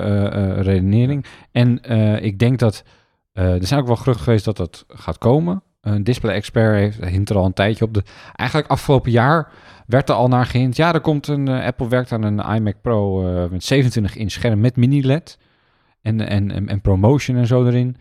redenering. 0.61 1.25
En 1.51 1.83
ik 2.23 2.39
denk 2.39 2.59
dat 2.59 2.85
er 3.45 3.67
zijn 3.67 3.81
ook 3.81 3.87
wel 3.87 3.97
geruchten 3.97 4.25
geweest 4.25 4.45
dat 4.45 4.57
dat 4.57 4.85
gaat 4.89 5.19
komen. 5.19 5.63
Een 5.81 6.05
Display 6.05 6.35
Expert 6.35 6.75
heeft 6.75 7.05
hint 7.05 7.31
er 7.31 7.37
al 7.37 7.45
een 7.45 7.53
tijdje 7.53 7.85
op. 7.85 7.95
De, 7.95 8.03
eigenlijk 8.35 8.71
afgelopen 8.71 9.11
jaar 9.11 9.53
werd 9.87 10.09
er 10.09 10.15
al 10.15 10.29
naar 10.29 10.47
gehint. 10.47 10.77
Ja, 10.77 10.95
er 10.95 11.01
komt 11.01 11.27
een 11.27 11.49
eh, 11.49 11.67
Apple 11.67 11.89
werkt 11.89 12.13
aan 12.13 12.23
een 12.23 12.55
iMac 12.55 12.81
Pro 12.83 13.27
eh, 13.27 13.51
met 13.51 13.65
27 13.65 14.17
inch 14.17 14.31
scherm 14.31 14.61
met 14.61 14.77
mini 14.77 15.07
LED 15.07 15.39
en, 16.03 16.29
en, 16.29 16.51
en, 16.51 16.69
en 16.69 16.81
ProMotion 16.81 17.37
en 17.37 17.47
zo 17.47 17.67
erin. 17.67 17.97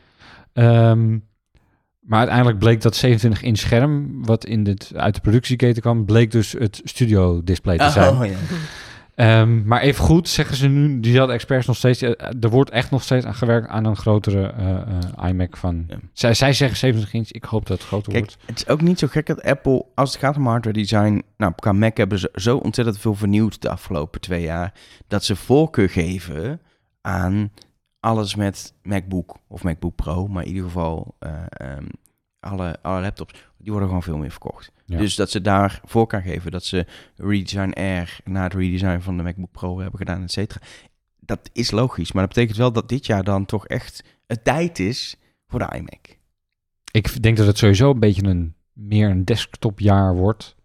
Ehm, 0.54 1.18
maar 2.00 2.20
uiteindelijk 2.20 2.60
bleek 2.60 2.82
dat 2.82 2.96
27 2.96 3.42
inch 3.42 3.58
scherm, 3.58 4.26
wat 4.26 4.46
in 4.46 4.64
dit, 4.64 4.92
uit 4.96 5.16
de 5.16 5.22
productieketen 5.22 5.82
kwam, 5.82 6.06
bleek 6.06 6.32
dus 6.32 6.52
het 6.52 6.82
studio 6.84 7.44
display 7.44 7.78
te 7.78 7.90
zijn. 7.90 8.16
Oh, 8.16 8.26
ja. 8.26 8.38
Ehm, 9.20 9.64
maar 9.66 9.82
even 9.82 10.04
goed 10.04 10.30
zeggen 10.30 10.56
ze 10.56 10.68
nu, 10.68 11.00
diezelfde 11.00 11.34
experts 11.34 11.68
nog 11.68 11.76
steeds, 11.76 12.02
eh, 12.02 12.12
er 12.42 12.50
wordt 12.50 12.70
echt 12.70 12.92
nog 12.92 13.04
steeds 13.04 13.26
aan 13.26 13.34
gewerkt 13.36 13.68
aan 13.68 13.86
een 13.86 13.96
grotere 13.96 14.48
eh, 14.48 14.82
eh, 15.24 15.30
iMac 15.30 15.58
van, 15.58 15.86
Ja. 15.88 15.98
zij, 16.14 16.34
zij 16.34 16.54
zeggen 16.54 16.78
70 16.78 17.14
inch, 17.14 17.32
ik 17.32 17.44
hoop 17.44 17.66
dat 17.66 17.78
het 17.78 17.88
groter 17.88 18.12
Kijk, 18.12 18.26
wordt. 18.26 18.42
het 18.46 18.58
is 18.58 18.68
ook 18.68 18.82
niet 18.82 19.00
zo 19.00 19.08
gek 19.08 19.26
dat 19.26 19.44
Apple, 19.44 19.86
als 19.96 20.12
het 20.12 20.20
gaat 20.20 20.38
om 20.38 20.48
hardware 20.48 20.78
design, 20.78 21.24
nou, 21.38 21.54
qua 21.56 21.72
Mac 21.72 21.98
hebben 21.98 22.20
ze 22.20 22.32
zo 22.34 22.58
ontzettend 22.58 23.00
veel 23.00 23.16
vernieuwd 23.16 23.62
de 23.62 23.70
afgelopen 23.70 24.22
twee 24.22 24.42
jaar, 24.42 24.74
dat 25.08 25.24
ze 25.24 25.36
voorkeur 25.36 25.90
geven 25.90 26.62
aan 27.02 27.52
alles 28.00 28.36
met 28.36 28.74
MacBook 28.84 29.38
of 29.48 29.64
MacBook 29.64 29.96
Pro, 29.96 30.28
maar 30.28 30.44
in 30.44 30.50
ieder 30.50 30.64
geval 30.64 31.16
eh, 31.20 31.32
ehm, 31.50 31.86
alle, 32.40 32.76
alle 32.82 33.02
laptops, 33.02 33.34
die 33.58 33.72
worden 33.72 33.88
gewoon 33.88 34.04
veel 34.04 34.18
meer 34.18 34.32
verkocht. 34.32 34.72
Ja. 34.90 34.98
Dus 34.98 35.16
dat 35.16 35.30
ze 35.30 35.42
daar 35.42 35.82
voorkeur 35.86 36.22
geven, 36.22 36.52
dat 36.52 36.64
ze 36.64 36.86
redesign 37.16 37.72
Air 37.74 38.18
na 38.26 38.44
het 38.44 38.54
redesign 38.54 39.00
van 39.00 39.18
de 39.18 39.24
MacBook 39.24 39.52
Pro 39.52 39.80
hebben 39.80 40.00
gedaan, 40.00 40.24
et 40.24 40.32
cetera. 40.32 40.62
Dat 41.20 41.50
is 41.54 41.72
logisch, 41.72 42.12
maar 42.12 42.26
dat 42.26 42.34
betekent 42.34 42.58
wel 42.58 42.72
dat 42.72 42.90
dit 42.90 43.06
jaar 43.06 43.24
dan 43.24 43.46
toch 43.46 43.68
echt 43.68 44.04
een 44.28 44.42
tijd 44.44 44.80
is 44.80 45.16
voor 45.48 45.60
de 45.60 45.76
iMac. 45.78 46.18
Ik 46.92 47.24
denk 47.24 47.38
dat 47.38 47.48
het 47.48 47.58
sowieso 47.58 47.92
een 47.92 48.00
beetje 48.00 48.24
een 48.24 48.54
meer 48.74 49.10
een 49.10 49.26
desktopjaar 49.26 50.16
wordt 50.16 50.56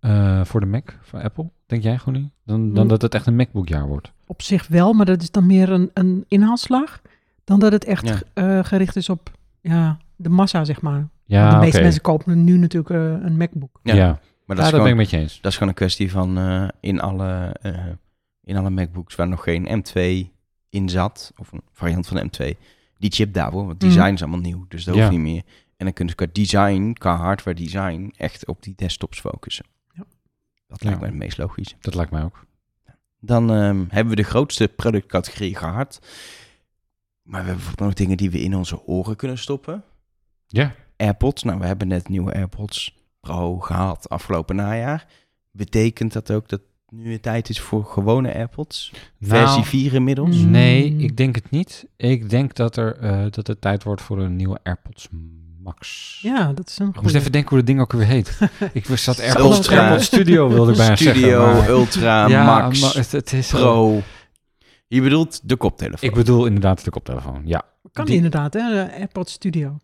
eh, 0.00 0.44
voor 0.44 0.60
de 0.60 0.66
Mac 0.66 0.98
van 1.02 1.22
Apple? 1.22 1.50
Denk 1.66 1.82
jij, 1.82 1.96
Groenie? 1.96 2.32
Dan, 2.44 2.74
dan 2.74 2.82
Mm. 2.82 2.88
dat 2.88 3.02
het 3.02 3.14
echt 3.14 3.26
een 3.26 3.36
MacBook-jaar 3.36 3.86
wordt. 3.86 4.12
Op 4.26 4.42
zich 4.42 4.66
wel, 4.66 4.92
maar 4.92 5.06
dat 5.06 5.22
is 5.22 5.30
dan 5.30 5.46
meer 5.46 5.70
een, 5.70 5.90
een 5.94 6.24
inhaalslag 6.28 7.00
dan 7.44 7.58
dat 7.60 7.72
het 7.72 7.84
echt 7.84 8.08
Ja. 8.08 8.18
eh, 8.34 8.64
gericht 8.64 8.96
is 8.96 9.08
op 9.08 9.30
ja, 9.60 9.98
de 10.16 10.28
massa, 10.28 10.64
zeg 10.64 10.80
maar. 10.80 11.08
Ja, 11.28 11.40
Want 11.42 11.54
de 11.54 11.58
meeste 11.60 11.80
mensen 11.80 12.02
kopen 12.02 12.44
nu 12.44 12.56
natuurlijk 12.58 12.90
eh, 12.94 13.26
een 13.26 13.36
MacBook. 13.36 13.80
Ja. 13.82 13.94
Maar 14.46 14.56
dat, 14.56 14.64
is 14.66 14.70
ben 14.72 14.80
gewoon, 14.80 14.88
ik 14.88 14.94
met 14.96 15.10
je 15.10 15.16
eens. 15.16 15.40
dat 15.40 15.46
is 15.50 15.52
gewoon 15.54 15.68
een 15.68 15.78
kwestie 15.78 16.10
van 16.10 16.38
eh, 16.38 16.68
in, 16.80 17.00
alle, 17.00 17.56
eh, 17.62 17.86
in 18.44 18.56
alle 18.56 18.70
MacBooks 18.70 19.14
waar 19.14 19.28
nog 19.28 19.42
geen 19.42 19.66
M2 19.84 20.00
in 20.70 20.88
zat, 20.88 21.32
of 21.36 21.52
een 21.52 21.62
variant 21.72 22.06
van 22.06 22.16
de 22.16 22.54
M2, 22.54 22.58
die 22.98 23.10
chip 23.10 23.32
daarvoor, 23.32 23.66
want 23.66 23.80
design 23.80 24.00
Mhm. 24.04 24.12
is 24.14 24.20
allemaal 24.22 24.40
nieuw, 24.40 24.64
dus 24.68 24.84
dat 24.84 24.94
Ja. 24.94 25.00
hoeft 25.00 25.12
niet 25.12 25.22
meer. 25.22 25.42
En 25.76 25.84
dan 25.84 25.92
kun 25.92 26.06
je 26.06 26.14
qua 26.14 26.26
design, 26.32 26.92
qua 26.92 27.16
hardware 27.16 27.56
design, 27.56 28.12
echt 28.16 28.46
op 28.46 28.62
die 28.62 28.72
desktops 28.76 29.20
focussen. 29.20 29.64
Ja. 29.92 30.04
Dat 30.66 30.82
lijkt 30.82 30.98
Ja. 30.98 31.04
mij 31.04 31.08
het 31.14 31.18
meest 31.24 31.38
logisch. 31.38 31.76
Dat 31.80 31.94
lijkt 31.94 32.10
mij 32.10 32.22
ook. 32.22 32.46
Dan 33.20 33.50
ehm, 33.50 33.84
hebben 33.88 34.08
we 34.14 34.22
de 34.22 34.28
grootste 34.28 34.68
productcategorie 34.68 35.56
gehad. 35.56 36.00
Maar 37.22 37.40
we 37.40 37.46
hebben 37.46 37.54
bijvoorbeeld 37.56 37.88
nog 37.88 37.94
dingen 37.94 38.16
die 38.16 38.30
we 38.30 38.40
in 38.40 38.56
onze 38.56 38.86
oren 38.86 39.16
kunnen 39.16 39.38
stoppen. 39.38 39.84
Ja. 40.46 40.74
AirPods. 40.98 41.42
Nou, 41.42 41.58
we 41.58 41.66
hebben 41.66 41.88
net 41.88 42.08
nieuwe 42.08 42.32
AirPods 42.34 42.96
Pro 43.20 43.58
gehad 43.58 44.08
afgelopen 44.08 44.56
najaar. 44.56 45.06
Betekent 45.50 46.12
dat 46.12 46.30
ook 46.30 46.48
dat 46.48 46.60
nu 46.88 47.12
het 47.12 47.22
tijd 47.22 47.48
is 47.48 47.60
voor 47.60 47.84
gewone 47.84 48.34
AirPods? 48.34 48.92
Versie 49.20 49.46
Nou, 49.58 49.64
4 49.64 49.94
inmiddels? 49.94 50.36
Nee, 50.36 50.96
ik 50.96 51.16
denk 51.16 51.34
het 51.34 51.50
niet. 51.50 51.86
Ik 51.96 52.30
denk 52.30 52.54
dat, 52.54 52.76
er, 52.76 52.96
eh, 52.98 53.24
dat 53.30 53.46
het 53.46 53.60
tijd 53.60 53.82
wordt 53.84 54.02
voor 54.02 54.18
een 54.18 54.36
nieuwe 54.36 54.58
AirPods 54.62 55.08
Max. 55.62 56.18
Ja, 56.22 56.52
dat 56.52 56.68
is 56.68 56.78
een 56.78 56.88
Ik 56.88 57.02
moest 57.02 57.14
even 57.14 57.32
denken 57.32 57.48
hoe 57.50 57.58
het 57.58 57.66
ding 57.66 57.80
ook 57.80 57.92
weer 57.92 58.06
heet. 58.06 58.38
ik 58.72 58.86
zat 58.86 59.20
AirPods, 59.20 59.56
Ultra. 59.56 59.80
AirPods 59.82 60.04
Studio, 60.04 60.48
wilde 60.48 60.70
ik 60.70 60.76
bijna 60.76 60.96
Studio, 60.96 61.20
zeggen. 61.40 61.56
maar- 61.56 61.68
Ultra, 61.68 62.26
ja, 62.28 62.44
Max, 62.44 62.80
maar 62.80 62.94
het, 62.94 63.12
het 63.12 63.32
is 63.32 63.48
Pro. 63.48 64.00
Je 64.86 65.02
bedoelt 65.02 65.48
de 65.48 65.56
koptelefoon. 65.56 66.08
Ik 66.08 66.14
bedoel 66.14 66.46
inderdaad 66.46 66.84
de 66.84 66.90
koptelefoon, 66.90 67.42
ja. 67.44 67.62
Kan 67.92 68.04
die- 68.04 68.14
inderdaad, 68.14 68.54
hè? 68.54 68.70
De 68.70 68.92
AirPods 68.92 69.32
Studio. 69.32 69.76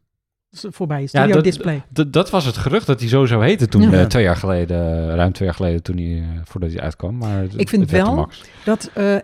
Voorbij, 0.54 1.00
Ja, 1.00 1.06
Studio 1.06 1.34
dat- 1.34 1.44
Display. 1.44 1.82
Dat 2.10 2.30
was 2.30 2.44
het 2.44 2.56
gerucht 2.56 2.86
dat 2.86 3.00
hij 3.00 3.08
zo 3.08 3.24
zou 3.26 3.44
heten 3.44 3.70
toen, 3.70 3.82
Ja. 3.82 3.92
eh, 3.92 4.06
twee 4.06 4.22
jaar 4.22 4.36
geleden, 4.36 5.06
ruim 5.14 5.32
twee 5.32 5.48
jaar 5.48 5.56
geleden, 5.56 5.82
toen 5.82 5.96
hij, 5.96 6.18
eh, 6.18 6.40
voordat 6.44 6.72
hij 6.72 6.80
uitkwam. 6.80 7.16
Maar 7.16 7.44
Ik 7.56 7.68
vind 7.68 7.90
wel-. 7.90 8.28
Dat 8.64 8.90
eh, 8.94 9.16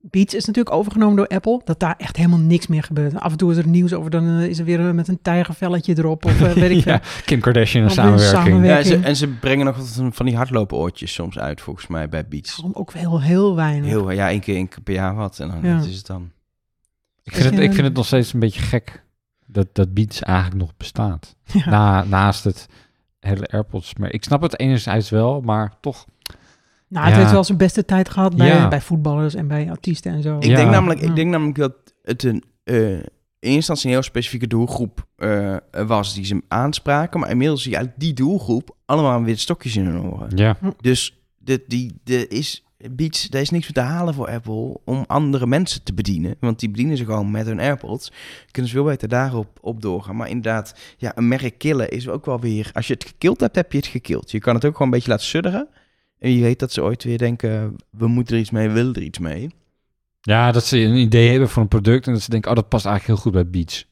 Beats 0.00 0.34
is 0.34 0.44
natuurlijk 0.44 0.74
overgenomen 0.76 1.16
door 1.16 1.26
Apple. 1.26 1.60
Dat 1.64 1.80
daar 1.80 1.94
echt 1.98 2.16
helemaal 2.16 2.38
niks 2.38 2.66
meer 2.66 2.82
gebeurt. 2.82 3.14
Af 3.20 3.30
en 3.32 3.38
toe 3.38 3.50
is 3.50 3.56
er 3.56 3.68
nieuws 3.68 3.92
over, 3.92 4.10
dan 4.10 4.26
eh, 4.38 4.46
is 4.46 4.58
er 4.58 4.64
weer 4.64 4.80
eh, 4.80 4.90
met 4.90 5.08
een 5.08 5.18
tijgervelletje 5.22 5.94
erop. 5.98 6.24
Of 6.24 6.42
eh, 6.42 6.52
weet 6.52 6.70
ik 6.70 6.82
veel. 6.82 6.92
ja, 6.92 7.00
Kim 7.24 7.40
Kardashian, 7.40 7.84
een 7.84 7.90
samenwerking. 7.90 8.30
samenwerking. 8.44 8.94
Ja, 8.94 9.00
ze, 9.00 9.06
en 9.06 9.16
ze 9.16 9.28
brengen 9.28 9.66
nog 9.66 9.76
wat 9.76 10.00
van 10.10 10.26
die 10.26 10.36
hardlopen-oortjes 10.36 11.12
soms 11.12 11.38
uit, 11.38 11.60
volgens 11.60 11.86
mij, 11.86 12.08
bij 12.08 12.26
Beats. 12.28 12.56
Daarom 12.56 12.74
ook 12.76 12.92
wel 12.92 13.20
heel 13.22 13.56
weinig. 13.56 13.88
Heel, 13.88 14.10
ja, 14.10 14.28
één 14.30 14.40
keer, 14.40 14.54
één 14.54 14.68
keer 14.68 14.80
per 14.82 14.94
jaar 14.94 15.14
wat. 15.14 15.38
En 15.38 15.48
dan 15.48 15.58
Ja. 15.62 15.76
dat 15.78 15.86
is 15.86 15.96
het 15.96 16.06
dan. 16.06 16.30
Ik 17.24 17.32
vind, 17.32 17.44
het, 17.44 17.54
Ja. 17.54 17.60
ik 17.60 17.72
vind 17.72 17.86
het 17.86 17.94
nog 17.96 18.06
steeds 18.06 18.32
een 18.32 18.40
beetje 18.40 18.60
gek 18.60 19.01
dat, 19.52 19.66
dat 19.72 19.94
Beats 19.94 20.20
eigenlijk 20.22 20.60
nog 20.60 20.76
bestaat. 20.76 21.36
Ja. 21.52 21.70
Na, 21.70 22.04
naast 22.04 22.44
het 22.44 22.66
hele 23.20 23.46
AirPods. 23.46 23.94
Maar 23.94 24.12
ik 24.12 24.24
snap 24.24 24.42
het 24.42 24.58
enerzijds 24.58 25.10
wel, 25.10 25.40
maar 25.40 25.72
toch. 25.80 26.04
Nou, 26.88 27.04
het 27.04 27.14
Ja. 27.14 27.20
heeft 27.20 27.32
wel 27.32 27.44
zijn 27.44 27.58
beste 27.58 27.84
tijd 27.84 28.08
gehad 28.08 28.36
bij, 28.36 28.46
Ja. 28.46 28.68
bij 28.68 28.80
voetballers 28.80 29.34
en 29.34 29.48
bij 29.48 29.70
artiesten 29.70 30.12
en 30.12 30.22
zo. 30.22 30.36
Ik, 30.36 30.44
Ja. 30.44 30.56
denk 30.56 30.70
namelijk, 30.70 31.00
Ja. 31.00 31.06
ik 31.08 31.14
denk 31.16 31.30
namelijk 31.30 31.58
dat 31.58 31.72
het 32.02 32.22
een, 32.22 32.42
eh, 32.64 32.90
in 32.92 33.48
eerste 33.48 33.56
instantie 33.56 33.86
een 33.86 33.92
heel 33.92 34.02
specifieke 34.02 34.46
doelgroep 34.46 35.06
eh, 35.16 35.56
was 35.86 36.14
die 36.14 36.24
ze 36.24 36.42
aanspraken. 36.48 37.20
Maar 37.20 37.30
inmiddels 37.30 37.62
zie 37.62 37.70
je 37.72 37.78
uit 37.78 37.90
die 37.96 38.12
doelgroep 38.12 38.76
allemaal 38.84 39.22
weer 39.22 39.38
stokjes 39.38 39.76
in 39.76 39.84
hun 39.86 40.00
oren. 40.00 40.36
Ja, 40.36 40.56
Dus 40.80 41.18
de, 41.38 41.64
die, 41.66 42.00
de 42.04 42.28
is, 42.28 42.64
Beats, 42.90 43.28
daar 43.28 43.40
is 43.40 43.50
niks 43.50 43.64
meer 43.64 43.84
te 43.84 43.90
halen 43.90 44.14
voor 44.14 44.28
Apple 44.28 44.80
om 44.84 45.04
andere 45.06 45.46
mensen 45.46 45.82
te 45.82 45.94
bedienen. 45.94 46.36
Want 46.40 46.60
die 46.60 46.70
bedienen 46.70 46.96
ze 46.96 47.04
gewoon 47.04 47.30
met 47.30 47.46
hun 47.46 47.60
AirPods. 47.60 48.12
Kunnen 48.50 48.70
ze 48.70 48.76
veel 48.76 48.86
beter 48.86 49.08
daarop 49.08 49.58
op 49.60 49.82
doorgaan. 49.82 50.16
Maar 50.16 50.28
inderdaad, 50.28 50.74
ja, 50.96 51.12
een 51.16 51.28
merk 51.28 51.58
killen 51.58 51.88
is 51.90 52.08
ook 52.08 52.26
wel 52.26 52.40
weer... 52.40 52.70
Als 52.72 52.86
je 52.86 52.92
het 52.94 53.04
gekild 53.04 53.40
hebt, 53.40 53.56
heb 53.56 53.72
je 53.72 53.78
het 53.78 53.86
gekild. 53.86 54.30
Je 54.30 54.38
kan 54.38 54.54
het 54.54 54.64
ook 54.64 54.72
gewoon 54.72 54.88
een 54.88 54.94
beetje 54.94 55.10
laten 55.10 55.26
sudderen. 55.26 55.68
En 56.18 56.30
je 56.30 56.42
weet 56.42 56.58
dat 56.58 56.72
ze 56.72 56.82
ooit 56.82 57.04
weer 57.04 57.18
denken, 57.18 57.76
we 57.90 58.06
moeten 58.06 58.34
er 58.34 58.40
iets 58.40 58.50
mee, 58.50 58.68
we 58.68 58.74
willen 58.74 58.94
er 58.94 59.02
iets 59.02 59.18
mee. 59.18 59.50
ja, 60.20 60.52
dat 60.52 60.64
ze 60.64 60.78
een 60.78 60.94
idee 60.96 61.30
hebben 61.30 61.48
voor 61.48 61.62
een 61.62 61.68
product 61.68 62.06
en 62.06 62.12
dat 62.12 62.22
ze 62.22 62.30
denken, 62.30 62.50
oh, 62.50 62.56
dat 62.56 62.68
past 62.68 62.86
eigenlijk 62.86 63.14
heel 63.20 63.30
goed 63.32 63.42
bij 63.42 63.50
Beats. 63.50 63.86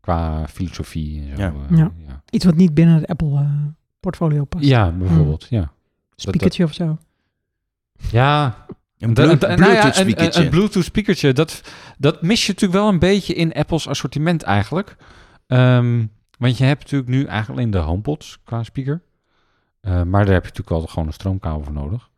Qua 0.00 0.48
filosofie 0.48 1.20
en 1.30 1.36
zo. 1.36 1.42
Ja. 1.42 1.52
eh, 1.70 1.76
Ja. 1.76 1.92
ja. 2.06 2.22
Iets 2.30 2.44
wat 2.44 2.54
niet 2.56 2.74
binnen 2.74 2.94
het 2.94 3.06
Apple-portfolio 3.06 4.44
past. 4.44 4.64
Ja, 4.64 4.90
bijvoorbeeld, 4.90 5.46
ja. 5.50 5.72
Speakertje 6.16 6.64
of 6.64 6.72
zo. 6.72 6.98
Ja, 8.10 8.56
Een 8.98 9.12
nou 9.12 9.28
ja, 9.72 9.86
een- 9.86 9.94
speakertje. 9.94 10.40
Een, 10.40 10.44
een 10.44 10.50
Bluetooth 10.50 10.84
speakertje, 10.84 11.32
dat, 11.32 11.62
dat 11.98 12.22
mis 12.22 12.46
je 12.46 12.52
natuurlijk 12.52 12.80
wel 12.80 12.88
een 12.88 12.98
beetje 12.98 13.34
in 13.34 13.52
Apples 13.52 13.88
assortiment 13.88 14.42
eigenlijk. 14.42 14.96
Ehm, 15.46 16.06
want 16.38 16.58
je 16.58 16.64
hebt 16.64 16.82
natuurlijk 16.82 17.10
nu 17.10 17.24
eigenlijk 17.24 17.58
alleen 17.58 17.70
de 17.70 17.78
HomePods 17.78 18.38
qua 18.44 18.62
speaker. 18.62 19.02
Eh, 19.80 19.92
maar 20.02 20.24
daar 20.24 20.34
heb 20.34 20.42
je 20.44 20.48
natuurlijk 20.48 20.68
wel 20.68 20.86
gewoon 20.86 21.06
een 21.06 21.12
stroomkabel 21.14 21.62
voor 21.64 21.72
nodig. 21.72 22.10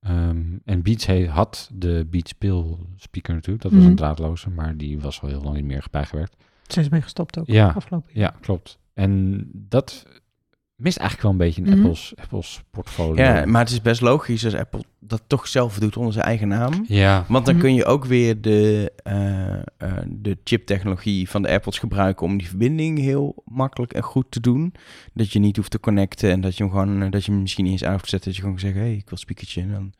Ehm, 0.00 0.42
en 0.64 0.82
Beats 0.82 1.06
he- 1.06 1.26
had 1.28 1.70
de 1.72 2.06
Beats 2.10 2.32
Pill 2.32 2.64
speaker 2.96 3.34
natuurlijk. 3.34 3.62
Dat 3.62 3.72
was 3.72 3.80
Mhm. 3.80 3.90
een 3.90 3.96
draadloze, 3.96 4.50
maar 4.50 4.76
die 4.76 5.00
was 5.00 5.22
al 5.22 5.28
heel 5.28 5.42
lang 5.42 5.56
niet 5.56 5.64
meer 5.64 5.84
bijgewerkt. 5.90 6.36
Zijn 6.66 6.84
ze 6.84 6.90
mee 6.90 7.02
gestopt 7.02 7.38
ook 7.38 7.46
Ja. 7.46 7.72
afgelopen 7.76 8.10
jaar. 8.14 8.32
Ja, 8.32 8.38
klopt. 8.40 8.78
En 8.94 9.42
dat 9.52 10.04
mist 10.76 10.98
eigenlijk 10.98 11.22
wel 11.22 11.30
een 11.32 11.46
beetje 11.46 11.62
in 11.62 11.68
Mhm. 11.68 11.78
Apples, 11.78 12.12
Apples 12.16 12.60
portfolio. 12.70 13.22
Ja, 13.24 13.46
maar 13.46 13.60
het 13.62 13.70
is 13.70 13.82
best 13.82 14.00
logisch 14.00 14.44
als 14.44 14.54
Apple 14.54 14.82
dat 15.00 15.22
toch 15.26 15.48
zelf 15.48 15.78
doet 15.78 15.96
onder 15.96 16.12
zijn 16.12 16.24
eigen 16.24 16.48
naam. 16.48 16.84
ja. 16.88 17.24
Want 17.28 17.44
dan 17.46 17.54
Mhm. 17.54 17.64
kun 17.64 17.74
je 17.74 17.84
ook 17.84 18.04
weer 18.04 18.40
de, 18.40 18.92
eh, 19.02 19.52
eh, 19.54 19.62
de 20.08 20.38
chiptechnologie 20.44 21.28
van 21.28 21.42
de 21.42 21.48
AirPods 21.48 21.78
gebruiken 21.78 22.26
om 22.26 22.36
die 22.38 22.48
verbinding 22.48 22.98
heel 22.98 23.42
makkelijk 23.44 23.92
en 23.92 24.02
goed 24.02 24.26
te 24.30 24.40
doen. 24.40 24.74
Dat 25.14 25.32
je 25.32 25.38
niet 25.38 25.56
hoeft 25.56 25.70
te 25.70 25.80
connecten 25.80 26.30
en 26.30 26.40
dat 26.40 26.56
je 26.56 26.62
hem 26.62 26.72
gewoon, 26.72 27.02
eh, 27.02 27.10
dat 27.10 27.24
je 27.24 27.30
hem 27.32 27.40
misschien 27.40 27.64
niet 27.64 27.72
eens 27.72 27.82
uit 27.84 27.92
hoeft 27.92 28.04
te 28.04 28.10
zetten. 28.10 28.28
Dat 28.28 28.36
je 28.38 28.44
gewoon 28.44 28.58
zegt, 28.60 28.74
hé, 28.74 28.80
hey, 28.80 28.94
ik 28.96 29.08
wil 29.08 29.18
speakertje. 29.18 29.60
En 29.60 29.70
dan... 29.70 29.92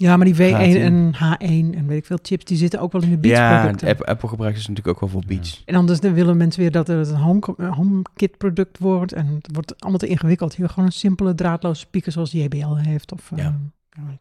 Ja, 0.00 0.16
maar 0.16 0.26
die 0.26 0.34
W1 0.34 0.38
Gaat 0.38 0.66
ie. 0.66 0.78
en 0.78 1.14
H1 1.14 1.76
en 1.76 1.86
weet 1.86 1.98
ik 1.98 2.06
veel 2.06 2.18
chips, 2.22 2.44
die 2.44 2.56
zitten 2.56 2.80
ook 2.80 2.92
wel 2.92 3.02
in 3.02 3.20
de 3.20 3.28
Ja, 3.28 3.48
Beats-producten. 3.48 3.88
Apple, 3.88 4.06
Apple 4.06 4.28
gebruikt 4.28 4.56
dus 4.56 4.66
natuurlijk 4.68 4.94
ook 4.96 5.00
wel 5.00 5.20
voor 5.20 5.26
Beats. 5.26 5.62
En 5.66 5.74
anders 5.74 6.00
dan 6.00 6.14
willen 6.14 6.36
mensen 6.36 6.60
weer 6.60 6.70
dat 6.70 6.86
het 6.86 7.08
een 7.08 7.16
home, 7.16 7.54
een 7.56 7.72
HomeKit 7.72 8.36
product 8.38 8.78
wordt. 8.78 9.12
En 9.12 9.26
het 9.26 9.48
wordt 9.52 9.80
allemaal 9.80 9.98
te 9.98 10.06
ingewikkeld. 10.06 10.52
Je 10.52 10.58
wil 10.58 10.68
gewoon 10.68 10.84
een 10.84 10.92
simpele 10.92 11.34
draadloze 11.34 11.80
speaker 11.80 12.12
zoals 12.12 12.32
JBL 12.32 12.74
heeft. 12.74 13.12
Of, 13.12 13.30
Ja. 13.36 13.60
eh, 13.90 14.02
ja. 14.02 14.18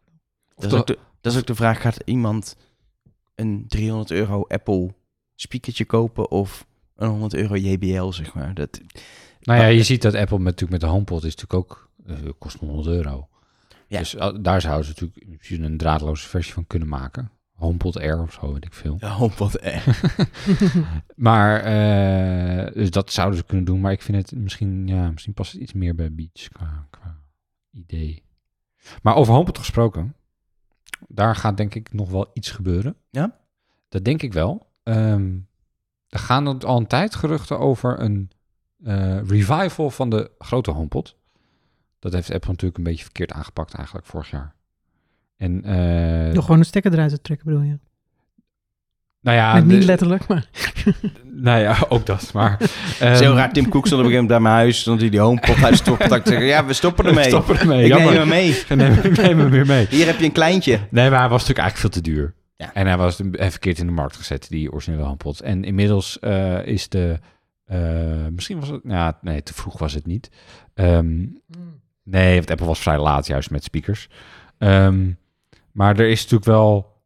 Dat 0.56 0.72
is, 0.72 0.78
ook 0.78 0.88
de, 0.88 0.98
dat 1.22 1.34
is 1.34 1.39
ook 1.39 1.46
de 1.46 1.56
vraag, 1.56 1.82
gaat 1.82 1.98
iemand 2.06 2.56
een 3.36 3.65
300 3.68 4.12
euro 4.12 4.46
Apple 4.48 4.94
speakertje 5.36 5.86
kopen 5.86 6.32
of 6.32 6.65
een 6.96 7.10
100 7.10 7.34
euro 7.34 7.56
JBL, 7.56 8.12
zeg 8.12 8.34
maar? 8.34 8.54
Dat, 8.54 8.82
Nou 9.42 9.60
ja, 9.60 9.65
je 9.65 9.84
ziet 9.84 10.02
dat 10.02 10.13
Apple 10.15 10.38
met, 10.38 10.46
natuurlijk 10.46 10.72
met 10.72 10.82
de 10.82 10.88
HomePod 10.96 11.24
is 11.24 11.36
natuurlijk 11.36 11.54
ook 11.54 11.89
eh, 12.08 12.15
kost 12.39 12.58
100 12.60 12.88
euro. 12.88 13.28
Ja. 13.89 13.99
Dus 13.99 14.15
uh, 14.15 14.30
daar 14.41 14.62
zouden 14.62 14.86
ze 14.86 14.93
natuurlijk 15.02 15.49
een 15.49 15.78
draadloze 15.78 16.28
versie 16.28 16.54
van 16.54 16.67
kunnen 16.67 16.88
maken. 16.88 17.32
HomePod 17.54 17.99
Air 17.99 18.21
of 18.21 18.34
zo, 18.34 18.54
weet 18.54 18.65
ik 18.65 18.73
veel. 18.73 18.97
ja, 18.99 19.28
wat 19.38 19.56
eh. 19.56 19.88
Maar 21.15 21.60
eh, 21.60 22.73
dus 22.73 22.91
dat 22.91 23.12
zouden 23.12 23.38
ze 23.38 23.45
kunnen 23.45 23.65
doen, 23.65 23.80
maar 23.80 23.91
ik 23.91 24.02
vind 24.02 24.17
het 24.17 24.39
misschien, 24.39 24.88
ja, 24.88 25.12
misschien 25.12 25.34
past 25.34 25.52
het 25.52 25.62
iets 25.62 25.73
meer 25.73 25.95
bij 25.95 26.13
Beats 26.13 26.49
qua, 26.49 26.88
qua 26.89 27.17
idee. 27.71 28.23
Maar 29.02 29.15
over 29.15 29.34
HomePod 29.34 29.58
gesproken, 29.58 30.15
daar 31.08 31.36
gaat 31.36 31.58
denk 31.58 31.75
ik 31.75 31.93
nog 31.93 32.10
wel 32.10 32.30
iets 32.34 32.52
gebeuren. 32.52 32.95
Ja? 33.10 33.39
Dat 33.89 34.06
denk 34.06 34.21
ik 34.21 34.34
wel. 34.34 34.67
Ehm, 34.84 35.38
er 36.10 36.19
gaan 36.19 36.62
al 36.63 36.78
een 36.78 36.88
tijd 36.88 37.15
geruchten 37.15 37.60
over 37.60 37.99
een 37.99 38.32
eh, 38.84 39.21
revival 39.28 39.89
van 39.89 40.09
de 40.09 40.32
grote 40.38 40.72
HomePod. 40.72 41.16
Dat 42.00 42.14
heeft 42.14 42.34
Apple 42.34 42.50
natuurlijk 42.50 42.78
een 42.78 42.84
beetje 42.84 43.04
verkeerd 43.04 43.32
aangepakt 43.32 43.74
eigenlijk 43.74 44.06
vorig 44.08 44.30
jaar. 44.30 44.56
En, 45.38 45.64
eh, 45.64 46.34
Door 46.34 46.43
gewoon 46.43 46.60
een 46.60 46.66
stekker 46.66 46.93
eruit 46.93 47.10
te 47.10 47.22
trekken, 47.22 47.45
bedoel 47.47 47.62
je? 47.64 47.78
nou 49.22 49.38
ja, 49.38 49.54
Met 49.54 49.66
niet 49.66 49.80
de- 49.80 49.86
letterlijk, 49.86 50.28
maar... 50.28 50.50
nou 51.47 51.60
ja, 51.62 51.78
ook 51.89 52.06
dat. 52.06 52.34
Maar, 52.34 52.52
Het 52.60 52.62
is 53.14 53.20
heel 53.20 53.30
ehm, 53.30 53.38
raar, 53.38 53.54
Tim 53.54 53.70
Cook 53.70 53.86
stond 53.86 54.02
op 54.02 54.08
een 54.08 54.12
gegeven 54.12 54.12
moment 54.12 54.28
bij 54.28 54.39
mijn 54.39 54.54
huis, 54.56 54.80
stond 54.80 55.00
hij 55.02 55.10
die 55.10 55.20
homepot 55.20 55.64
uit 55.64 55.78
stopcontact 55.78 56.28
zeggen, 56.28 56.45
ja, 56.47 56.66
we 56.66 56.74
stoppen 56.74 57.06
ermee. 57.08 57.24
We 57.24 57.30
stoppen 57.30 57.60
ermee, 57.60 57.82
Ik 57.84 57.88
jammer. 57.88 58.10
neem 58.12 58.20
hem 58.20 58.28
mee. 58.28 58.64
neem, 58.76 58.91
ik 59.12 59.18
neem 59.18 59.39
hem 59.39 59.50
weer 59.50 59.66
mee. 59.66 59.88
Hier 59.89 60.06
heb 60.06 60.20
je 60.20 60.26
een 60.26 60.32
kleintje. 60.32 60.80
Nee, 60.89 61.10
maar 61.10 61.20
hij 61.20 61.30
was 61.30 61.41
natuurlijk 61.47 61.60
eigenlijk 61.68 61.93
veel 61.93 62.04
te 62.04 62.10
duur. 62.12 62.34
Ja. 62.56 62.74
En 62.74 62.88
hij 62.88 62.97
was 62.97 63.20
even 63.20 63.52
verkeerd 63.52 63.78
in 63.80 63.86
de 63.86 63.91
markt 63.91 64.16
gezet, 64.16 64.50
die 64.50 64.72
originele 64.72 65.04
handpot. 65.04 65.39
En 65.41 65.64
inmiddels 65.64 66.20
eh, 66.20 66.66
is 66.66 66.89
de... 66.89 67.20
eh, 67.66 67.78
misschien 68.32 68.60
was 68.60 68.70
het... 68.70 68.84
Nou, 68.84 69.14
nee, 69.22 69.43
te 69.43 69.54
vroeg 69.54 69.78
was 69.80 69.93
het 69.93 70.06
niet. 70.06 70.30
Ehm, 70.74 71.26
nee, 72.10 72.36
want 72.36 72.51
Apple 72.51 72.66
was 72.66 72.80
vrij 72.80 72.99
laat 72.99 73.28
juist 73.28 73.51
met 73.51 73.64
speakers. 73.64 74.07
Ehm, 74.57 75.12
maar 75.72 75.99
er 75.99 76.10
is 76.10 76.18
natuurlijk 76.22 76.49
wel 76.49 76.97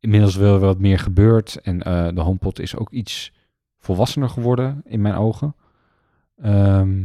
inmiddels 0.00 0.36
wel 0.36 0.58
wat 0.58 0.78
meer 0.78 0.98
gebeurd. 0.98 1.56
En 1.62 1.82
eh, 1.82 2.08
de 2.14 2.20
HomePod 2.20 2.58
is 2.58 2.76
ook 2.76 2.90
iets 2.90 3.32
volwassener 3.78 4.28
geworden 4.28 4.82
in 4.84 5.00
mijn 5.00 5.14
ogen. 5.14 5.54
Ehm, 6.42 7.02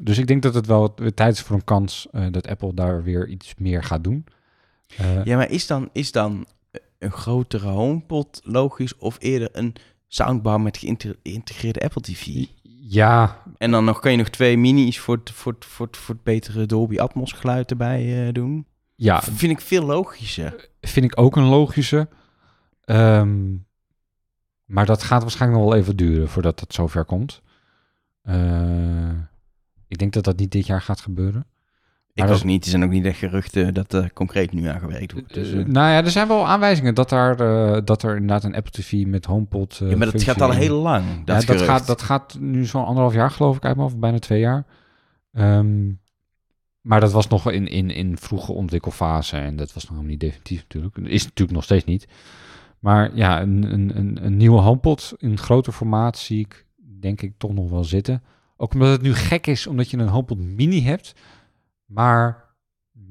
dus 0.00 0.18
ik 0.18 0.26
denk 0.26 0.42
dat 0.42 0.54
het 0.54 0.66
wel 0.66 0.92
weer 0.96 1.14
tijd 1.14 1.34
is 1.34 1.40
voor 1.40 1.56
een 1.56 1.64
kans 1.64 2.06
eh, 2.12 2.26
dat 2.30 2.48
Apple 2.48 2.74
daar 2.74 3.02
weer 3.02 3.28
iets 3.28 3.54
meer 3.58 3.82
gaat 3.84 4.04
doen. 4.04 4.24
Eh, 4.96 5.24
Ja, 5.24 5.36
maar 5.36 5.50
is 5.50 5.66
dan, 5.66 5.88
is 5.92 6.12
dan 6.12 6.46
een 6.98 7.10
grotere 7.12 7.68
HomePod 7.68 8.40
logisch 8.44 8.96
of 8.96 9.16
eerder 9.20 9.48
een 9.52 9.74
soundbar 10.08 10.60
met 10.60 10.76
geïnte- 10.76 11.16
geïntegreerde 11.22 11.80
Apple 11.80 12.00
TV? 12.02 12.44
Ja, 12.92 13.42
En 13.56 13.70
dan 13.70 13.84
nog 13.84 14.00
kan 14.00 14.10
je 14.10 14.16
nog 14.16 14.28
twee 14.28 14.58
minis 14.58 15.00
voor 15.00 15.16
het, 15.16 15.30
voor 15.30 15.52
het, 15.52 15.64
voor 15.64 15.86
het, 15.86 15.96
voor 15.96 16.14
het 16.14 16.24
betere 16.24 16.66
Dolby 16.66 16.98
Atmos 16.98 17.32
geluid 17.32 17.70
erbij 17.70 18.26
eh, 18.26 18.32
doen. 18.32 18.66
ja, 18.94 19.22
Vind 19.22 19.52
ik 19.52 19.60
veel 19.60 19.84
logischer. 19.84 20.68
vind 20.80 21.04
ik 21.04 21.20
ook 21.20 21.36
een 21.36 21.44
logische. 21.44 22.08
Ehm, 22.84 23.56
maar 24.64 24.86
dat 24.86 25.02
gaat 25.02 25.22
waarschijnlijk 25.22 25.60
nog 25.60 25.70
wel 25.70 25.80
even 25.80 25.96
duren 25.96 26.28
voordat 26.28 26.58
dat 26.58 26.74
zover 26.74 27.04
komt. 27.04 27.42
Eh, 28.22 29.10
ik 29.88 29.98
denk 29.98 30.12
dat 30.12 30.24
dat 30.24 30.38
niet 30.38 30.52
dit 30.52 30.66
jaar 30.66 30.82
gaat 30.82 31.00
gebeuren. 31.00 31.46
Ik 32.14 32.26
dat 32.26 32.36
ook 32.38 32.44
niet. 32.44 32.64
Er 32.64 32.70
zijn 32.70 32.84
ook 32.84 32.90
niet 32.90 33.04
echt 33.04 33.18
geruchten 33.18 33.74
dat 33.74 33.92
er 33.92 34.12
concreet 34.12 34.52
nu 34.52 34.66
aan 34.66 34.80
gewerkt 34.80 35.12
wordt. 35.12 35.34
Dus, 35.34 35.52
Eh, 35.52 35.60
eh, 35.60 35.66
nou 35.66 35.90
ja, 35.90 35.96
er 36.04 36.10
zijn 36.10 36.28
wel 36.28 36.46
aanwijzingen 36.46 36.94
dat, 36.94 37.08
daar, 37.08 37.40
eh, 37.40 37.80
dat 37.84 38.02
er 38.02 38.10
inderdaad 38.12 38.44
een 38.44 38.54
Apple 38.54 38.72
TV 38.72 39.06
met 39.06 39.24
HomePod. 39.24 39.76
ja, 39.84 39.96
maar 39.96 40.10
dat 40.12 40.22
gaat 40.22 40.40
al 40.40 40.50
heel 40.50 40.80
lang. 40.80 41.04
Ja, 41.04 41.14
Dat, 41.16 41.26
dat, 41.26 41.44
gerucht. 41.44 41.64
gaat, 41.64 41.86
dat 41.86 42.02
gaat 42.02 42.36
nu 42.40 42.64
zo'n 42.64 42.84
anderhalf 42.84 43.14
jaar 43.14 43.30
geloof 43.30 43.56
ik 43.56 43.64
uit 43.64 43.76
hoofd, 43.76 43.98
bijna 44.00 44.18
twee 44.18 44.40
jaar. 44.40 44.66
Ehm, 45.32 45.88
maar 46.80 47.00
dat 47.00 47.12
was 47.12 47.28
nog 47.28 47.50
in, 47.50 47.66
in, 47.68 47.90
in 47.90 48.16
vroege 48.18 48.52
ontwikkelfase 48.52 49.36
en 49.36 49.56
dat 49.56 49.72
was 49.72 49.82
nog 49.82 49.92
helemaal 49.92 50.10
niet 50.10 50.20
definitief 50.20 50.60
natuurlijk. 50.60 50.96
Is 50.96 51.24
natuurlijk 51.24 51.52
nog 51.56 51.64
steeds 51.64 51.84
niet. 51.84 52.08
Maar 52.78 53.10
ja, 53.16 53.40
een, 53.40 53.72
een, 53.72 53.96
een, 53.96 54.18
een 54.24 54.36
nieuwe 54.36 54.60
HomePod 54.60 55.12
in 55.18 55.38
groter 55.38 55.72
formaat 55.72 56.18
zie 56.18 56.38
ik 56.40 56.66
denk 57.00 57.22
ik 57.22 57.32
toch 57.38 57.52
nog 57.52 57.70
wel 57.70 57.84
zitten. 57.84 58.22
Ook 58.56 58.74
omdat 58.74 58.88
het 58.90 59.02
nu 59.02 59.14
gek 59.14 59.46
is, 59.46 59.66
omdat 59.66 59.90
je 59.90 59.96
een 59.98 60.08
HomePod 60.08 60.38
mini 60.38 60.82
hebt, 60.82 61.14
maar 61.90 62.44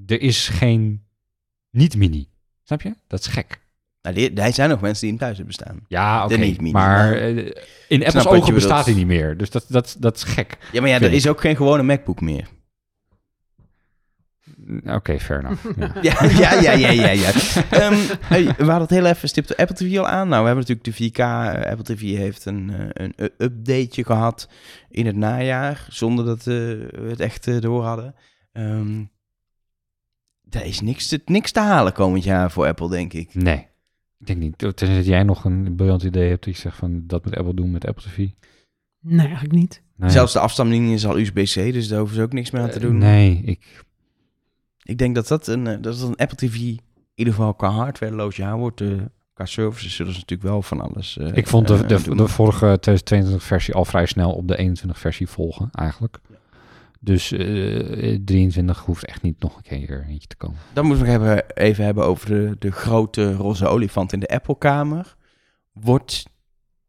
er 0.08 0.22
is 0.22 0.48
geen 0.48 1.04
niet-mini. 1.70 2.30
Snap 2.64 2.82
je? 2.82 2.94
Dat 3.08 3.20
is 3.20 3.28
gek. 3.28 3.60
Nou, 4.02 4.16
die- 4.16 4.34
er 4.34 4.54
zijn 4.54 4.70
nog 4.70 4.82
mensen 4.82 5.02
die 5.02 5.10
hem 5.10 5.20
thuis 5.20 5.36
hebben 5.38 5.54
staan. 5.54 5.80
Ja, 5.88 6.24
oké. 6.26 6.38
maar 6.38 6.72
maar- 6.72 7.14
eh, 7.14 7.38
in 7.88 8.06
Apple's 8.06 8.26
ogen 8.26 8.54
bestaat 8.54 8.86
hij 8.86 8.94
niet 8.94 9.08
meer. 9.08 9.38
Dus 9.38 9.50
dat, 9.50 9.66
dat, 9.70 9.96
dat 10.00 10.16
is 10.16 10.24
gek. 10.24 10.58
Ja, 10.72 10.82
maar 10.82 10.90
ja, 10.90 10.96
er 11.02 11.14
is 11.14 11.28
ook 11.28 11.42
geen 11.42 11.56
gewone 11.56 11.84
MacBook 11.84 12.22
meer. 12.22 12.48
Oké, 14.86 15.20
fair 15.20 15.40
enough. 15.40 15.66
Ja. 16.02 16.24
Ja, 16.40 16.54
ja, 16.54 16.72
ja, 16.74 16.90
ja, 16.90 16.90
ja. 16.90 17.12
ja. 17.12 17.32
Ehm, 17.70 17.98
hey, 18.22 18.44
we 18.44 18.52
hadden 18.64 18.82
het 18.82 18.90
heel 18.90 19.06
even 19.06 19.30
stipt 19.30 19.58
Apple 19.58 19.76
TV 19.76 19.98
al 19.98 20.08
aan. 20.08 20.28
Nou, 20.28 20.42
we 20.42 20.48
hebben 20.50 20.66
natuurlijk 20.68 20.84
de 20.98 21.10
4K. 21.10 21.18
eh, 21.18 21.72
Apple 21.72 21.96
TV 21.96 22.02
heeft 22.02 22.46
een, 22.46 22.70
eh, 22.74 23.06
een 23.06 23.14
updateje 23.38 24.06
gehad 24.06 24.50
in 24.90 25.06
het 25.06 25.16
najaar, 25.16 25.86
zonder 25.90 26.26
dat 26.26 26.44
we 26.44 26.88
het 27.10 27.20
echt 27.20 27.62
door 27.62 27.84
hadden. 27.84 28.16
Ehm 28.60 29.04
daar 30.44 30.66
is 30.66 30.82
niks 30.82 31.08
te, 31.08 31.22
niks 31.26 31.52
te 31.52 31.60
halen 31.60 31.94
komend 31.94 32.24
jaar 32.24 32.52
voor 32.52 32.66
Apple, 32.68 32.90
denk 32.90 33.14
ik. 33.14 33.34
Nee, 33.36 33.68
ik 34.20 34.28
denk 34.28 34.40
niet. 34.40 34.58
Tenzij 34.58 34.96
dat 34.96 35.06
jij 35.06 35.24
nog 35.24 35.44
een 35.46 35.76
briljant 35.76 36.04
idee 36.04 36.30
hebt 36.30 36.46
dat 36.46 36.56
je 36.56 36.60
zegt 36.62 36.78
van 36.78 37.04
dat 37.08 37.26
moet 37.26 37.36
Apple 37.36 37.54
doen 37.54 37.72
met 37.72 37.86
Apple 37.88 38.04
TV. 38.04 38.18
Nee, 39.02 39.26
eigenlijk 39.26 39.54
niet. 39.54 39.82
Nee. 39.96 40.10
Zelfs 40.10 40.34
de 40.34 40.40
afstandsbediening 40.40 40.98
is 40.98 41.06
al 41.06 41.20
USB-C, 41.20 41.74
dus 41.74 41.88
daar 41.88 42.00
hoeven 42.00 42.18
ze 42.18 42.22
ook 42.24 42.34
niks 42.34 42.52
meer 42.52 42.62
aan 42.62 42.70
te 42.70 42.76
Eh, 42.76 42.82
doen. 42.82 42.98
nee, 42.98 43.42
ik, 43.46 43.84
Ik 44.84 44.98
denk 44.98 45.16
dat 45.16 45.28
dat 45.28 45.48
een, 45.48 45.68
eh, 45.68 45.82
dat 45.82 46.02
een 46.02 46.16
Apple 46.16 46.36
TV 46.48 46.56
in 46.60 46.80
ieder 47.16 47.34
geval 47.34 47.54
qua 47.54 47.70
hardwareloos 47.70 48.36
jaar 48.36 48.58
wordt. 48.58 48.82
eh, 48.82 48.88
qua 49.34 49.46
services 49.46 49.96
zullen 49.96 50.14
ze 50.14 50.20
natuurlijk 50.20 50.50
wel 50.50 50.62
van 50.62 50.82
alles 50.82 51.18
ik 51.18 51.48
vond 51.48 51.68
de, 51.68 51.86
de, 51.86 52.28
vorige 52.28 52.66
2022 52.66 53.44
versie 53.44 53.74
al 53.74 53.86
vrij 53.86 54.06
snel 54.06 54.34
op 54.34 54.48
de 54.48 54.58
21 54.58 55.00
versie 55.00 55.28
volgen 55.28 55.70
eigenlijk. 55.72 56.20
Dus 57.00 57.32
eh 57.32 58.20
23 58.26 58.80
hoeft 58.80 59.06
echt 59.06 59.22
niet 59.22 59.40
nog 59.40 59.56
een 59.56 59.62
keer 59.64 60.06
eentje 60.10 60.28
te 60.28 60.36
komen. 60.36 60.58
Dan 60.74 60.86
moeten 60.86 61.06
we 61.06 61.12
nog 61.12 61.22
hebben, 61.22 61.56
even 61.56 61.86
hebben 61.86 62.06
over 62.06 62.30
de, 62.30 62.56
de 62.60 62.72
grote 62.72 63.34
roze 63.34 63.68
olifant 63.68 64.14
in 64.14 64.20
de 64.20 64.28
Apple-kamer. 64.28 65.16
Wordt 65.74 66.26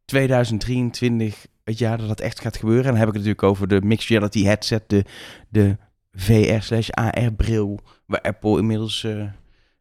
2023 0.05 1.47
het 1.65 1.79
jaar 1.79 1.99
dat 1.99 2.09
dat 2.09 2.21
echt 2.21 2.41
gaat 2.41 2.57
gebeuren? 2.57 2.85
En 2.85 2.91
dan 2.91 2.99
heb 2.99 3.09
ik 3.09 3.15
het 3.15 3.23
natuurlijk 3.23 3.53
over 3.53 3.69
de 3.69 3.81
mixed 3.87 4.09
reality 4.09 4.45
headset, 4.45 4.83
de, 4.87 5.05
de 5.49 5.77
VR 6.13 6.61
slash 6.63 6.89
AR-bril, 6.91 7.81
waar 8.07 8.21
Apple 8.21 8.59
inmiddels 8.59 9.05
eh, 9.05 9.25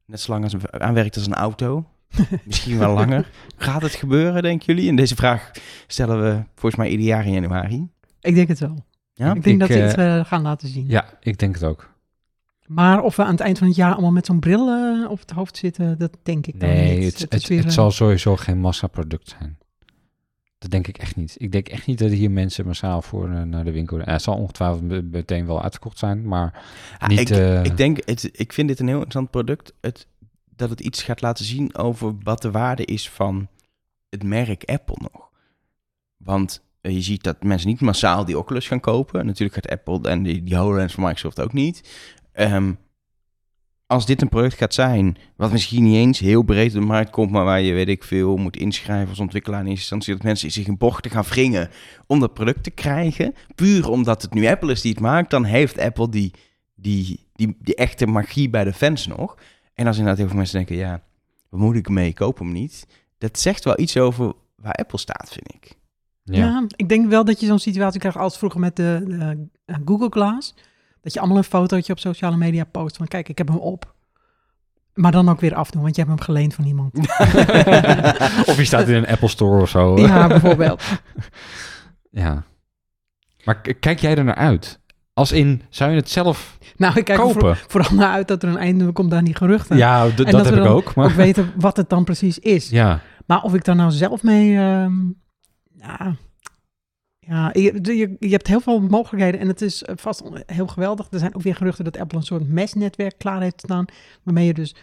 net 0.05 0.19
zo 0.19 0.31
lang 0.31 0.43
als, 0.43 0.55
aanwerkt 0.71 1.15
als 1.15 1.25
een 1.25 1.33
auto. 1.33 1.85
Misschien 2.45 2.77
wel 2.77 2.93
langer. 2.93 3.29
Gaat 3.57 3.81
het 3.81 3.95
gebeuren, 3.95 4.41
denken 4.41 4.65
jullie? 4.65 4.89
En 4.89 4.95
deze 4.95 5.15
vraag 5.15 5.51
stellen 5.87 6.21
we 6.21 6.43
volgens 6.55 6.75
mij 6.75 6.89
ieder 6.89 7.05
jaar 7.05 7.25
in 7.25 7.33
januari. 7.33 7.87
Ik 8.21 8.35
denk 8.35 8.47
het 8.47 8.59
wel. 8.59 8.87
Ja? 9.19 9.33
ik 9.33 9.43
denk 9.43 9.45
Ik, 9.45 9.59
dat 9.59 9.67
ze 9.77 9.81
eh, 9.81 9.87
het 9.87 9.97
eh, 9.97 10.25
gaan 10.25 10.41
laten 10.41 10.67
zien. 10.67 10.85
Ja, 10.87 11.05
ik 11.21 11.37
denk 11.39 11.53
het 11.53 11.63
ook. 11.63 11.89
Maar 12.67 13.01
of 13.03 13.15
we 13.15 13.23
aan 13.23 13.31
het 13.31 13.39
eind 13.39 13.57
van 13.57 13.67
het 13.67 13.75
jaar 13.75 13.91
allemaal 13.93 14.11
met 14.11 14.25
zo'n 14.25 14.39
bril 14.39 14.67
eh, 14.69 15.09
op 15.11 15.19
het 15.19 15.31
hoofd 15.31 15.57
zitten, 15.57 15.97
dat 15.97 16.17
denk 16.23 16.47
ik 16.47 16.59
dan 16.59 16.69
Nee, 16.69 16.99
niet. 16.99 17.19
het, 17.19 17.31
het, 17.31 17.47
weer, 17.47 17.57
het 17.57 17.67
eh, 17.67 17.73
zal 17.73 17.91
sowieso 17.91 18.35
geen 18.35 18.59
massaproduct 18.59 19.35
zijn. 19.39 19.57
Dat 20.57 20.71
denk 20.71 20.87
ik 20.87 20.97
echt 20.97 21.15
niet. 21.15 21.35
Ik 21.37 21.51
denk 21.51 21.67
echt 21.67 21.85
niet 21.87 21.99
dat 21.99 22.09
hier 22.09 22.31
mensen 22.31 22.65
massaal 22.65 23.01
voor 23.01 23.29
eh, 23.29 23.41
naar 23.41 23.63
de 23.63 23.71
winkel... 23.71 23.99
Eh, 23.99 24.05
het 24.13 24.21
zal 24.21 24.35
ongetwijfeld 24.35 24.81
me- 24.81 25.01
meteen 25.01 25.45
wel 25.45 25.61
uitverkocht 25.61 25.97
zijn, 25.97 26.27
maar 26.27 26.63
Ah, 26.97 27.09
niet... 27.09 27.19
ik, 27.19 27.29
eh, 27.29 27.63
ik 27.63 27.77
denk, 27.77 27.97
het, 28.05 28.29
ik 28.31 28.53
vind 28.53 28.67
dit 28.67 28.79
een 28.79 28.87
heel 28.87 28.95
interessant 28.95 29.29
product. 29.31 29.73
Het, 29.81 30.07
dat 30.55 30.69
het 30.69 30.79
iets 30.79 31.03
gaat 31.03 31.21
laten 31.21 31.45
zien 31.45 31.75
over 31.75 32.15
wat 32.23 32.41
de 32.41 32.51
waarde 32.51 32.85
is 32.85 33.09
van 33.09 33.47
het 34.09 34.23
merk 34.23 34.63
Apple 34.65 34.97
nog. 35.11 35.29
Want 36.17 36.61
eh, 36.61 36.68
je 36.81 37.01
ziet 37.01 37.23
dat 37.23 37.43
mensen 37.43 37.69
niet 37.69 37.81
massaal 37.81 38.25
die 38.25 38.37
Oculus 38.37 38.67
gaan 38.67 38.79
kopen. 38.79 39.25
Natuurlijk 39.25 39.53
gaat 39.53 39.69
Apple 39.69 40.09
en 40.09 40.23
die, 40.23 40.43
die 40.43 40.55
van 40.55 41.03
Microsoft 41.03 41.41
ook 41.41 41.53
niet. 41.53 41.89
Ehm, 42.31 42.73
als 43.89 44.05
dit 44.05 44.21
een 44.21 44.29
product 44.29 44.53
gaat 44.53 44.73
zijn, 44.73 45.17
wat 45.35 45.51
misschien 45.51 45.83
niet 45.83 45.95
eens 45.95 46.19
heel 46.19 46.43
breed 46.43 46.75
op 46.75 46.81
de 46.81 46.87
markt 46.87 47.09
komt, 47.09 47.31
maar 47.31 47.45
waar 47.45 47.61
je, 47.61 47.73
weet 47.73 47.87
ik 47.87 48.03
veel, 48.03 48.37
moet 48.37 48.57
inschrijven 48.57 49.09
als 49.09 49.19
ontwikkelaar 49.19 49.59
in 49.59 49.65
eerste 49.65 49.81
instantie, 49.81 50.13
dat 50.13 50.23
mensen 50.23 50.51
zich 50.51 50.67
in 50.67 50.77
bochten 50.77 51.11
gaan 51.11 51.23
wringen 51.23 51.69
om 52.07 52.19
dat 52.19 52.33
product 52.33 52.63
te 52.63 52.71
krijgen, 52.71 53.35
puur 53.55 53.89
omdat 53.89 54.21
het 54.21 54.33
nu 54.33 54.47
Apple 54.47 54.71
is 54.71 54.81
die 54.81 54.91
het 54.91 54.99
maakt, 54.99 55.29
dan 55.29 55.43
heeft 55.43 55.79
Apple 55.79 56.09
die, 56.09 56.33
die, 56.75 57.25
die, 57.33 57.57
die 57.59 57.75
echte 57.75 58.07
magie 58.07 58.49
bij 58.49 58.63
de 58.63 58.73
fans 58.73 59.07
nog. 59.07 59.37
En 59.73 59.87
als 59.87 59.95
inderdaad 59.95 60.19
heel 60.19 60.27
veel 60.27 60.37
mensen 60.37 60.57
denken, 60.57 60.75
ja, 60.75 61.03
wat 61.49 61.59
moet 61.59 61.75
ik 61.75 61.89
mee, 61.89 62.13
koop 62.13 62.39
hem 62.39 62.51
niet. 62.51 62.87
Dat 63.17 63.39
zegt 63.39 63.63
wel 63.63 63.79
iets 63.79 63.97
over 63.97 64.33
waar 64.55 64.73
Apple 64.73 64.99
staat, 64.99 65.29
vind 65.31 65.53
ik. 65.53 65.78
Ja. 66.31 66.45
ja. 66.45 66.63
ik 66.75 66.89
denk 66.89 67.09
wel 67.09 67.25
dat 67.25 67.39
je 67.39 67.45
zo'n 67.45 67.59
situatie 67.59 67.99
krijgt 67.99 68.17
als 68.17 68.37
vroeger 68.37 68.59
met 68.59 68.75
de, 68.75 69.03
de, 69.07 69.47
eh, 69.65 69.75
Google 69.85 70.09
Glass. 70.09 70.55
Dat 71.01 71.13
je 71.13 71.19
allemaal 71.19 71.37
een 71.37 71.43
fotootje 71.43 71.93
op 71.93 71.99
sociale 71.99 72.37
media 72.37 72.63
post 72.63 72.97
van 72.97 73.07
kijk, 73.07 73.29
ik 73.29 73.37
heb 73.37 73.47
hem 73.47 73.57
op. 73.57 73.93
Maar 74.93 75.11
dan 75.11 75.29
ook 75.29 75.39
weer 75.39 75.55
afdoen, 75.55 75.81
want 75.81 75.95
je 75.95 76.01
hebt 76.01 76.13
hem 76.15 76.23
geleend 76.25 76.53
van 76.53 76.65
iemand. 76.65 76.97
of 78.49 78.57
je 78.57 78.63
staat 78.65 78.87
in 78.87 78.95
een 78.95 79.07
Apple 79.07 79.27
Store 79.27 79.61
of 79.61 79.69
zo. 79.69 79.97
ja, 79.99 80.27
bijvoorbeeld. 80.27 80.83
Ja. 82.11 82.43
Maar 83.43 83.61
kijk 83.61 83.99
jij 83.99 84.15
er 84.17 84.23
naar 84.23 84.35
uit? 84.35 84.79
Als 85.13 85.31
in, 85.31 85.61
zou 85.69 85.91
je 85.91 85.97
het 85.97 86.09
zelf 86.09 86.57
Nou, 86.77 86.97
ik 86.97 87.05
kijk 87.05 87.19
kopen? 87.19 87.39
voor- 87.39 87.63
vooral 87.67 87.93
naar 87.93 88.11
uit 88.11 88.27
dat 88.27 88.43
er 88.43 88.49
een 88.49 88.57
einde 88.57 88.91
komt 88.91 89.13
aan 89.13 89.23
die 89.23 89.35
geruchten. 89.35 89.77
Ja, 89.77 90.03
dat, 90.03 90.17
dat 90.17 90.45
heb 90.45 90.53
we 90.53 90.59
ik 90.61 90.67
ook. 90.67 90.95
Maar... 90.95 91.05
Ook 91.05 91.11
weten 91.11 91.51
wat 91.55 91.77
het 91.77 91.89
dan 91.89 92.03
precies 92.03 92.39
is. 92.39 92.69
Ja, 92.69 92.99
Maar 93.25 93.41
of 93.43 93.53
ik 93.53 93.63
daar 93.63 93.75
nou 93.75 93.91
zelf 93.91 94.23
mee... 94.23 94.57
ehm, 94.57 94.93
ja, 95.81 96.15
ja 97.19 97.49
je, 97.53 97.79
je, 97.81 98.15
je 98.19 98.29
hebt 98.29 98.47
heel 98.47 98.59
veel 98.59 98.79
mogelijkheden 98.81 99.39
en 99.39 99.47
het 99.47 99.61
is 99.61 99.83
eh, 99.83 99.95
vast 99.97 100.23
heel 100.45 100.67
geweldig. 100.67 101.07
Er 101.11 101.19
zijn 101.19 101.35
ook 101.35 101.41
weer 101.41 101.55
geruchten 101.55 101.83
dat 101.83 101.97
Apple 101.97 102.17
een 102.17 102.23
soort 102.23 102.47
mesnetwerk 102.47 103.17
klaar 103.17 103.41
heeft 103.41 103.61
staan... 103.61 103.85
waarmee 104.23 104.45
je 104.45 104.53
dus 104.53 104.75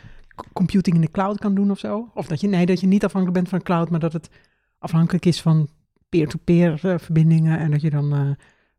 computing 0.52 0.96
in 0.96 1.02
de 1.02 1.10
cloud 1.10 1.38
kan 1.38 1.54
doen 1.54 1.70
of 1.70 1.78
zo. 1.78 2.10
Of 2.14 2.26
dat 2.26 2.40
je, 2.40 2.48
nee, 2.48 2.66
dat 2.66 2.80
je 2.80 2.86
niet 2.86 3.04
afhankelijk 3.04 3.38
bent 3.38 3.48
van 3.48 3.58
de 3.58 3.64
cloud... 3.64 3.90
maar 3.90 4.00
dat 4.00 4.12
het 4.12 4.30
afhankelijk 4.78 5.26
is 5.26 5.42
van 5.42 5.68
peer-to-peer 6.08 6.80
eh, 6.82 6.98
verbindingen... 6.98 7.58
en 7.58 7.70
dat 7.70 7.80
je 7.80 7.90
dan 7.90 8.12
eh, 8.12 8.30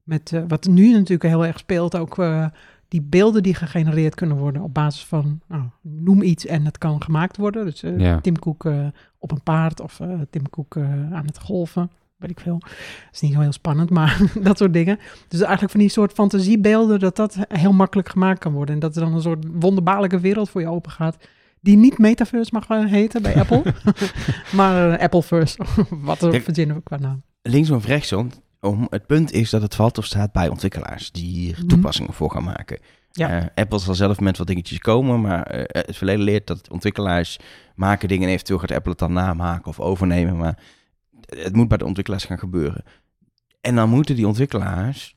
met 0.04 0.42
wat 0.48 0.68
nu 0.68 0.92
natuurlijk 0.92 1.24
heel 1.24 1.46
erg 1.46 1.60
speelt... 1.60 1.96
ook 1.96 2.24
die 2.88 3.02
beelden 3.02 3.44
die 3.44 3.54
gegenereerd 3.54 4.16
kunnen 4.16 4.38
worden 4.38 4.62
op 4.62 4.74
basis 4.74 5.06
van... 5.06 5.42
Nou, 5.48 5.64
noem 5.82 6.22
iets 6.22 6.46
en 6.46 6.66
het 6.66 6.78
kan 6.78 7.04
gemaakt 7.04 7.38
worden. 7.38 7.66
Dus 7.66 7.80
Ja. 7.80 8.22
Tim 8.22 8.40
Cook 8.40 8.66
op 9.18 9.32
een 9.32 9.44
paard 9.44 9.80
of 9.82 10.00
Tim 10.30 10.50
Cook 10.50 10.78
aan 11.12 11.26
het 11.26 11.40
golven. 11.40 11.92
Weet 12.18 12.30
ik 12.30 12.40
veel. 12.40 12.60
Dat 12.60 12.70
is 13.12 13.20
niet 13.22 13.34
zo 13.34 13.40
heel 13.40 13.52
spannend, 13.52 13.90
maar 13.90 14.20
dat 14.42 14.58
soort 14.58 14.74
dingen. 14.74 15.00
Dus 15.28 15.40
eigenlijk 15.40 15.72
van 15.72 15.80
die 15.80 15.90
soort 15.90 16.12
fantasiebeelden, 16.14 17.00
dat 17.00 17.16
dat 17.16 17.38
heel 17.50 17.74
makkelijk 17.74 18.10
gemaakt 18.10 18.40
kan 18.40 18.54
worden. 18.54 18.74
En 18.76 18.82
dat 18.82 18.96
er 18.96 19.02
dan 19.02 19.14
een 19.14 19.22
soort 19.22 19.46
wonderbaarlijke 19.52 20.20
wereld 20.20 20.50
voor 20.50 20.62
je 20.62 20.68
open 20.68 20.92
gaat. 20.92 21.18
Die 21.62 21.78
niet 21.78 21.98
Metaverse 21.98 22.52
mag 22.54 22.68
heten 22.90 23.22
bij 23.22 23.36
Apple. 23.36 23.74
maar 24.56 24.92
eh, 24.92 25.04
Appleverse, 25.04 25.58
wat 25.90 26.22
er 26.22 26.42
verzinnen 26.42 26.76
we 26.76 26.82
qua 26.84 26.98
naam. 26.98 27.24
Linksom 27.42 27.76
of 27.78 27.86
rechtsom, 27.86 28.30
om, 28.62 28.88
het 28.90 29.06
punt 29.06 29.32
is 29.32 29.50
dat 29.50 29.62
het 29.62 29.76
valt 29.76 29.98
of 29.98 30.06
staat 30.06 30.32
bij 30.32 30.48
ontwikkelaars 30.48 31.12
die 31.12 31.26
hier 31.26 31.56
Mhm. 31.58 31.68
toepassingen 31.68 32.14
voor 32.14 32.32
gaan 32.32 32.44
maken. 32.44 32.80
Ja. 33.12 33.30
Eh, 33.30 33.46
Apple 33.56 33.80
zal 33.80 33.96
zelf 33.96 34.20
met 34.20 34.38
wat 34.38 34.48
dingetjes 34.48 34.80
komen, 34.80 35.22
maar 35.22 35.44
eh, 35.44 35.84
het 35.86 35.98
verleden 35.98 36.24
leert 36.24 36.48
dat 36.48 36.70
ontwikkelaars 36.70 37.40
maken 37.76 38.08
dingen 38.08 38.28
en 38.28 38.34
eventueel 38.34 38.60
gaat 38.60 38.72
Apple 38.72 38.90
het 38.92 39.00
dan 39.00 39.14
namaken 39.14 39.68
of 39.68 39.80
overnemen, 39.80 40.38
maar 40.38 40.58
het 41.28 41.56
moet 41.56 41.68
bij 41.68 41.78
de 41.78 41.86
ontwikkelaars 41.86 42.26
gaan 42.26 42.40
gebeuren. 42.40 42.84
En 43.62 43.76
dan 43.76 43.90
moeten 43.90 44.16
die 44.16 44.28
ontwikkelaars 44.28 45.14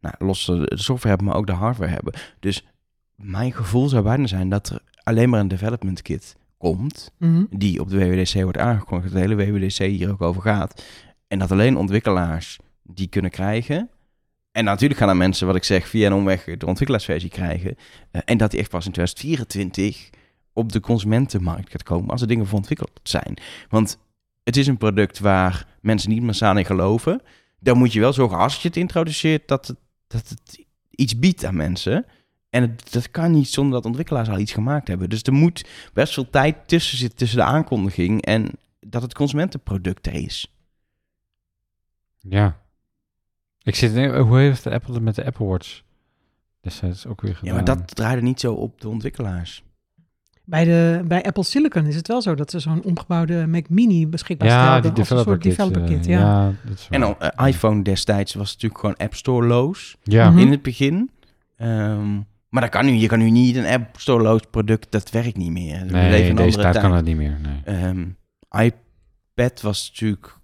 nou, 0.00 0.14
los 0.18 0.44
de 0.46 0.72
software 0.74 1.08
hebben, 1.08 1.26
maar 1.26 1.36
ook 1.36 1.46
de 1.46 1.52
hardware 1.52 1.92
hebben. 1.92 2.14
Dus 2.40 2.66
mijn 3.16 3.52
gevoel 3.52 3.88
zou 3.88 4.02
bijna 4.02 4.26
zijn 4.26 4.48
dat 4.48 4.68
er 4.68 4.80
alleen 5.02 5.28
maar 5.30 5.40
een 5.40 5.48
development 5.48 6.02
kit 6.02 6.36
komt, 6.58 7.12
Mhm. 7.18 7.44
die 7.50 7.80
op 7.80 7.88
de 7.90 7.98
WWDC 7.98 8.42
wordt 8.42 8.58
aangekondigd, 8.58 9.12
dat 9.12 9.22
de 9.22 9.28
hele 9.28 9.58
WWDC 9.58 9.78
hier 9.78 10.10
ook 10.10 10.22
over 10.22 10.42
gaat. 10.42 10.84
En 11.28 11.38
dat 11.38 11.50
alleen 11.50 11.76
ontwikkelaars 11.76 12.58
die 12.82 13.06
kunnen 13.06 13.30
krijgen. 13.30 13.90
En 14.52 14.64
natuurlijk 14.64 15.00
gaan 15.00 15.08
er 15.08 15.16
mensen, 15.16 15.46
wat 15.46 15.56
ik 15.56 15.64
zeg, 15.64 15.88
via 15.88 16.06
een 16.06 16.12
omweg 16.12 16.44
de 16.44 16.66
ontwikkelaarsversie 16.66 17.30
krijgen. 17.30 17.76
Eh, 18.10 18.20
en 18.24 18.38
dat 18.38 18.50
die 18.50 18.60
echt 18.60 18.70
pas 18.70 18.86
in 18.86 18.92
2024 18.92 20.10
op 20.52 20.72
de 20.72 20.80
consumentenmarkt 20.80 21.70
gaat 21.70 21.82
komen 21.82 22.10
als 22.10 22.20
er 22.20 22.26
dingen 22.26 22.46
voor 22.46 22.58
ontwikkeld 22.58 22.90
zijn. 23.02 23.36
Want 23.68 23.98
het 24.44 24.56
is 24.56 24.66
een 24.66 24.76
product 24.76 25.18
waar 25.18 25.66
mensen 25.80 26.10
niet 26.10 26.22
massaal 26.22 26.56
in 26.56 26.64
geloven. 26.64 27.22
Dan 27.58 27.78
moet 27.78 27.92
je 27.92 28.00
wel 28.00 28.12
zorgen, 28.12 28.38
als 28.38 28.62
je 28.62 28.68
het 28.68 28.76
introduceert, 28.76 29.48
dat 29.48 29.66
het, 29.66 29.76
dat 30.06 30.28
het 30.28 30.64
iets 30.90 31.18
biedt 31.18 31.44
aan 31.44 31.56
mensen. 31.56 32.06
En 32.50 32.62
het, 32.62 32.92
dat 32.92 33.10
kan 33.10 33.30
niet 33.30 33.48
zonder 33.48 33.72
dat 33.72 33.84
ontwikkelaars 33.84 34.28
al 34.28 34.38
iets 34.38 34.52
gemaakt 34.52 34.88
hebben. 34.88 35.10
Dus 35.10 35.22
er 35.22 35.32
moet 35.32 35.68
best 35.92 36.14
veel 36.14 36.30
tijd 36.30 36.56
tussen 36.68 36.98
zitten, 36.98 37.18
tussen 37.18 37.38
de 37.38 37.44
aankondiging 37.44 38.22
en 38.22 38.50
dat 38.80 39.02
het 39.02 39.14
consumentenproduct 39.14 40.06
er 40.06 40.14
is. 40.14 40.54
Ja. 42.18 42.60
Ik 43.62 43.74
zit, 43.74 44.14
hoe 44.14 44.38
heeft 44.38 44.64
de 44.64 44.70
Apple 44.70 44.94
het 44.94 45.02
met 45.02 45.14
de 45.14 45.24
Apple 45.24 45.46
Watch 45.46 45.82
destijds 46.60 47.06
ook 47.06 47.20
weer 47.20 47.36
gedaan? 47.36 47.50
Ja, 47.50 47.54
maar 47.54 47.76
dat 47.76 47.96
draaide 47.96 48.22
niet 48.22 48.40
zo 48.40 48.52
op 48.52 48.80
de 48.80 48.88
ontwikkelaars. 48.88 49.62
Bij, 50.44 50.64
de, 50.64 51.02
bij 51.04 51.22
Apple 51.22 51.44
Silicon 51.44 51.86
is 51.86 51.96
het 51.96 52.08
wel 52.08 52.22
zo 52.22 52.34
dat 52.34 52.50
ze 52.50 52.58
zo'n 52.58 52.82
omgebouwde 52.84 53.46
Mac 53.46 53.68
Mini 53.68 54.06
beschikbaar 54.06 54.48
ja, 54.48 54.62
stelden 54.62 54.94
die 54.94 55.00
als 55.00 55.10
een 55.10 55.16
developer 55.16 55.32
soort 55.32 55.56
kit. 55.56 55.56
developer 55.56 55.82
eh, 55.82 56.00
kit. 56.00 56.06
ja. 56.06 56.52
dat 56.64 56.78
is 56.78 56.86
En 56.90 57.02
eh, 57.18 57.46
iPhone 57.48 57.82
destijds 57.82 58.34
was 58.34 58.52
natuurlijk 58.52 58.80
gewoon 58.80 58.96
App 58.96 59.14
Store-loos 59.14 59.96
Ja. 60.02 60.30
Mhm. 60.30 60.38
in 60.38 60.50
het 60.50 60.62
begin. 60.62 61.10
Ehm, 61.56 62.14
maar 62.48 62.62
dat 62.62 62.70
kan 62.70 62.84
nu. 62.84 62.92
Je 62.92 63.06
kan 63.06 63.18
nu 63.18 63.30
niet 63.30 63.56
een 63.56 63.66
App 63.66 64.00
Store-loos 64.00 64.40
product, 64.50 64.86
dat 64.90 65.10
werkt 65.10 65.36
niet 65.36 65.50
meer. 65.50 65.84
Nee, 65.86 66.28
in 66.28 66.36
deze 66.36 66.58
tijd 66.58 66.78
kan 66.78 66.90
dat 66.90 67.04
niet 67.04 67.16
meer. 67.16 67.36
Nee. 67.42 67.76
Ehm, 67.76 68.04
iPad 68.50 69.60
was 69.60 69.88
natuurlijk 69.90 70.38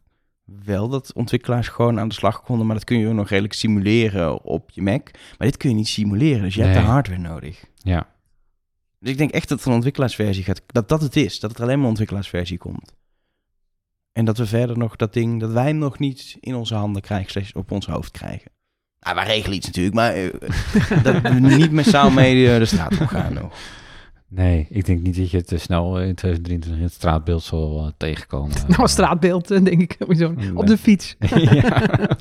wel 0.64 0.88
dat 0.88 1.12
ontwikkelaars 1.12 1.68
gewoon 1.68 2.00
aan 2.00 2.08
de 2.08 2.14
slag 2.14 2.42
konden, 2.42 2.66
maar 2.66 2.76
dat 2.76 2.84
kun 2.84 2.98
je 2.98 3.08
ook 3.08 3.14
nog 3.14 3.28
redelijk 3.28 3.54
simuleren 3.54 4.44
op 4.44 4.70
je 4.70 4.82
Mac. 4.82 5.08
Maar 5.38 5.48
dit 5.48 5.56
kun 5.56 5.68
je 5.68 5.74
niet 5.74 5.88
simuleren, 5.88 6.42
dus 6.42 6.54
je 6.54 6.62
hebt 6.62 6.74
de 6.74 6.80
hardware 6.80 7.20
nodig. 7.20 7.64
Ja. 7.76 8.06
Dus 8.98 9.10
ik 9.10 9.18
denk 9.18 9.30
echt 9.30 9.48
dat 9.48 9.60
er 9.60 9.66
een 9.66 9.72
ontwikkelaarsversie 9.72 10.44
gaat, 10.44 10.62
dat 10.66 10.88
dat 10.88 11.02
het 11.02 11.16
is, 11.16 11.40
dat 11.40 11.50
het 11.50 11.58
er 11.58 11.64
alleen 11.64 11.74
maar 11.74 11.84
een 11.84 11.90
ontwikkelaarsversie 11.90 12.58
komt. 12.58 12.96
En 14.12 14.24
dat 14.24 14.38
we 14.38 14.46
verder 14.46 14.78
nog 14.78 14.96
dat 14.96 15.12
ding, 15.12 15.40
dat 15.40 15.50
wij 15.50 15.66
hem 15.66 15.78
nog 15.78 15.98
niet 15.98 16.36
in 16.40 16.54
onze 16.54 16.74
handen 16.74 17.02
krijgen, 17.02 17.30
slechts 17.30 17.52
op 17.52 17.70
ons 17.70 17.86
hoofd 17.86 18.10
krijgen. 18.10 18.50
Nou, 19.00 19.14
wij 19.14 19.26
regelen 19.26 19.56
iets 19.56 19.66
natuurlijk, 19.66 19.94
maar 19.94 20.14
eh, 20.14 21.02
dat 21.04 21.22
we 21.22 21.28
niet 21.28 21.72
massaal 21.72 22.10
mee 22.10 22.52
eh, 22.52 22.58
de 22.58 22.64
straat 22.64 23.00
op 23.00 23.06
gaan 23.06 23.32
nog. 23.32 23.52
Nee, 24.30 24.66
ik 24.70 24.86
denk 24.86 25.02
niet 25.02 25.16
dat 25.16 25.30
je 25.30 25.36
het 25.36 25.52
eh, 25.52 25.58
snel 25.58 26.00
in 26.00 26.14
2023 26.14 26.76
in 26.80 26.82
het 26.82 26.92
straatbeeld 26.92 27.42
zal 27.42 27.84
eh, 27.84 27.92
tegenkomen. 27.96 28.56
Nou, 28.68 28.88
straatbeeld, 28.88 29.50
eh, 29.50 29.64
denk 29.64 29.80
ik. 29.80 29.96
Op 30.54 30.66
de 30.66 30.78
fiets. 30.78 31.16
ja. 31.34 32.16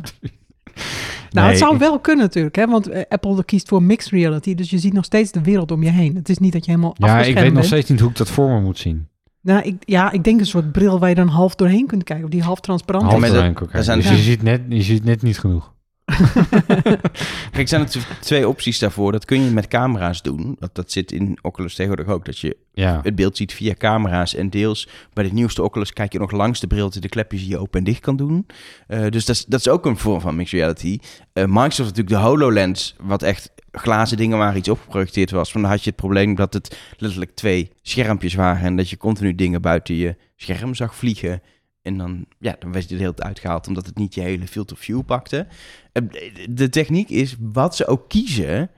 Nou, 1.42 1.50
het 1.50 1.58
zou 1.60 1.74
ik- 1.74 1.80
wel 1.80 2.00
kunnen 2.00 2.26
natuurlijk, 2.26 2.56
hè? 2.56 2.66
want 2.68 2.88
eh, 2.90 3.02
Apple 3.10 3.46
kiest 3.46 3.68
voor 3.68 3.84
mixed 3.84 4.12
reality, 4.12 4.56
dus 4.56 4.70
je 4.70 4.78
ziet 4.78 4.94
nog 4.94 5.06
steeds 5.06 5.32
de 5.32 5.42
wereld 5.42 5.72
om 5.72 5.84
je 5.84 5.90
heen. 5.90 6.16
Het 6.16 6.30
is 6.30 6.38
niet 6.38 6.54
dat 6.54 6.66
je 6.66 6.72
helemaal 6.72 6.96
Ja, 6.98 7.22
ik 7.22 7.40
weet 7.40 7.54
nog 7.54 7.64
steeds 7.66 7.90
niet 7.90 8.00
hoe 8.00 8.10
ik 8.10 8.16
dat 8.18 8.30
voor 8.30 8.50
me 8.50 8.60
moet 8.62 8.78
zien. 8.78 9.08
Nou, 9.42 9.62
ik, 9.62 9.76
ja, 9.80 10.12
ik 10.12 10.24
denk 10.24 10.40
een 10.40 10.46
soort 10.46 10.72
bril 10.72 11.00
waar 11.00 11.10
je 11.10 11.16
dan 11.16 11.28
half 11.28 11.56
doorheen 11.56 11.88
kunt 11.88 12.04
kijken, 12.04 12.26
of 12.26 12.32
die 12.32 12.42
half 12.42 12.60
transparant 12.60 13.06
Half 13.06 13.24
is. 13.24 13.32
doorheen 13.32 13.54
er 13.72 13.84
zijn. 13.84 13.98
Dus 14.00 14.08
dus- 14.08 14.18
je, 14.18 14.24
ziet 14.24 14.44
net, 14.44 14.62
je 14.70 14.82
ziet 14.82 15.04
net 15.04 15.22
niet 15.22 15.40
genoeg. 15.40 15.74
Kijk, 17.52 17.52
er 17.52 17.68
zijn 17.68 17.82
natuurlijk 17.82 18.14
twee 18.20 18.48
opties 18.48 18.80
daarvoor. 18.80 19.12
Dat 19.12 19.26
kun 19.26 19.42
je 19.44 19.52
met 19.52 19.68
camera's 19.68 20.22
doen. 20.22 20.56
Dat, 20.60 20.76
dat 20.76 20.92
zit 20.92 21.12
in 21.12 21.38
Oculus 21.42 21.76
tegenwoordig 21.76 22.14
ook. 22.14 22.26
Dat 22.26 22.40
je 22.40 22.58
Ja. 22.74 23.00
het 23.04 23.16
beeld 23.16 23.38
ziet 23.38 23.54
via 23.54 23.74
camera's. 23.74 24.36
En 24.36 24.50
deels 24.50 24.88
bij 25.14 25.24
de 25.24 25.34
nieuwste 25.34 25.64
Oculus 25.64 25.94
kijk 25.94 26.12
je 26.12 26.20
nog 26.20 26.32
langs 26.32 26.60
de 26.60 26.68
bril... 26.68 26.90
je 26.94 27.00
de 27.00 27.10
klepjes 27.10 27.42
hier 27.42 27.60
open 27.60 27.80
en 27.80 27.86
dicht 27.86 28.00
kan 28.00 28.16
doen. 28.16 28.46
Eh, 28.88 29.10
dus 29.10 29.26
dat 29.26 29.36
is, 29.36 29.46
dat 29.46 29.60
is 29.60 29.68
ook 29.68 29.86
een 29.86 29.98
vorm 29.98 30.22
van 30.22 30.36
mixed 30.36 30.60
reality. 30.60 31.00
Eh, 31.34 31.44
Microsoft 31.46 31.90
natuurlijk 31.96 32.10
de 32.10 32.16
HoloLens... 32.16 32.96
wat 33.00 33.24
echt 33.24 33.52
glazen 33.72 34.18
dingen 34.18 34.38
waar 34.38 34.58
iets 34.58 34.70
op 34.70 34.80
geprojecteerd 34.82 35.32
was. 35.32 35.52
Van 35.52 35.62
dan 35.62 35.70
had 35.70 35.84
je 35.84 35.90
het 35.90 36.00
probleem 36.00 36.36
dat 36.36 36.54
het 36.54 36.78
letterlijk 36.98 37.36
twee 37.36 37.72
schermpjes 37.82 38.34
waren... 38.34 38.66
en 38.66 38.76
dat 38.76 38.90
je 38.90 38.98
continu 38.98 39.36
dingen 39.36 39.62
buiten 39.62 39.96
je 39.96 40.16
scherm 40.36 40.76
zag 40.76 40.96
vliegen... 40.96 41.42
En 41.88 41.98
dan, 41.98 42.26
ja, 42.40 42.56
dan 42.60 42.72
werd 42.72 42.90
je 42.90 42.96
er 42.96 43.02
heel 43.02 43.14
tijd 43.14 43.28
uitgehaald 43.28 43.68
omdat 43.68 43.86
het 43.86 43.98
niet 43.98 44.14
je 44.14 44.22
hele 44.22 44.48
field 44.48 44.72
of 44.72 44.80
view 44.80 45.06
pakte. 45.06 45.48
Eh, 45.92 46.04
De 46.50 46.70
techniek 46.70 47.10
is, 47.10 47.36
wat 47.40 47.76
ze 47.76 47.86
ook 47.88 48.10
kiezen, 48.10 48.70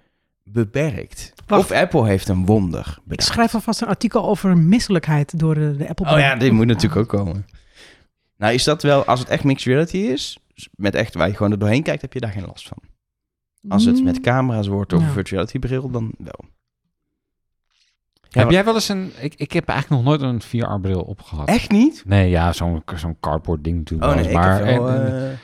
beperkt. 0.44 1.34
Wacht. 1.46 1.64
Of 1.64 1.72
Apple 1.72 2.06
heeft 2.08 2.28
een 2.28 2.46
wonder 2.46 2.98
Ik 3.08 3.22
schrijf 3.22 3.54
alvast 3.54 3.82
een 3.82 3.88
artikel 3.88 4.24
over 4.26 4.58
misselijkheid 4.58 5.40
door 5.40 5.54
de, 5.56 5.76
de 5.78 5.90
Apple 5.90 6.12
Oh 6.12 6.20
ja, 6.20 6.36
dit 6.36 6.52
moet 6.52 6.66
natuurlijk 6.66 7.02
ook 7.02 7.08
komen. 7.20 7.46
Nou, 8.38 8.54
is 8.54 8.64
dat 8.64 8.84
wel, 8.84 9.06
als 9.06 9.20
het 9.20 9.30
echt 9.30 9.44
mixed 9.44 9.68
reality 9.68 9.98
is, 9.98 10.40
met 10.76 10.96
echt 10.96 11.14
waar 11.14 11.28
je 11.28 11.36
gewoon 11.36 11.52
er 11.52 11.60
doorheen 11.60 11.84
kijkt, 11.84 12.02
heb 12.02 12.14
je 12.14 12.20
daar 12.20 12.32
geen 12.32 12.46
last 12.46 12.68
van. 12.68 12.78
Als 13.68 13.86
het 13.86 14.04
met 14.04 14.20
camera's 14.22 14.68
wordt 14.68 14.94
of 14.94 15.02
Ja. 15.02 15.08
een 15.08 15.14
virtual 15.14 15.42
reality 15.46 15.68
bril, 15.68 15.90
dan 15.90 16.14
wel. 16.18 16.46
Ja, 18.30 18.42
heb 18.42 18.52
jij 18.52 18.66
wel 18.66 18.74
eens 18.74 18.90
een... 18.90 19.12
Ik, 19.20 19.34
ik 19.36 19.52
heb 19.52 19.68
eigenlijk 19.68 20.04
nog 20.04 20.20
nooit 20.20 20.34
een 20.34 20.42
VR-bril 20.42 21.02
opgehad. 21.02 21.48
Echt 21.48 21.72
niet? 21.72 22.04
Nee, 22.06 22.30
ja, 22.30 22.54
zo'n 22.54 22.84
zo'n 22.96 23.18
cardboard 23.20 23.64
ding 23.64 23.78
natuurlijk 23.78 24.12
Oh 24.12 24.18
nee, 24.18 24.28
ik 24.28 24.34
maar 24.34 24.66
heb 24.66 24.78
wel, 24.78 24.90
eh, 24.90 25.32
eh, 25.32 25.38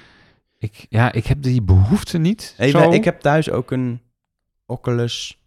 ik, 0.57 0.85
ja, 0.89 1.11
ik 1.11 1.25
heb 1.25 1.41
die 1.41 1.61
behoefte 1.61 2.17
niet. 2.17 2.53
hey, 2.57 2.69
zo. 2.69 2.91
ik 2.91 3.03
heb 3.03 3.19
thuis 3.19 3.49
ook 3.49 3.71
een 3.71 4.01
Oculus 4.65 5.39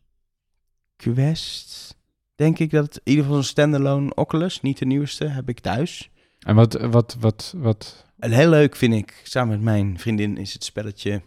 Quest. 0.97 1.97
Denk 2.35 2.59
ik 2.59 2.71
dat 2.71 2.85
het, 2.85 2.97
in 2.97 3.03
ieder 3.05 3.25
geval 3.25 3.39
een 3.39 3.45
standalone 3.45 4.15
Oculus, 4.15 4.61
niet 4.61 4.79
de 4.79 4.87
nieuwste, 4.87 5.27
heb 5.27 5.49
ik 5.49 5.61
thuis. 5.61 6.11
En 6.39 6.55
wat, 6.55 6.73
wat, 6.73 7.17
wat, 7.21 7.55
wat... 7.57 8.07
En 8.19 8.31
heel 8.31 8.49
leuk 8.49 8.77
vind 8.77 8.95
ik, 8.95 9.21
samen 9.23 9.51
met 9.51 9.63
mijn 9.63 9.99
vriendin, 9.99 10.37
is 10.37 10.53
het 10.53 10.65
spelletje... 10.65 11.23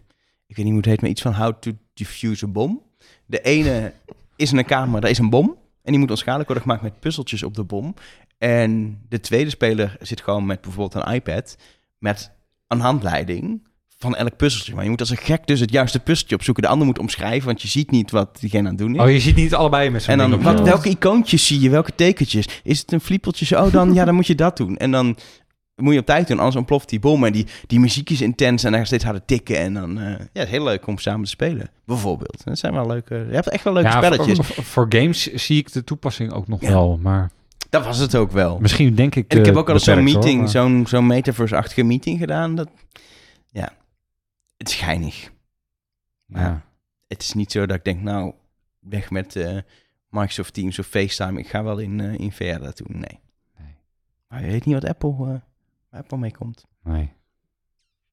Ik 0.48 0.58
weet 0.58 0.66
niet 0.66 0.74
hoe 0.76 0.84
het 0.84 0.92
heet, 0.92 1.02
maar 1.02 1.10
iets 1.10 1.22
van 1.22 1.34
How 1.34 1.54
to 1.60 1.72
Defuse 1.94 2.46
a 2.46 2.48
Bomb. 2.48 2.82
De 3.26 3.42
ene 3.42 3.94
is 4.36 4.52
een 4.52 4.66
kamer, 4.66 5.02
daar 5.02 5.10
is 5.10 5.18
een 5.18 5.30
bom. 5.30 5.58
En 5.84 5.92
die 5.92 6.00
moet 6.00 6.10
onschadelijk 6.10 6.48
worden 6.48 6.64
gemaakt 6.64 6.84
met 6.84 7.00
puzzeltjes 7.00 7.44
op 7.44 7.56
de 7.56 7.64
bom. 7.64 7.94
En 8.38 9.00
de 9.10 9.20
tweede 9.20 9.50
speler 9.50 9.98
zit 10.00 10.22
gewoon 10.22 10.46
met 10.46 10.62
bijvoorbeeld 10.62 11.06
een 11.06 11.14
iPad... 11.14 11.58
met 11.98 12.32
een 12.68 12.80
handleiding 12.80 13.70
van 14.02 14.16
elk 14.16 14.36
puzzeltje. 14.36 14.76
Maar 14.76 14.84
je 14.84 14.90
moet 14.90 15.00
als 15.00 15.10
een 15.10 15.18
gek 15.18 15.48
dus 15.48 15.60
het 15.60 15.72
juiste 15.72 16.00
puzzeltje 16.00 16.36
opzoeken. 16.36 16.64
De 16.64 16.70
ander 16.70 16.88
moet 16.88 17.00
omschrijven, 17.00 17.46
want 17.46 17.62
je 17.62 17.68
ziet 17.68 17.92
niet 17.92 18.12
wat 18.12 18.40
diegene 18.40 18.64
aan 18.64 18.76
het 18.76 18.78
doen 18.78 18.96
is. 18.96 19.02
Oh, 19.02 19.12
je 19.12 19.20
ziet 19.20 19.36
niet 19.36 19.56
allebei 19.56 19.90
met 19.90 20.04
zo'n 20.04 20.20
En 20.20 20.30
dan, 20.30 20.42
wat, 20.42 20.62
welke 20.62 20.90
icoontjes 20.90 21.46
zie 21.46 21.60
je? 21.60 21.70
Welke 21.70 21.96
tekentjes? 21.96 22.48
Is 22.64 22.80
het 22.80 22.92
een 22.92 23.02
fliepeltje? 23.02 23.64
Oh, 23.64 23.72
dan, 23.72 23.94
ja, 23.94 24.06
dan 24.06 24.16
moet 24.16 24.28
je 24.28 24.36
dat 24.36 24.58
doen. 24.58 24.78
En 24.78 24.92
dan 24.92 25.18
moet 25.76 25.94
je 25.94 26.00
op 26.00 26.06
tijd 26.06 26.28
doen, 26.28 26.38
anders 26.38 26.56
ontploft 26.56 26.90
die 26.90 27.00
bom. 27.00 27.24
En 27.26 27.32
die, 27.34 27.46
die 27.68 27.80
muziek 27.80 28.10
is 28.10 28.22
intens 28.22 28.64
en 28.64 28.72
dan 28.72 28.86
steeds 28.86 29.04
harder 29.04 29.26
tikken. 29.26 29.58
En 29.58 29.74
dan, 29.74 30.00
eh, 30.00 30.10
ja, 30.10 30.18
het 30.18 30.44
is 30.44 30.50
heel 30.50 30.64
leuk 30.64 30.88
om 30.88 30.98
samen 30.98 31.24
te 31.24 31.30
spelen, 31.30 31.70
bijvoorbeeld. 31.86 32.44
Dat 32.44 32.58
zijn 32.58 32.74
wel 32.74 32.88
leuke, 32.88 33.16
je 33.16 33.34
hebt 33.34 33.50
echt 33.50 33.64
wel 33.64 33.74
leuke 33.74 33.90
ja, 33.90 33.98
spelletjes. 33.98 34.48
Voor, 34.48 34.64
voor- 34.64 34.86
games 34.90 35.34
zie 35.34 35.58
ik 35.58 35.72
de 35.72 35.84
toepassing 35.84 36.32
ook 36.32 36.48
nog 36.48 36.62
Ja. 36.62 36.68
wel, 36.70 36.98
maar 36.98 37.32
Dat 37.70 37.86
was 37.86 37.98
het 37.98 38.16
ook 38.16 38.32
wel. 38.32 38.60
misschien 38.60 38.96
denk 38.96 39.16
ik 39.16 39.32
En 39.34 39.40
ik 39.40 39.46
heb 39.46 39.56
ook 39.56 39.70
al 39.70 39.80
zo'n 39.80 40.04
meeting, 40.04 40.40
maar- 40.40 40.50
zo'n 40.50 40.86
zo'n 40.88 41.08
metaverse-achtige 41.08 41.84
meeting 41.84 42.20
gedaan. 42.20 42.56
Dat, 42.56 42.70
ja, 43.52 43.70
het 44.58 44.68
is 44.70 44.76
geinig. 44.76 45.32
Ja. 46.26 46.62
Het 47.08 47.22
is 47.22 47.34
niet 47.34 47.52
zo 47.52 47.66
dat 47.66 47.78
ik 47.78 47.84
denk, 47.84 48.02
nou, 48.02 48.34
weg 48.80 49.10
met 49.12 49.36
eh, 49.36 49.58
Microsoft 50.10 50.54
Teams 50.54 50.80
of 50.80 50.86
FaceTime. 50.86 51.40
Ik 51.40 51.48
ga 51.48 51.64
wel 51.64 51.78
in, 51.78 52.00
eh 52.00 52.14
in 52.20 52.32
VR 52.32 52.44
doen. 52.60 53.00
Nee. 53.00 53.20
Nee. 53.60 53.76
Maar 54.28 54.42
je 54.46 54.52
weet 54.52 54.66
niet 54.66 54.74
wat 54.82 54.86
Apple, 54.86 55.42
Apple 55.92 56.18
mee 56.18 56.32
komt. 56.32 56.66
Nee. 56.84 57.12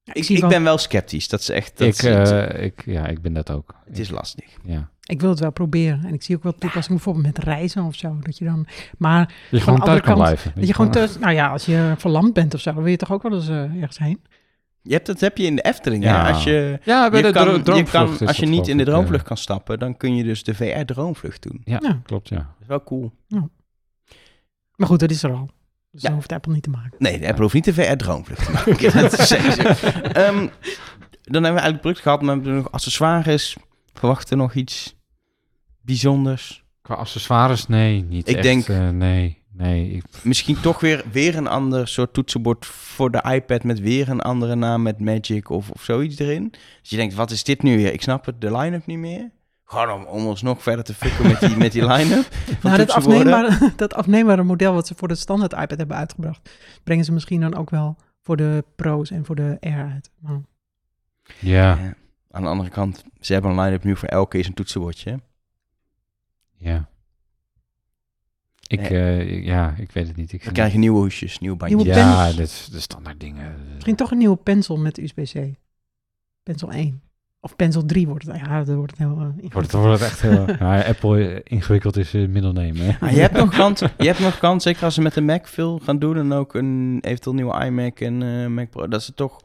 Ja, 0.02 0.14
Ik, 0.14 0.28
ik 0.28 0.40
wel- 0.40 0.48
ben 0.48 0.62
wel 0.62 0.78
sceptisch. 0.78 1.28
Dat 1.28 1.40
is 1.40 1.48
echt, 1.48 1.78
dat 1.78 1.86
Ik, 1.88 1.94
is, 1.94 2.02
eh, 2.04 2.62
ik, 2.64 2.82
ja, 2.84 3.06
ik 3.06 3.22
ben 3.22 3.32
dat 3.32 3.50
ook. 3.50 3.74
het 3.84 3.98
is 3.98 4.10
lastig. 4.10 4.56
Ja. 4.64 4.90
Ik 5.04 5.20
wil 5.20 5.30
het 5.30 5.40
wel 5.40 5.50
proberen. 5.52 6.04
En 6.04 6.14
ik 6.14 6.22
zie 6.22 6.36
ook 6.36 6.42
wel 6.42 6.52
toepassingen 6.52 7.02
bijvoorbeeld 7.02 7.26
met 7.34 7.44
reizen 7.44 7.82
of 7.84 7.94
zo. 7.94 8.18
Dat 8.20 8.38
je 8.38 8.44
dan, 8.44 8.66
maar 8.98 9.26
Dat 9.26 9.34
je 9.50 9.60
gewoon 9.60 9.80
thuis 9.80 10.00
kan 10.00 10.06
kant- 10.14 10.18
blijven. 10.18 10.52
dat 10.54 10.66
je 10.66 10.74
gewoon 10.74 10.90
thuis, 10.90 11.18
nou 11.18 11.32
ja, 11.32 11.48
als 11.48 11.66
je 11.66 11.94
verlamd 11.96 12.32
bent 12.32 12.54
of 12.54 12.60
zo, 12.60 12.74
wil 12.74 12.86
je 12.86 12.96
toch 12.96 13.12
ook 13.12 13.22
wel 13.22 13.34
eens 13.34 13.48
eh, 13.48 13.62
ergens 13.62 13.98
heen? 13.98 14.20
Je 14.82 14.92
hebt, 14.94 15.06
dat 15.06 15.20
heb 15.20 15.36
je 15.36 15.44
in 15.44 15.56
de 15.56 15.62
Efteling. 15.62 16.04
Ja. 16.04 16.24
hè? 16.26 16.32
Als 16.32 16.44
je, 16.44 16.78
Ja, 16.84 17.10
bij 17.10 17.20
je 17.20 17.26
de 17.26 17.32
kan, 17.32 17.44
dro- 17.46 17.54
je 17.56 17.62
droomvlucht 17.62 18.16
kan, 18.18 18.26
als 18.28 18.36
je 18.36 18.46
niet 18.46 18.68
in 18.68 18.76
de 18.76 18.84
droomvlucht 18.84 19.24
kan 19.24 19.36
stappen, 19.36 19.78
dan 19.78 19.96
kun 19.96 20.16
je 20.16 20.24
dus 20.24 20.42
de 20.44 20.54
VR-droomvlucht 20.54 21.42
doen. 21.42 21.60
Ja, 21.64 21.78
Ja. 21.82 22.00
klopt, 22.02 22.28
ja. 22.28 22.36
Dat 22.36 22.46
is 22.60 22.66
wel 22.66 22.82
cool. 22.82 23.12
Maar 24.76 24.88
goed, 24.88 25.00
dat 25.00 25.10
is 25.10 25.22
er 25.22 25.30
al. 25.32 25.50
Dus 25.98 26.06
Ja. 26.06 26.08
dan 26.08 26.18
hoeft 26.18 26.32
Apple 26.32 26.52
niet 26.52 26.62
te 26.62 26.70
maken. 26.70 26.92
Nee, 26.98 27.18
de 27.18 27.26
Apple 27.26 27.42
hoeft 27.42 27.54
niet 27.54 27.64
de 27.64 27.74
VR-droomvlucht 27.74 28.44
te 28.44 28.52
maken. 28.52 28.92
dat. 29.00 29.30
Ehm, 30.12 30.46
dan 31.22 31.42
hebben 31.42 31.42
we 31.42 31.46
eigenlijk 31.46 31.80
product 31.80 32.00
gehad, 32.00 32.22
maar 32.22 32.36
we 32.36 32.42
hebben 32.42 32.62
nog 32.62 32.72
accessoires. 32.72 33.56
Verwachten 33.92 34.36
nog 34.38 34.54
iets 34.54 34.96
bijzonders. 35.82 36.64
Qua 36.82 36.94
accessoires, 36.94 37.66
nee, 37.66 38.02
niet 38.02 38.28
Ik 38.28 38.34
echt. 38.34 38.42
denk- 38.44 38.68
eh, 38.68 38.88
nee, 38.88 39.36
Nee, 39.52 39.90
ik, 39.90 40.04
Misschien 40.22 40.60
toch 40.60 40.80
weer, 40.80 41.04
weer 41.12 41.36
een 41.36 41.46
ander 41.46 41.88
soort 41.88 42.12
toetsenbord 42.12 42.66
voor 42.66 43.10
de 43.10 43.22
iPad 43.34 43.64
met 43.64 43.80
weer 43.80 44.08
een 44.08 44.20
andere 44.20 44.54
naam 44.54 44.82
met 44.82 45.00
Magic 45.00 45.50
of, 45.50 45.70
of 45.70 45.82
zoiets 45.82 46.18
erin. 46.18 46.48
Dus 46.80 46.90
je 46.90 46.96
denkt, 46.96 47.14
wat 47.14 47.30
is 47.30 47.44
dit 47.44 47.62
nu 47.62 47.76
weer? 47.76 47.92
Ik 47.92 48.02
snap 48.02 48.26
het, 48.26 48.40
de 48.40 48.56
line-up 48.56 48.86
niet 48.86 48.98
meer. 48.98 49.30
Gewoon 49.70 49.90
om, 49.92 50.04
om 50.04 50.26
ons 50.26 50.42
nog 50.42 50.62
verder 50.62 50.84
te 50.84 50.94
fucken 50.94 51.26
met 51.26 51.40
die, 51.40 51.56
met 51.56 51.72
die 51.72 51.86
line-up. 51.86 52.28
Nou, 52.62 52.76
dat 52.76 52.90
afneembare, 52.90 53.72
dat 53.76 53.94
afneembare 53.94 54.42
model 54.42 54.74
wat 54.74 54.86
ze 54.86 54.94
voor 54.94 55.08
de 55.08 55.14
standaard 55.14 55.52
iPad 55.52 55.78
hebben 55.78 55.96
uitgebracht, 55.96 56.50
brengen 56.84 57.04
ze 57.04 57.12
misschien 57.12 57.40
dan 57.40 57.54
ook 57.54 57.70
wel 57.70 57.96
voor 58.22 58.36
de 58.36 58.64
Pro's 58.76 59.10
en 59.10 59.24
voor 59.24 59.36
de 59.36 59.56
Air 59.60 59.90
uit. 59.92 60.10
Maar 60.18 60.40
ja, 61.38 61.78
Ja. 61.78 61.94
Aan 62.30 62.42
de 62.42 62.48
andere 62.48 62.70
kant, 62.70 63.04
ze 63.20 63.32
hebben 63.32 63.50
een 63.50 63.60
line-up 63.60 63.84
nu 63.84 63.96
voor 63.96 64.08
elke 64.08 64.38
is 64.38 64.46
een 64.46 64.54
toetsenbordje. 64.54 65.10
hè? 65.10 65.16
ja. 66.70 66.88
Ik, 68.66 68.80
Nee. 68.80 68.88
eh, 68.88 69.44
ja, 69.44 69.74
ik 69.78 69.90
weet 69.92 70.06
het 70.06 70.16
niet. 70.16 70.32
Ik 70.32 70.44
Dan 70.44 70.52
krijg 70.52 70.72
je 70.72 70.78
nieuwe 70.78 70.98
hoesjes, 70.98 71.38
nieuwe 71.38 71.56
bandjes. 71.56 71.82
Nieuwe 71.84 71.98
ja, 71.98 72.26
dit 72.32 72.38
is 72.38 72.68
de 72.72 72.80
standaard 72.80 73.20
dingen. 73.20 73.54
misschien 73.74 73.96
toch 73.96 74.10
een 74.10 74.18
nieuwe 74.18 74.36
pencil 74.36 74.76
met 74.76 74.98
USB-C. 74.98 75.54
Pencil 76.42 76.70
1. 76.72 77.02
Of 77.40 77.56
Pencil 77.56 77.84
3 77.84 78.06
wordt 78.06 78.26
het. 78.26 78.36
Ja, 78.36 78.64
dat 78.64 78.74
wordt 78.76 78.90
het 78.90 79.00
heel 79.00 79.10
uh, 79.10 79.16
Wordt 79.16 79.34
het, 79.36 79.42
ingewikkeld. 79.42 79.72
wordt 79.82 80.00
het 80.00 80.08
echt 80.10 80.20
heel... 80.20 80.46
ja, 80.68 80.82
Apple 80.82 81.28
eh, 81.28 81.40
ingewikkeld 81.44 81.96
is 81.96 82.14
uh, 82.14 82.28
middelnemen. 82.28 82.80
Hè? 82.86 83.06
Ah, 83.06 83.10
je, 83.12 83.20
hebt 83.20 83.36
nog 83.36 83.50
kans, 83.56 83.80
je 83.80 84.06
hebt 84.06 84.18
nog 84.18 84.38
kans, 84.38 84.62
zeker 84.62 84.84
als 84.84 84.94
ze 84.94 85.00
met 85.02 85.14
de 85.14 85.20
Mac 85.20 85.46
veel 85.46 85.78
gaan 85.78 85.98
doen 85.98 86.16
en 86.16 86.32
ook 86.32 86.54
een 86.54 86.98
eventueel 87.00 87.34
nieuwe 87.34 87.64
iMac 87.64 88.00
en 88.00 88.22
eh, 88.22 88.46
Mac 88.46 88.70
Pro, 88.70 88.88
dat 88.88 89.02
ze 89.02 89.14
toch 89.14 89.40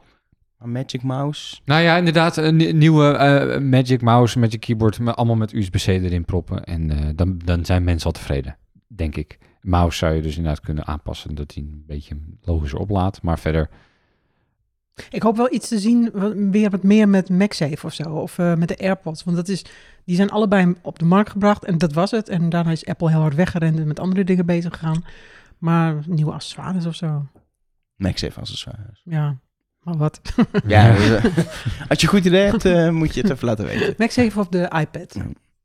een 0.58 0.72
Magic 0.72 1.02
Mouse. 1.02 1.60
Nou 1.64 1.82
ja, 1.82 1.96
inderdaad, 1.96 2.36
een 2.36 2.56
nie- 2.56 2.72
nieuwe 2.72 3.06
eh, 3.12 3.60
Magic 3.60 4.00
Mouse, 4.02 4.38
Magic 4.38 4.60
Keyboard, 4.60 4.98
met, 4.98 5.16
allemaal 5.16 5.36
met 5.36 5.52
USB-C 5.52 5.86
erin 5.86 6.24
proppen. 6.24 6.64
En 6.64 6.90
eh, 6.90 6.98
dan, 7.14 7.38
dan 7.44 7.64
zijn 7.64 7.84
mensen 7.84 8.06
al 8.06 8.12
tevreden, 8.12 8.56
denk 8.86 9.16
ik. 9.16 9.38
Mouse 9.60 9.98
zou 9.98 10.14
je 10.14 10.22
dus 10.22 10.36
inderdaad 10.36 10.60
kunnen 10.60 10.86
aanpassen, 10.86 11.34
dat 11.34 11.54
hij 11.54 11.62
een 11.62 11.84
beetje 11.86 12.16
logischer 12.42 12.78
oplaadt. 12.78 13.22
Maar 13.22 13.38
verder, 13.38 13.68
Ik 15.10 15.22
hoop 15.22 15.36
wel 15.36 15.52
iets 15.52 15.68
te 15.68 15.78
zien, 15.78 16.10
wat- 16.12 16.32
weer 16.36 16.70
wat 16.70 16.82
meer 16.82 17.08
met 17.08 17.28
MagSafe 17.28 17.86
of 17.86 17.92
zo. 17.94 18.02
Of 18.10 18.38
eh, 18.38 18.54
met 18.54 18.68
de 18.68 18.78
AirPods. 18.78 19.24
Want 19.24 19.36
dat 19.36 19.48
is, 19.48 19.64
die 20.04 20.16
zijn 20.16 20.30
allebei 20.30 20.74
op 20.82 20.98
de 20.98 21.04
markt 21.04 21.30
gebracht 21.30 21.64
en 21.64 21.78
dat 21.78 21.92
was 21.92 22.10
het. 22.10 22.28
En 22.28 22.48
daarna 22.48 22.70
is 22.70 22.86
Apple 22.86 23.10
heel 23.10 23.20
hard 23.20 23.34
weggerend 23.34 23.78
en 23.78 23.86
met 23.86 24.00
andere 24.00 24.24
dingen 24.24 24.46
bezig 24.46 24.72
gegaan. 24.72 25.04
Maar 25.58 25.96
nieuwe 26.06 26.32
accessoires 26.32 26.86
of 26.86 26.94
zo. 26.94 27.26
MagSafe 27.96 28.40
accessoires. 28.40 29.00
Ja, 29.04 29.36
maar 29.82 29.96
wat. 29.96 30.20
Ja, 30.66 30.94
als 31.88 32.00
je 32.00 32.06
goed 32.06 32.24
idee 32.24 32.46
hebt, 32.46 32.64
eh, 32.64 32.90
moet 32.90 33.14
je 33.14 33.20
het 33.20 33.30
even 33.30 33.46
laten 33.46 33.64
weten. 33.64 33.94
MagSafe 33.98 34.40
op 34.40 34.52
de 34.52 34.62
iPad. 34.80 35.16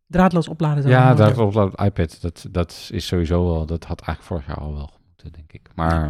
Draadloos 0.08 0.48
opladen. 0.48 0.82
zou 0.84 0.94
ja, 0.96 1.08
wel- 1.08 1.16
daar 1.16 1.40
op 1.40 1.54
dat 1.54 1.82
iPad, 1.82 2.18
dat, 2.22 2.46
dat 2.52 2.90
is 2.92 3.08
sowieso 3.08 3.46
wel, 3.46 3.66
dat 3.66 3.84
had 3.86 4.02
eigenlijk 4.02 4.28
vorig 4.28 4.48
jaar 4.48 4.66
al 4.66 4.74
wel 4.74 4.92
moeten, 5.08 5.32
denk 5.32 5.54
ik. 5.54 5.70
Maar 5.76 6.04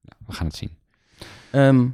ja, 0.00 0.12
we 0.26 0.32
gaan 0.32 0.46
het 0.46 0.56
zien. 0.56 0.76
Ehm, 1.50 1.88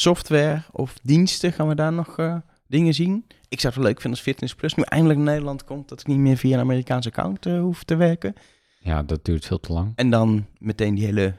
software 0.00 0.62
of 0.72 0.98
diensten, 1.02 1.52
gaan 1.52 1.68
we 1.68 1.74
daar 1.74 1.92
nog 1.92 2.18
eh, 2.18 2.36
dingen 2.66 2.94
zien? 2.94 3.24
Ik 3.48 3.60
zou 3.60 3.72
het 3.72 3.82
wel 3.82 3.90
leuk 3.92 4.00
vinden 4.00 4.18
als 4.18 4.28
Fitness 4.28 4.54
Plus 4.54 4.74
nu 4.74 4.82
eindelijk 4.82 5.18
naar 5.18 5.28
Nederland 5.28 5.64
komt, 5.64 5.88
dat 5.88 6.00
ik 6.00 6.06
niet 6.06 6.18
meer 6.18 6.36
via 6.36 6.54
een 6.54 6.60
Amerikaans 6.62 7.06
account 7.06 7.46
eh, 7.46 7.60
hoef 7.60 7.84
te 7.84 7.96
werken. 7.96 8.34
Ja, 8.80 9.02
dat 9.02 9.24
duurt 9.24 9.46
veel 9.46 9.60
te 9.60 9.72
lang. 9.72 9.92
En 9.94 10.10
dan 10.10 10.46
meteen 10.58 10.94
die 10.94 11.04
hele 11.04 11.34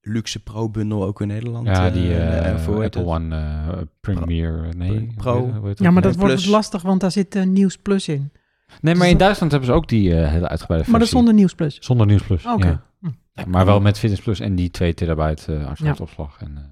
luxe 0.00 0.42
pro-bundel 0.42 1.04
ook 1.04 1.20
in 1.20 1.26
Nederland. 1.28 1.66
Ja, 1.66 1.86
eh, 1.86 1.92
die 1.92 2.14
voor 2.58 2.82
Apple 2.82 2.82
het. 2.82 2.96
One 2.96 3.36
eh, 3.36 3.78
Premier, 4.00 4.68
nee. 4.76 5.12
Pro. 5.16 5.38
hoe 5.38 5.46
heet- 5.46 5.56
hoe 5.56 5.68
heet 5.68 5.78
Ja, 5.78 5.90
maar 5.90 6.02
Nee, 6.02 6.10
dat 6.12 6.20
wordt 6.20 6.36
dus 6.36 6.46
lastig, 6.46 6.82
want 6.82 7.00
daar 7.00 7.10
zit 7.10 7.44
Nieuws 7.44 7.76
Plus 7.76 8.08
in. 8.08 8.30
Nee, 8.80 8.94
maar 8.94 9.02
Dus 9.02 9.12
in 9.12 9.18
Duitsland 9.18 9.52
hebben 9.52 9.70
ze 9.70 9.74
ook 9.76 9.88
die 9.88 10.10
eh, 10.10 10.16
hele 10.30 10.48
uitgebreide 10.48 10.66
versie. 10.68 10.90
Maar 10.90 11.00
dat 11.00 11.08
zonder 11.08 11.34
Nieuws 11.34 11.54
Plus. 11.54 11.76
Zonder 11.80 12.06
Nieuws 12.06 12.22
Plus, 12.22 12.46
Oké. 12.46 12.66
ja. 12.66 12.82
Hm. 13.00 13.08
Ja, 13.32 13.44
Maar 13.46 13.64
wel 13.66 13.80
met 13.80 13.98
Fitness 13.98 14.22
Plus 14.22 14.40
en 14.40 14.54
die 14.54 14.70
2 14.70 14.94
terabyte 14.94 15.52
uh, 15.52 15.64
hartslagopslag. 15.66 16.36
En, 16.40 16.52
eh, 16.56 16.62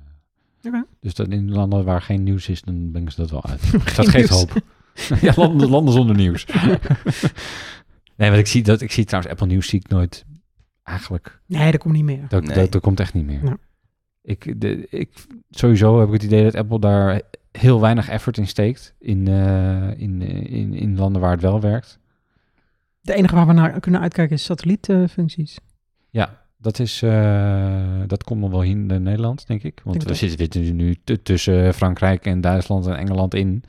Dus 1.00 1.14
dat 1.14 1.28
in 1.28 1.50
landen 1.50 1.84
waar 1.84 2.02
geen 2.02 2.22
nieuws 2.22 2.48
is, 2.48 2.62
dan 2.62 2.88
brengen 2.90 3.12
ze 3.12 3.20
dat 3.20 3.30
wel 3.30 3.44
uit. 3.44 3.61
Geen 3.64 3.80
dat 3.96 4.08
geeft 4.08 4.14
nieuws. 4.30 4.30
hoop. 4.30 4.62
ja, 5.26 5.32
landen, 5.36 5.68
landen 5.68 5.94
zonder 5.94 6.16
nieuws. 6.16 6.46
nee, 8.16 8.28
want 8.28 8.36
ik 8.36 8.46
zie, 8.46 8.62
dat, 8.62 8.80
ik 8.80 8.92
zie 8.92 9.04
trouwens 9.04 9.32
Apple 9.32 9.46
Nieuws 9.46 9.68
zie 9.68 9.80
ik 9.80 9.88
nooit 9.88 10.24
eigenlijk. 10.82 11.40
Nee, 11.46 11.70
dat 11.70 11.80
komt 11.80 11.94
niet 11.94 12.04
meer. 12.04 12.28
Dat, 12.28 12.44
Nee. 12.44 12.54
dat, 12.54 12.72
dat 12.72 12.82
komt 12.82 13.00
echt 13.00 13.14
niet 13.14 13.26
meer. 13.26 13.44
Ja. 13.44 13.56
Ik, 14.22 14.61
de, 14.61 14.86
ik, 14.88 15.11
sowieso 15.50 15.98
heb 15.98 16.06
ik 16.06 16.14
het 16.14 16.22
idee 16.22 16.42
dat 16.42 16.54
Apple 16.54 16.80
daar 16.80 17.20
heel 17.52 17.80
weinig 17.80 18.08
effort 18.08 18.38
in 18.38 18.46
steekt. 18.46 18.94
In, 18.98 19.28
eh, 19.28 20.00
in, 20.00 20.22
in, 20.22 20.74
in 20.74 20.96
landen 20.96 21.20
waar 21.20 21.30
het 21.30 21.40
wel 21.40 21.61
werkt. 21.61 21.98
De 23.00 23.14
enige 23.14 23.34
waar 23.34 23.46
we 23.46 23.52
naar 23.52 23.80
kunnen 23.80 24.00
uitkijken 24.00 24.36
is 24.36 24.44
satellietfuncties. 24.44 25.58
Ja, 26.11 26.39
dat, 26.61 26.78
is, 26.78 27.02
eh, 27.02 28.00
dat 28.06 28.24
komt 28.24 28.40
nog 28.40 28.50
wel 28.50 28.62
in 28.62 28.86
Nederland, 28.86 29.46
denk 29.46 29.62
ik. 29.62 29.80
Want 29.84 30.06
Denk 30.06 30.20
we 30.20 30.28
zitten 30.28 30.76
nu 30.76 30.96
tussen 31.22 31.74
Frankrijk 31.74 32.26
en 32.26 32.40
Duitsland 32.40 32.86
en 32.86 32.96
Engeland 32.96 33.34
in. 33.34 33.64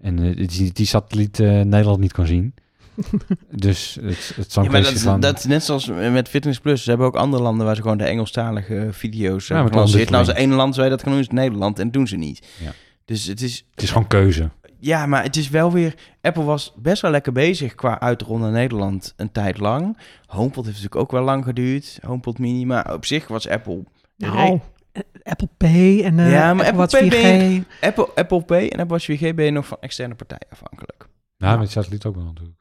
En 0.00 0.18
eh, 0.18 0.48
die, 0.48 0.72
die 0.72 0.86
satelliet 0.86 1.40
eh, 1.40 1.48
Nederland 1.48 1.98
niet 1.98 2.12
kan 2.12 2.26
zien. 2.26 2.54
dus 3.50 3.98
het, 4.02 4.32
het 4.36 4.54
Ja, 4.54 4.62
een 4.62 4.70
maar 4.70 4.82
dat, 4.82 4.92
van... 4.92 5.20
dat 5.20 5.38
is 5.38 5.44
net 5.44 5.62
zoals 5.62 5.86
met 5.86 6.28
Fitness 6.28 6.58
Plus. 6.58 6.82
Ze 6.82 6.88
hebben 6.88 7.06
ook 7.06 7.16
andere 7.16 7.42
landen 7.42 7.66
waar 7.66 7.76
ze 7.76 7.82
gewoon 7.82 7.98
de 7.98 8.04
Engelstalige 8.04 8.88
video's 8.90 9.46
Ja, 9.46 9.66
gelanceerd. 9.66 10.10
Nou, 10.10 10.26
als 10.26 10.34
één 10.34 10.52
land 10.52 10.74
je 10.74 10.88
dat 10.88 11.02
kan 11.02 11.10
doen, 11.10 11.20
is 11.20 11.26
het 11.26 11.36
Nederland. 11.36 11.78
En 11.78 11.90
doen 11.90 12.06
ze 12.06 12.16
niet. 12.16 12.46
Ja. 12.64 12.72
Dus 13.04 13.26
het 13.26 13.40
is... 13.40 13.64
Het 13.70 13.82
is 13.82 13.90
gewoon 13.90 14.06
keuze. 14.06 14.50
Ja, 14.80 15.06
maar 15.06 15.22
het 15.22 15.36
is 15.36 15.48
wel 15.48 15.72
weer... 15.72 15.94
Apple 16.20 16.42
was 16.44 16.72
best 16.76 17.02
wel 17.02 17.10
lekker 17.10 17.32
bezig 17.32 17.74
qua 17.74 18.16
naar 18.26 18.50
Nederland 18.50 19.12
een 19.16 19.32
tijd 19.32 19.58
lang. 19.58 19.98
HomePod 20.26 20.64
heeft 20.64 20.76
natuurlijk 20.76 20.96
ook 21.02 21.10
wel 21.10 21.22
lang 21.22 21.44
geduurd. 21.44 21.98
HomePod 22.06 22.38
Mini. 22.38 22.64
Maar 22.64 22.92
op 22.94 23.04
zich 23.04 23.28
was 23.28 23.48
Apple... 23.48 23.84
Nou, 24.16 24.60
eh, 24.92 25.02
Apple 25.22 25.48
Pay 25.56 26.02
en 26.04 26.18
eh 26.18 26.30
Ja, 26.30 26.54
maar 26.54 26.66
Apple 26.66 26.82
Apple 26.82 26.98
Watch 27.00 27.08
Pay 27.20 27.60
4G. 27.60 27.64
Apple, 27.80 28.08
Apple 28.14 28.42
Pay 28.42 28.68
en 28.68 28.80
Apple 28.80 28.98
Watch 28.98 29.10
4G 29.10 29.34
ben 29.34 29.44
je 29.44 29.50
nog 29.50 29.66
van 29.66 29.76
externe 29.80 30.14
partijen 30.14 30.46
afhankelijk. 30.50 31.06
Nou, 31.38 31.58
met 31.58 31.70
satelliet 31.70 32.04
ook 32.04 32.14
wel 32.14 32.24
natuurlijk. 32.24 32.56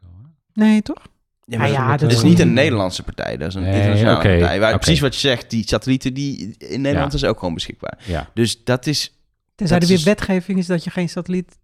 Nee, 0.53 0.81
toch? 0.81 1.07
Ja, 1.41 1.57
maar 1.57 1.71
ja, 1.71 1.89
dat, 1.89 1.99
dat 1.99 2.11
is 2.11 2.21
niet 2.23 2.39
een- 2.39 2.53
Nederlandse 2.53 3.03
partij, 3.03 3.37
dat 3.37 3.47
is 3.47 3.55
een 3.55 3.61
Nee, 3.61 3.73
internationale 3.73 4.15
partij. 4.21 4.59
Waar. 4.59 4.77
Precies 4.79 4.99
wat 4.99 5.13
je 5.13 5.19
zegt, 5.19 5.49
die 5.49 5.67
satellieten 5.67 6.13
die 6.13 6.55
in 6.57 6.81
Nederland 6.81 7.11
Ja. 7.11 7.17
is 7.17 7.23
ook 7.25 7.39
gewoon 7.39 7.53
beschikbaar. 7.53 7.97
Ja, 8.05 8.29
Dus 8.33 8.63
dat 8.63 8.85
is... 8.87 9.13
Tenzij 9.55 9.79
Dat 9.79 9.89
er 9.89 9.95
weer 9.95 10.05
wetgeving 10.05 10.57
is 10.57 10.65
dat 10.65 10.83
je 10.83 10.89
geen 10.89 11.09
satelliet, 11.09 11.57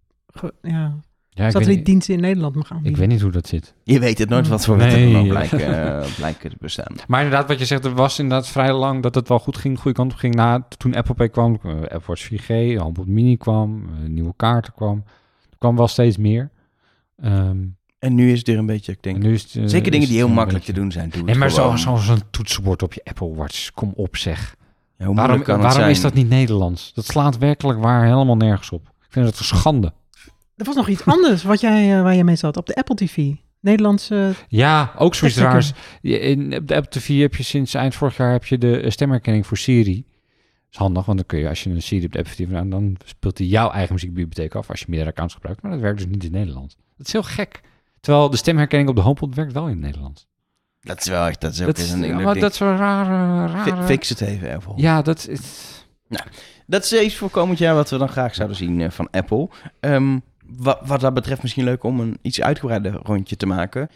ja, 0.62 0.94
ik, 1.34 1.42
niet- 1.44 1.52
satellietdiensten 1.52 2.14
in 2.14 2.20
Nederland 2.20 2.54
mag 2.54 2.64
ik 2.64 2.70
aanbieden. 2.72 3.00
weet 3.00 3.08
niet 3.08 3.20
hoe 3.20 3.30
dat 3.30 3.46
zit. 3.46 3.74
Je 3.84 3.98
weet 3.98 4.18
het 4.18 4.28
nooit 4.28 4.48
wat 4.48 4.64
voor 4.64 4.76
wetten 4.76 5.12
Nee. 5.12 5.28
blijken, 5.28 6.00
eh, 6.02 6.06
blijken 6.16 6.50
te 6.50 6.56
bestaan. 6.60 6.94
Maar 7.06 7.22
inderdaad, 7.22 7.48
wat 7.48 7.58
je 7.58 7.64
zegt, 7.64 7.84
er 7.84 7.94
was 7.94 8.18
inderdaad 8.18 8.48
vrij 8.48 8.72
lang 8.72 9.02
dat 9.02 9.14
het 9.14 9.28
wel 9.28 9.38
goed 9.38 9.56
ging, 9.56 9.78
goede 9.78 9.96
kant 9.96 10.12
op 10.12 10.18
ging. 10.18 10.34
Na, 10.34 10.66
toen 10.76 10.94
Apple 10.94 11.14
Pay 11.14 11.28
kwam, 11.28 11.58
eh, 11.62 11.70
Apple 11.72 12.00
Watch 12.06 12.24
4G, 12.24 12.76
HomePod 12.78 13.06
Mini 13.06 13.36
kwam, 13.36 13.82
eh, 14.02 14.08
nieuwe 14.08 14.32
kaarten 14.36 14.72
kwam. 14.72 15.02
Er 15.50 15.56
kwam 15.58 15.76
wel 15.76 15.88
steeds 15.88 16.16
meer. 16.16 16.50
Ehm, 17.22 17.58
En 17.98 18.14
nu 18.14 18.32
is 18.32 18.38
het 18.38 18.48
er 18.48 18.58
een 18.58 18.66
beetje, 18.66 18.92
ik 18.92 19.02
denk... 19.02 19.16
en 19.16 19.22
nu 19.22 19.32
is 19.32 19.42
het, 19.42 19.50
zeker 19.70 19.86
is 19.86 19.90
dingen 19.92 20.08
die 20.08 20.16
heel 20.16 20.28
makkelijk 20.28 20.52
beetje- 20.58 20.72
te 20.72 20.80
doen 20.80 20.92
zijn. 20.92 21.08
Doe 21.10 21.22
Nee, 21.22 21.34
maar 21.34 21.50
zo- 21.50 21.62
gewoon. 21.62 21.78
zo- 21.78 21.96
zo'n 21.96 22.20
toetsenbord 22.30 22.82
op 22.82 22.92
je 22.92 23.00
Apple 23.04 23.34
Watch, 23.34 23.70
kom 23.70 23.92
op 23.94 24.16
zeg. 24.16 24.56
Ja, 24.98 25.06
hoe 25.06 25.14
Waarom, 25.14 25.44
zijn? 25.72 25.90
is 25.90 26.00
dat 26.00 26.14
niet 26.14 26.28
Nederlands? 26.28 26.92
Dat 26.94 27.04
slaat 27.04 27.38
werkelijk 27.38 27.80
waar 27.80 28.04
helemaal 28.04 28.36
nergens 28.36 28.70
op. 28.70 28.82
Ik 28.86 29.06
vind 29.08 29.26
het 29.26 29.38
een 29.38 29.44
schande. 29.44 29.92
Er 30.56 30.64
was 30.64 30.74
nog 30.74 30.88
iets 30.88 31.04
anders 31.04 31.42
wat 31.42 31.60
jij, 31.60 31.96
eh, 31.96 32.02
waar 32.02 32.14
je 32.14 32.24
mee 32.24 32.36
zat. 32.36 32.56
Op 32.56 32.66
de 32.66 32.74
Apple 32.74 32.94
TV. 32.94 33.32
Nederlandse... 33.60 34.32
Ja, 34.48 34.92
ook 34.98 35.14
zoiets 35.14 35.36
raars. 35.38 35.72
In, 36.00 36.56
op 36.56 36.68
de 36.68 36.74
Apple 36.74 37.00
TV 37.00 37.20
heb 37.20 37.34
je 37.34 37.42
sinds 37.42 37.74
eind 37.74 37.94
vorig 37.94 38.16
jaar 38.16 38.32
heb 38.32 38.44
je 38.44 38.58
de 38.58 38.80
eh, 38.80 38.90
stemherkenning 38.90 39.46
voor 39.46 39.56
Siri. 39.56 39.94
Dat 39.94 40.70
is 40.70 40.76
handig, 40.78 41.04
want 41.04 41.18
dan 41.18 41.26
kun 41.26 41.38
je 41.38 41.48
als 41.48 41.62
je 41.62 41.70
een 41.70 41.82
Siri 41.82 42.04
op 42.04 42.12
de 42.12 42.18
Apple 42.18 42.34
TV 42.34 42.48
nou, 42.50 42.68
dan 42.68 42.96
speelt 43.04 43.38
hij 43.38 43.46
jouw 43.46 43.70
eigen 43.70 43.92
muziekbibliotheek 43.92 44.54
af 44.54 44.70
als 44.70 44.80
je 44.80 44.86
meerdere 44.88 45.10
accounts 45.10 45.34
gebruikt. 45.34 45.62
Maar 45.62 45.70
dat 45.70 45.80
werkt 45.80 45.98
dus 45.98 46.06
niet 46.06 46.24
in 46.24 46.32
Nederland. 46.32 46.76
Dat 46.96 47.06
is 47.06 47.12
heel 47.12 47.22
gek. 47.22 47.60
Terwijl 48.00 48.30
de 48.30 48.36
stemherkenning 48.36 48.88
op 48.90 48.96
de 48.96 49.02
HomePod 49.02 49.34
werkt 49.34 49.52
wel 49.52 49.64
in 49.64 49.70
het 49.70 49.80
Nederlands. 49.80 50.26
Dat 50.80 51.00
is 51.00 51.06
wel 51.06 51.26
echt... 51.26 51.40
Dat 51.40 51.52
is 51.52 51.60
ook 51.60 51.66
Dat 51.66 51.78
is, 51.78 51.90
een 51.90 52.00
ding. 52.00 52.18
ja, 52.18 52.20
maar 52.20 52.34
ik 52.34 52.40
dat 52.40 52.52
is 52.52 52.58
rare... 52.58 53.46
denk, 53.46 53.62
fi- 53.64 53.70
rare... 53.70 53.82
Fix 53.82 54.08
het 54.08 54.20
even, 54.20 54.52
Apple. 54.54 54.72
Ja, 54.76 55.02
dat 55.02 55.28
is... 55.28 55.40
Dat 56.66 56.84
is 56.84 57.00
iets 57.00 57.16
voor 57.16 57.30
komend 57.30 57.58
jaar 57.58 57.74
wat 57.74 57.90
we 57.90 57.98
dan 57.98 58.08
graag 58.08 58.34
zouden 58.34 58.56
zien 58.56 58.80
eh, 58.80 58.90
van 58.90 59.10
Apple. 59.10 59.48
Ehm, 59.80 60.18
wat, 60.56 60.80
wat 60.84 61.00
dat 61.00 61.14
betreft 61.14 61.42
misschien 61.42 61.64
leuk 61.64 61.82
om 61.82 62.00
een 62.00 62.18
iets 62.22 62.40
uitgebreider 62.42 62.92
rondje 62.92 63.36
te 63.36 63.46
maken. 63.46 63.88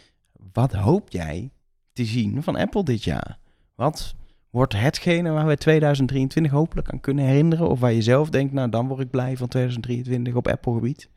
Wat 0.53 0.73
hoop 0.73 1.09
jij 1.09 1.51
te 1.93 2.05
zien 2.05 2.43
van 2.43 2.55
Apple 2.55 2.83
dit 2.83 3.03
jaar? 3.03 3.37
Wat 3.75 4.15
wordt 4.49 4.73
hetgene 4.73 5.31
waar 5.31 5.47
we 5.47 5.57
2023 5.57 6.51
hopelijk 6.51 6.89
aan 6.91 6.99
kunnen 6.99 7.25
herinneren? 7.25 7.69
Of 7.69 7.79
waar 7.79 7.93
je 7.93 8.01
zelf 8.01 8.29
denkt, 8.29 8.53
nou 8.53 8.69
dan 8.69 8.87
word 8.87 8.99
ik 8.99 9.09
blij 9.09 9.37
van 9.37 9.47
2023 9.47 10.33
op 10.33 10.47
Apple 10.47 10.73
gebied? 10.73 11.09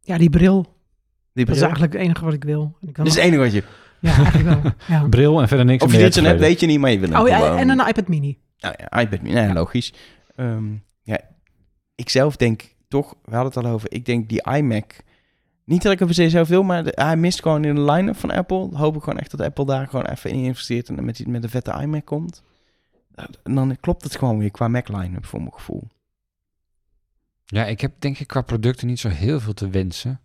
Ja, 0.00 0.18
die 0.18 0.30
bril. 0.30 0.62
Die 1.32 1.44
Dat 1.44 1.54
is 1.54 1.60
bril? 1.60 1.62
eigenlijk 1.62 1.92
het 1.92 2.02
enige 2.02 2.24
wat 2.24 2.34
ik 2.34 2.44
wil. 2.44 2.76
En 2.80 2.88
ik 2.88 2.96
wil 2.96 3.04
Dat 3.04 3.06
is 3.06 3.14
het 3.14 3.24
enige 3.24 3.42
wat 3.42 3.52
je... 3.52 3.62
Ja, 4.00 4.14
eigenlijk 4.16 4.62
wel. 4.62 4.72
Ja. 4.88 5.08
Bril 5.08 5.40
en 5.40 5.48
verder 5.48 5.66
niks. 5.66 5.84
Of 5.84 5.92
je 5.92 5.98
dit 5.98 6.14
zo 6.14 6.36
weet 6.36 6.60
je 6.60 6.66
niet, 6.66 6.78
maar 6.78 6.90
je 6.90 6.98
wil 6.98 7.20
Oh 7.20 7.28
ja, 7.28 7.38
gewoon. 7.38 7.58
en 7.58 7.68
een 7.68 7.86
iPad 7.88 8.08
mini. 8.08 8.38
Nou 8.58 8.74
ja, 8.78 9.00
iPad 9.00 9.22
mini, 9.22 9.34
nee, 9.34 9.52
logisch. 9.52 9.92
Ehm, 10.36 10.64
ja, 11.02 11.20
ik 11.94 12.08
zelf 12.08 12.36
denk 12.36 12.74
toch, 12.90 13.14
we 13.24 13.34
hadden 13.34 13.52
het 13.54 13.64
al 13.64 13.72
over, 13.72 13.92
ik 13.92 14.04
denk 14.04 14.28
die 14.28 14.42
iMac 14.42 15.02
Niet 15.64 15.82
dat 15.82 15.92
ik 15.92 16.00
er 16.00 16.06
per 16.06 16.14
se 16.14 16.28
zo 16.28 16.44
veel, 16.44 16.62
maar 16.62 16.84
hij 16.84 17.16
mist 17.16 17.42
gewoon 17.42 17.64
in 17.64 17.74
de 17.74 17.80
line-up 17.80 18.16
van 18.16 18.30
Apple. 18.30 18.68
Hoop 18.76 18.96
ik 18.96 19.02
gewoon 19.02 19.18
echt 19.18 19.30
dat 19.30 19.40
Apple 19.40 19.64
daar 19.64 19.88
gewoon 19.88 20.06
even 20.06 20.30
in 20.30 20.44
investeert 20.44 20.88
en 20.88 21.04
met, 21.04 21.16
die, 21.16 21.28
met 21.28 21.42
een 21.42 21.50
vette 21.50 21.80
iMac 21.80 22.04
komt. 22.04 22.42
En 23.42 23.54
dan 23.54 23.76
klopt 23.80 24.04
het 24.04 24.16
gewoon 24.16 24.38
weer 24.38 24.50
qua 24.50 24.68
Mac 24.68 24.88
line-up 24.88 25.26
voor 25.26 25.40
mijn 25.40 25.52
gevoel. 25.52 25.88
Ja, 27.44 27.64
ik 27.64 27.80
heb 27.80 27.92
denk 27.98 28.18
ik 28.18 28.26
qua 28.26 28.42
producten 28.42 28.86
niet 28.86 29.00
zo 29.00 29.08
heel 29.08 29.40
veel 29.40 29.54
te 29.54 29.68
wensen. 29.68 30.20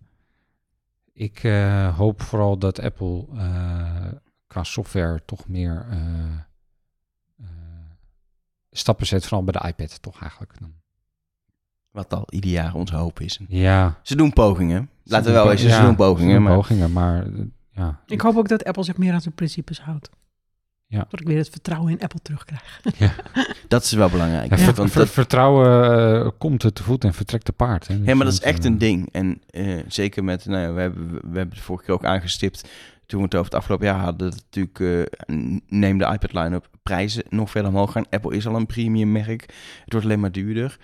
Ik 1.14 1.44
eh, 1.44 1.98
hoop 1.98 2.22
vooral 2.22 2.58
dat 2.58 2.80
Apple 2.80 3.26
eh, 3.34 4.12
qua 4.48 4.64
software 4.64 5.22
toch 5.26 5.48
meer 5.48 5.88
eh, 5.90 7.50
stappen 8.72 9.06
zet, 9.06 9.24
vooral 9.24 9.44
bij 9.44 9.62
de 9.62 9.68
iPad 9.68 10.02
toch 10.02 10.22
eigenlijk. 10.22 10.60
Dan. 10.60 10.74
Wat 11.96 12.14
al 12.14 12.26
ieder 12.30 12.50
jaar 12.52 12.74
onze 12.74 12.96
hoop 12.96 13.20
is. 13.20 13.40
Ja. 13.48 14.00
Ze 14.02 14.16
doen 14.16 14.34
pogingen. 14.34 14.90
Laten 15.04 15.26
we 15.28 15.32
wel 15.32 15.44
Ja, 15.44 15.50
wezen, 15.50 15.72
ze 15.72 15.82
doen 15.82 15.96
pogingen. 15.96 16.30
ze 16.30 16.36
doen 16.36 16.44
Maar 16.44 16.56
pogingen, 16.56 16.92
maar 16.92 17.24
eh, 17.26 17.32
ja. 17.72 18.00
Ik 18.08 18.22
hoop 18.22 18.38
ook 18.38 18.48
dat 18.48 18.64
Apple 18.66 18.84
zich 18.84 18.98
meer 18.98 19.14
aan 19.14 19.22
zijn 19.22 19.34
principes 19.36 19.80
houdt. 19.82 20.10
Ja. 20.88 21.06
Dat 21.10 21.20
ik 21.20 21.28
weer 21.28 21.38
het 21.38 21.50
vertrouwen 21.50 21.92
in 21.92 22.00
Apple 22.02 22.20
terugkrijg. 22.22 22.82
dat 23.68 23.84
is 23.84 23.92
wel 23.92 24.10
belangrijk. 24.10 24.50
Ja, 24.50 24.58
ver- 24.58 24.74
Want 24.74 24.92
ver- 24.92 25.00
dat, 25.02 25.10
vertrouwen 25.10 26.24
eh, 26.26 26.30
komt 26.38 26.60
te 26.76 26.84
voet 26.84 27.04
en 27.04 27.14
vertrekt 27.14 27.46
te 27.46 27.52
paard. 27.54 27.88
Hè. 27.88 27.94
Ja, 27.94 28.16
maar 28.16 28.26
dat 28.26 28.34
is 28.34 28.40
Dus, 28.40 28.48
echt 28.50 28.60
eh, 28.60 28.72
een 28.72 28.78
ding. 28.78 29.10
En 29.12 29.42
eh, 29.50 29.80
zeker 29.88 30.24
met, 30.24 30.46
nou, 30.46 30.62
ja, 30.62 30.74
we, 30.74 30.82
hebben, 30.82 31.08
we 31.12 31.20
hebben 31.38 31.50
het 31.56 31.60
vorige 31.60 31.86
keer 31.86 31.94
ook 31.94 32.06
aangestipt. 32.06 32.70
Toen 33.06 33.20
we 33.20 33.26
het 33.26 33.34
over 33.36 33.46
het 33.46 33.56
afgelopen 33.60 33.86
jaar 33.86 34.00
hadden, 34.00 34.30
dat 34.30 34.44
natuurlijk, 34.52 34.80
eh, 35.28 35.36
neem 35.68 35.98
de 35.98 36.06
iPad 36.06 36.34
line-up, 36.34 36.70
prijzen 36.84 37.24
nog 37.30 37.50
verder 37.52 37.72
omhoog 37.72 37.92
gaan. 37.92 38.06
Apple 38.10 38.36
is 38.36 38.48
al 38.48 38.56
een 38.56 38.66
premium 38.66 39.12
merk. 39.12 39.42
Het 39.84 39.92
wordt 39.94 40.06
alleen 40.06 40.20
maar 40.20 40.32
duurder. 40.32 40.78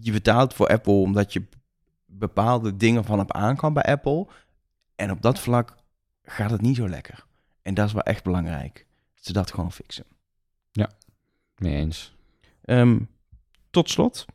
Je 0.00 0.12
betaalt 0.12 0.54
voor 0.54 0.66
Apple 0.68 0.92
omdat 0.92 1.32
je 1.32 1.42
bepaalde 2.06 2.76
dingen 2.76 3.04
van 3.04 3.20
op 3.20 3.32
aan 3.32 3.56
kan 3.56 3.72
bij 3.72 3.82
Apple. 3.82 4.26
En 4.96 5.10
op 5.10 5.22
dat 5.22 5.38
vlak 5.38 5.76
gaat 6.22 6.50
het 6.50 6.60
niet 6.60 6.76
zo 6.76 6.88
lekker. 6.88 7.24
En 7.62 7.74
dat 7.74 7.86
is 7.86 7.92
wel 7.92 8.02
echt 8.02 8.24
belangrijk. 8.24 8.86
Dat 9.14 9.24
ze 9.26 9.32
dat 9.32 9.50
gewoon 9.52 9.72
fixen. 9.72 10.04
Mee 11.56 11.74
eens. 11.74 12.14
Ehm, 12.64 12.98
tot 13.70 13.90
slot, 13.90 14.26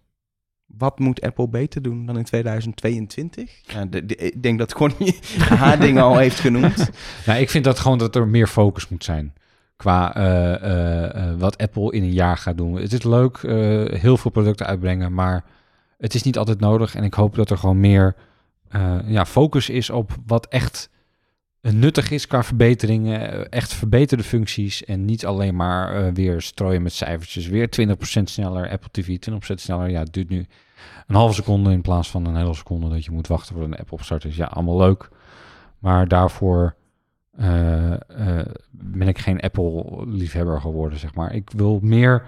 wat 0.65 0.99
moet 0.99 1.21
Apple 1.21 1.47
beter 1.47 1.81
doen 1.81 2.05
dan 2.05 2.17
in 2.17 2.23
2022? 2.23 3.61
Ja, 3.73 3.85
de, 3.85 4.05
de- 4.05 4.15
ik 4.15 4.43
denk 4.43 4.59
dat 4.59 4.75
gewoon 4.75 4.93
haar 5.59 5.79
dingen 5.79 6.03
al 6.03 6.17
heeft 6.17 6.39
genoemd. 6.39 6.89
Ik 7.37 7.49
vind 7.49 7.63
dat 7.63 7.79
gewoon 7.79 7.97
dat 7.97 8.15
er 8.15 8.27
meer 8.27 8.47
focus 8.47 8.87
moet 8.87 9.03
zijn. 9.03 9.33
Qua 9.83 10.15
eh, 10.15 10.53
eh, 10.53 11.15
eh, 11.15 11.39
wat 11.39 11.57
Apple 11.57 11.91
in 11.91 12.03
een 12.03 12.11
jaar 12.11 12.37
gaat 12.37 12.57
doen. 12.57 12.75
Het 12.75 12.93
is 12.93 13.03
leuk, 13.03 13.37
heel 13.99 14.17
veel 14.17 14.31
producten 14.31 14.65
uitbrengen, 14.65 15.13
maar 15.13 15.43
het 15.97 16.13
is 16.13 16.23
niet 16.23 16.37
altijd 16.37 16.59
nodig. 16.59 16.95
En 16.95 17.03
ik 17.03 17.13
hoop 17.13 17.35
dat 17.35 17.49
er 17.49 17.57
gewoon 17.57 17.79
meer 17.79 18.15
ja, 19.05 19.25
focus 19.25 19.69
is 19.69 19.89
op 19.89 20.11
wat 20.25 20.47
echt 20.47 20.89
nuttig 21.61 22.11
is 22.11 22.27
qua 22.27 22.43
verbeteringen. 22.43 23.49
Echt 23.49 23.73
verbeterde 23.73 24.23
functies. 24.23 24.85
En 24.85 25.05
niet 25.05 25.25
alleen 25.25 25.55
maar 25.55 26.13
weer 26.13 26.41
strooien 26.41 26.81
met 26.81 26.93
cijfertjes. 26.93 27.47
Weer 27.47 27.69
20% 28.19 28.23
sneller 28.23 28.69
Apple 28.69 28.89
TV, 28.91 29.17
20% 29.31 29.35
sneller. 29.55 29.89
Ja, 29.89 29.99
het 29.99 30.13
duurt 30.13 30.29
nu 30.29 30.45
een 31.07 31.15
halve 31.15 31.33
seconde 31.33 31.71
in 31.71 31.81
plaats 31.81 32.09
van 32.09 32.25
een 32.25 32.35
hele 32.35 32.53
seconde 32.53 32.89
dat 32.89 33.05
je 33.05 33.11
moet 33.11 33.27
wachten 33.27 33.55
voor 33.55 33.63
een 33.63 33.77
app 33.77 33.91
opstart. 33.91 34.21
Dus 34.21 34.35
ja, 34.35 34.45
allemaal 34.45 34.77
leuk. 34.77 35.09
Maar 35.79 36.07
daarvoor 36.07 36.75
eh, 37.37 37.93
eh, 38.39 38.45
ben 38.71 39.07
ik 39.07 39.17
geen 39.17 39.39
Apple-liefhebber 39.39 40.61
geworden, 40.61 40.99
zeg 40.99 41.15
maar. 41.15 41.33
Ik 41.33 41.49
wil 41.49 41.79
meer 41.81 42.25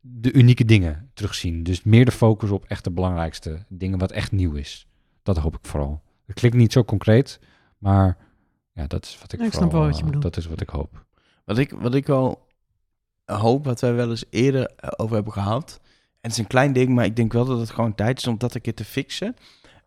de 0.00 0.32
unieke 0.32 0.64
dingen 0.64 1.10
terugzien. 1.14 1.62
Dus 1.62 1.82
meer 1.82 2.04
de 2.04 2.10
focus 2.10 2.50
op 2.50 2.64
echt 2.64 2.84
de 2.84 2.90
belangrijkste 2.90 3.64
dingen 3.68 3.98
wat 3.98 4.10
echt 4.10 4.32
nieuw 4.32 4.54
is. 4.54 4.86
Dat 5.22 5.36
hoop 5.36 5.54
ik 5.54 5.66
vooral. 5.66 6.02
Het 6.26 6.36
klinkt 6.36 6.56
niet 6.56 6.72
zo 6.72 6.84
concreet, 6.84 7.40
maar 7.78 8.16
ja, 8.72 8.86
dat 8.86 9.04
is 9.04 9.18
wat 9.20 9.32
ik 9.32 9.40
Ik 9.40 9.52
snap 9.52 9.62
vooral, 9.62 9.80
wel 9.80 9.88
wat 9.88 9.96
je 9.96 10.00
eh, 10.00 10.06
bedoelt. 10.06 10.22
Dat 10.22 10.36
is 10.36 10.46
wat 10.46 10.60
ik 10.60 10.68
hoop. 10.68 11.04
Wat 11.44 11.58
ik, 11.58 11.70
wat 11.70 11.94
ik 11.94 12.06
wel 12.06 12.46
hoop, 13.24 13.64
wat 13.64 13.80
wij 13.80 13.94
wel 13.94 14.10
eens 14.10 14.24
eerder 14.30 14.70
over 14.96 15.14
hebben 15.14 15.32
gehad. 15.32 15.80
En 15.82 15.90
het 16.20 16.32
is 16.32 16.38
een 16.38 16.46
klein 16.46 16.72
ding, 16.72 16.88
maar 16.88 17.04
ik 17.04 17.16
denk 17.16 17.32
wel 17.32 17.44
dat 17.44 17.58
het 17.58 17.70
gewoon 17.70 17.94
tijd 17.94 18.18
is 18.18 18.26
om 18.26 18.38
dat 18.38 18.54
een 18.54 18.60
keer 18.60 18.74
te 18.74 18.84
fixen. 18.84 19.36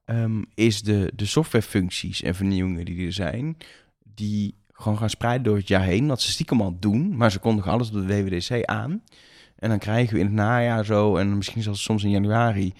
ehm, 0.05 0.43
is 0.53 0.81
de, 0.81 1.11
de 1.15 1.25
softwarefuncties 1.25 2.21
en 2.21 2.35
vernieuwingen 2.35 2.85
die 2.85 3.05
er 3.05 3.13
zijn, 3.13 3.57
die 4.15 4.55
gewoon 4.71 4.97
gaan 4.97 5.09
spreiden 5.09 5.43
door 5.43 5.57
het 5.57 5.67
jaar 5.67 5.83
heen. 5.83 6.07
Dat 6.07 6.21
ze 6.21 6.31
stiekem 6.31 6.61
al 6.61 6.77
doen, 6.79 7.17
maar 7.17 7.31
ze 7.31 7.39
kondigen 7.39 7.71
alles 7.71 7.89
door 7.91 8.07
de 8.07 8.23
WWDC 8.23 8.65
aan. 8.65 9.03
En 9.55 9.69
dan 9.69 9.79
krijgen 9.79 10.13
we 10.13 10.19
in 10.19 10.25
het 10.25 10.35
najaar 10.35 10.85
zo, 10.85 11.15
en 11.17 11.37
misschien 11.37 11.61
zelfs 11.61 11.83
soms 11.83 12.03
in 12.03 12.09
januari, 12.09 12.73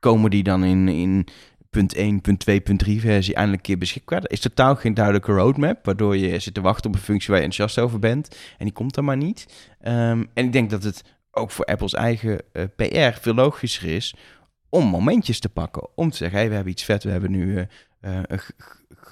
komen 0.00 0.30
die 0.30 0.42
dan 0.42 0.64
in, 0.64 0.88
in 0.88 1.26
punt 1.70 1.94
1, 1.94 2.20
punt 2.20 2.38
2, 2.40 2.60
punt 2.60 2.78
3 2.78 3.00
versie 3.00 3.34
eindelijk 3.34 3.62
een 3.62 3.68
keer 3.68 3.78
beschikbaar. 3.78 4.22
Er 4.22 4.30
is 4.30 4.40
totaal 4.40 4.76
geen 4.76 4.94
duidelijke 4.94 5.32
roadmap, 5.32 5.84
waardoor 5.84 6.16
je 6.16 6.38
zit 6.38 6.54
te 6.54 6.60
wachten 6.60 6.90
op 6.90 6.96
een 6.96 7.02
functie 7.02 7.28
waar 7.30 7.38
je 7.38 7.44
enthousiast 7.44 7.84
over 7.86 7.98
bent. 7.98 8.36
En 8.58 8.64
die 8.64 8.74
komt 8.74 8.96
er 8.96 9.04
maar 9.04 9.16
niet. 9.16 9.70
Ehm, 9.80 10.24
en 10.34 10.44
ik 10.44 10.52
denk 10.52 10.70
dat 10.70 10.82
het 10.82 11.02
ook 11.30 11.50
voor 11.50 11.64
Apple's 11.64 11.94
eigen 11.94 12.40
eh, 12.52 12.64
PR 12.76 13.20
veel 13.20 13.34
logischer 13.34 13.88
is 13.88 14.14
om 14.68 14.86
momentjes 14.86 15.40
te 15.40 15.48
pakken. 15.48 15.88
Om 15.96 16.10
te 16.10 16.16
zeggen, 16.16 16.38
hey, 16.38 16.48
we 16.48 16.54
hebben 16.54 16.72
iets 16.72 16.84
vet. 16.84 17.04
We 17.04 17.10
hebben 17.10 17.30
nu 17.30 17.66
g- 18.36 18.50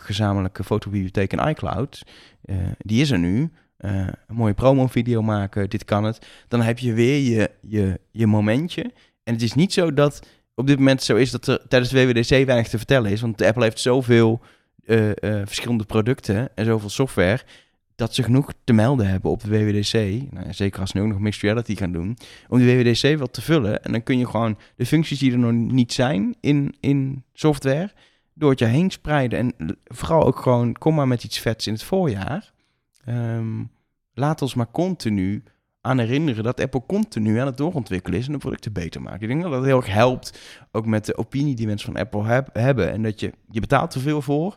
gezamenlijke 0.05 0.65
fotobibliotheek 0.65 1.33
in 1.33 1.49
iCloud. 1.49 2.03
Eh, 2.45 2.57
die 2.79 3.01
is 3.01 3.11
er 3.11 3.19
nu. 3.19 3.51
Eh, 3.77 4.07
een 4.27 4.37
mooie 4.37 4.55
promo-video 4.55 5.23
maken, 5.23 5.71
dit 5.71 5.85
kan 5.85 6.05
het. 6.05 6.27
Dan 6.49 6.63
heb 6.63 6.79
je 6.79 6.93
weer 6.93 7.19
je, 7.19 7.51
je, 7.61 8.01
je 8.11 8.27
momentje. 8.27 8.83
En 9.25 9.33
het 9.33 9.43
is 9.43 9.55
niet 9.55 9.73
zo 9.73 9.95
dat 9.95 10.27
op 10.55 10.67
dit 10.67 10.79
moment 10.79 11.03
zo 11.03 11.17
is 11.17 11.31
dat 11.31 11.47
er 11.47 11.69
tijdens 11.69 11.91
de 11.93 12.07
WWDC 12.07 12.29
weinig 12.29 12.69
te 12.69 12.77
vertellen 12.77 13.11
is. 13.11 13.21
Want 13.21 13.43
Apple 13.43 13.63
heeft 13.63 13.81
zoveel 13.81 14.41
eh, 14.85 15.11
verschillende 15.45 15.85
producten 15.85 16.49
en 16.55 16.65
zoveel 16.65 16.89
software... 16.89 17.41
dat 17.95 18.15
ze 18.15 18.23
genoeg 18.23 18.53
te 18.65 18.73
melden 18.73 19.07
hebben 19.07 19.31
op 19.31 19.43
de 19.43 19.49
WWDC. 19.49 19.93
Nou, 20.33 20.53
zeker 20.53 20.81
als 20.81 20.91
ze 20.91 20.97
nu 20.97 21.03
ook 21.03 21.11
nog 21.11 21.19
mixed 21.19 21.43
reality 21.43 21.77
gaan 21.77 21.93
doen. 21.93 22.19
Om 22.49 22.59
die 22.59 22.77
WWDC 22.77 23.19
wat 23.19 23.33
te 23.33 23.43
vullen. 23.43 23.85
En 23.85 23.93
dan 23.93 24.03
kun 24.03 24.19
je 24.19 24.27
gewoon 24.27 24.59
de 24.77 24.87
functies 24.87 25.19
die 25.19 25.33
er 25.33 25.39
nog 25.39 25.53
niet 25.53 25.93
zijn 25.93 26.35
in, 26.41 26.75
in 26.81 27.25
software... 27.33 27.93
door 28.35 28.51
het 28.51 28.59
je 28.59 28.65
heen 28.65 28.91
spreiden. 28.91 29.39
En 29.39 29.79
vooral 29.85 30.25
ook 30.27 30.39
gewoon, 30.41 30.73
kom 30.73 30.95
maar 30.95 31.09
met 31.09 31.25
iets 31.25 31.39
vets 31.39 31.67
in 31.67 31.73
het 31.73 31.83
voorjaar. 31.83 32.53
Ehm, 33.05 33.65
laat 34.15 34.43
ons 34.43 34.55
maar 34.55 34.71
continu 34.71 35.43
aan 35.81 35.99
herinneren 35.99 36.45
dat 36.45 36.61
Apple 36.61 36.83
continu 36.87 37.39
aan 37.39 37.47
het 37.47 37.57
doorontwikkelen 37.57 38.19
is 38.19 38.27
en 38.27 38.33
de 38.33 38.39
producten 38.39 38.73
beter 38.73 39.03
maakt. 39.03 39.23
Ik 39.23 39.29
denk 39.29 39.43
dat 39.43 39.51
dat 39.53 39.65
heel 39.65 39.77
erg 39.77 39.87
helpt, 39.87 40.39
ook 40.73 40.87
met 40.87 41.05
de 41.05 41.17
opinie 41.17 41.55
die 41.55 41.67
mensen 41.67 41.93
van 41.93 42.01
Apple 42.03 42.25
heb- 42.25 42.49
hebben. 42.53 42.91
En 42.93 43.03
dat 43.03 43.21
je, 43.21 43.33
je 43.51 43.61
betaalt 43.61 43.91
te 43.91 44.01
veel 44.01 44.23
voor, 44.23 44.57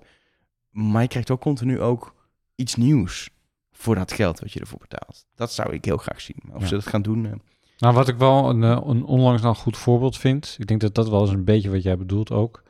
maar 0.69 1.01
je 1.01 1.07
krijgt 1.07 1.32
ook 1.32 1.41
continu 1.41 1.82
ook 1.82 2.15
iets 2.55 2.75
nieuws 2.75 3.30
voor 3.71 3.95
dat 3.95 4.11
geld 4.11 4.39
wat 4.39 4.51
je 4.53 4.59
ervoor 4.59 4.80
betaalt. 4.80 5.25
Dat 5.36 5.51
zou 5.51 5.73
ik 5.73 5.86
heel 5.86 5.97
graag 5.97 6.21
zien. 6.21 6.41
Of 6.53 6.61
Ja. 6.61 6.67
ze 6.67 6.73
dat 6.73 6.88
gaan 6.88 7.01
doen, 7.01 7.25
eh, 7.25 7.32
Nou, 7.78 7.93
wat 7.93 8.07
ik 8.07 8.17
wel 8.17 8.49
een, 8.49 8.63
eh, 8.63 8.82
een 8.86 9.03
onlangs 9.03 9.41
nog 9.41 9.57
goed 9.57 9.78
voorbeeld 9.78 10.17
vind, 10.17 10.55
ik 10.59 10.67
denk 10.67 10.82
dat 10.82 10.95
dat 10.95 11.09
wel 11.09 11.21
eens 11.21 11.30
een 11.30 11.43
beetje 11.43 11.69
wat 11.69 11.84
jij 11.84 11.97
bedoelt 11.97 12.32
ook, 12.32 12.63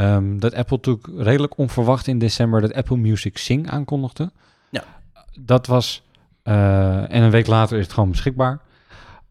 ehm, 0.00 0.38
dat 0.38 0.54
Apple 0.54 0.76
natuurlijk 0.76 1.08
redelijk 1.16 1.58
onverwacht 1.58 2.06
in 2.06 2.18
december 2.18 2.60
dat 2.60 2.74
Apple 2.74 2.96
Music 2.96 3.38
Sing 3.38 3.70
aankondigde. 3.70 4.30
Ja. 4.70 4.84
Dat 5.40 5.66
was, 5.66 6.02
eh, 6.42 7.14
en 7.14 7.22
een 7.22 7.30
week 7.30 7.46
later 7.46 7.78
is 7.78 7.84
het 7.84 7.92
gewoon 7.92 8.10
beschikbaar. 8.10 8.60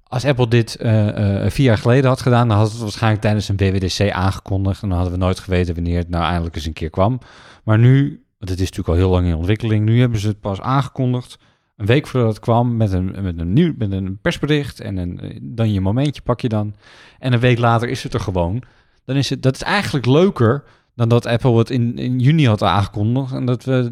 Als 0.03 0.25
Apple 0.25 0.47
dit 0.47 0.75
eh, 0.75 1.43
eh, 1.43 1.51
vier 1.51 1.65
jaar 1.65 1.77
geleden 1.77 2.09
had 2.09 2.21
gedaan, 2.21 2.47
dan 2.47 2.57
had 2.57 2.71
het 2.71 2.79
waarschijnlijk 2.79 3.21
tijdens 3.21 3.49
een 3.49 3.57
WWDC 3.57 4.11
aangekondigd. 4.11 4.81
En 4.81 4.89
dan 4.89 4.97
hadden 4.97 5.17
we 5.17 5.23
nooit 5.23 5.39
geweten 5.39 5.75
wanneer 5.75 5.97
het 5.97 6.09
nou 6.09 6.23
eindelijk 6.23 6.55
eens 6.55 6.65
een 6.65 6.73
keer 6.73 6.89
kwam. 6.89 7.19
Maar 7.63 7.79
nu, 7.79 8.23
want 8.37 8.51
het 8.51 8.59
is 8.59 8.69
natuurlijk 8.69 8.87
al 8.87 8.95
heel 8.95 9.09
lang 9.09 9.27
in 9.27 9.35
ontwikkeling, 9.35 9.85
nu 9.85 9.99
hebben 9.99 10.19
ze 10.19 10.27
het 10.27 10.39
pas 10.39 10.61
aangekondigd. 10.61 11.37
Een 11.75 11.85
week 11.85 12.07
voordat 12.07 12.29
het 12.29 12.39
kwam 12.39 12.77
met 12.77 12.91
een, 12.91 13.15
met 13.21 13.39
een, 13.39 13.53
nieuw, 13.53 13.73
met 13.77 13.91
een 13.91 14.17
persbericht 14.21 14.79
en 14.79 14.97
een, 14.97 15.39
dan 15.41 15.73
je 15.73 15.81
momentje 15.81 16.21
pak 16.21 16.41
je 16.41 16.49
dan. 16.49 16.75
En 17.19 17.33
een 17.33 17.39
week 17.39 17.57
later 17.57 17.89
is 17.89 18.03
het 18.03 18.13
er 18.13 18.19
gewoon. 18.19 18.63
Dan 19.09 19.17
is 19.17 19.29
het, 19.29 19.41
dat 19.43 19.55
is 19.55 19.61
eigenlijk 19.63 20.05
leuker 20.05 20.63
dan 20.95 21.09
dat 21.09 21.25
Apple 21.25 21.57
het 21.57 21.69
in, 21.69 21.97
in 21.97 22.19
juni 22.19 22.47
had 22.47 22.63
aangekondigd. 22.63 23.33
En 23.33 23.45
dat 23.45 23.63
we 23.63 23.89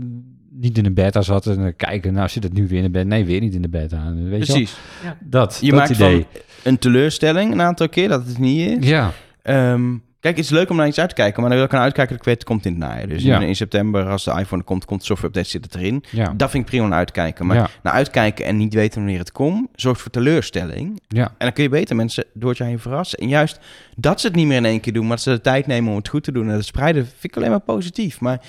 niet 0.52 0.78
in 0.78 0.84
de 0.84 0.92
beta 0.92 1.22
zaten 1.22 1.60
en 1.66 1.76
kijken, 1.76 2.14
nou 2.14 2.30
zit 2.30 2.44
het 2.44 2.54
nu 2.54 2.68
weer 2.68 2.78
in 2.78 2.84
de 2.84 2.90
beta. 2.90 3.08
Nee, 3.08 3.26
weer 3.26 3.40
niet 3.42 3.54
in 3.54 3.62
de 3.62 3.70
beta. 3.70 4.04
Weet 4.14 4.16
Je 4.24 4.24
wel? 4.24 4.38
precies. 4.38 4.78
Dat, 5.20 5.58
Je 5.62 5.70
dat 5.70 5.80
maakt 5.80 5.90
idee. 5.92 6.26
van 6.32 6.42
een 6.64 6.78
teleurstelling 6.80 7.52
een 7.52 7.62
aantal 7.62 7.90
keer 7.90 8.08
dat 8.10 8.26
het 8.28 8.38
niet 8.38 8.78
is. 8.84 8.90
Ja, 8.90 9.12
Ehm, 9.42 9.96
kijk, 10.20 10.36
het 10.36 10.46
is 10.46 10.52
leuk 10.52 10.70
om 10.70 10.76
naar 10.76 10.88
iets 10.88 11.00
uit 11.00 11.10
te 11.10 11.16
kijken, 11.16 11.40
maar 11.42 11.50
dan 11.50 11.58
wil 11.60 11.68
ik 11.68 11.74
naar 11.74 11.82
uitkijken 11.82 12.12
dat 12.12 12.20
ik 12.22 12.28
weet, 12.28 12.38
het 12.40 12.48
komt 12.48 12.66
in 12.66 12.72
het 12.72 12.80
najaar. 12.82 13.08
Dus 13.08 13.24
Ja. 13.24 13.40
in, 13.40 13.48
in 13.48 13.56
september, 13.56 14.10
als 14.10 14.24
de 14.24 14.32
iPhone 14.40 14.64
komt, 14.64 14.86
komt 14.86 15.00
de 15.00 15.06
software 15.06 15.34
update 15.34 15.50
zit 15.50 15.64
het 15.66 15.76
erin. 15.76 16.04
ja, 16.12 16.34
Dat 16.36 16.50
vind 16.50 16.64
ik 16.64 16.70
prima 16.70 16.88
naar 16.88 16.98
uitkijken. 16.98 17.46
Maar 17.46 17.56
ja, 17.58 17.70
naar 17.84 17.94
uitkijken 17.94 18.46
en 18.46 18.58
niet 18.58 18.74
weten 18.74 19.00
wanneer 19.02 19.20
het 19.20 19.32
komt, 19.32 19.70
zorgt 19.76 20.02
voor 20.02 20.12
teleurstelling. 20.12 21.02
ja. 21.08 21.24
En 21.28 21.34
dan 21.38 21.54
kun 21.54 21.64
je 21.64 21.70
beter 21.70 21.96
mensen 21.96 22.26
door 22.34 22.50
het 22.50 22.58
jaar 22.58 22.68
heen 22.68 22.80
verrassen. 22.80 23.20
En 23.20 23.28
juist 23.28 23.60
dat 23.96 24.20
ze 24.22 24.28
het 24.28 24.36
niet 24.36 24.48
meer 24.48 24.58
in 24.58 24.66
één 24.66 24.80
keer 24.80 24.94
doen, 24.94 25.08
maar 25.08 25.16
dat 25.16 25.22
ze 25.26 25.30
de 25.30 25.42
tijd 25.42 25.68
nemen 25.68 25.90
om 25.92 25.98
het 25.98 26.08
goed 26.08 26.24
te 26.24 26.32
doen 26.32 26.48
en 26.50 26.56
het 26.56 26.66
spreiden, 26.66 27.06
vind 27.06 27.24
ik 27.24 27.36
alleen 27.38 27.50
maar 27.50 27.60
positief. 27.60 28.20
Maar 28.20 28.42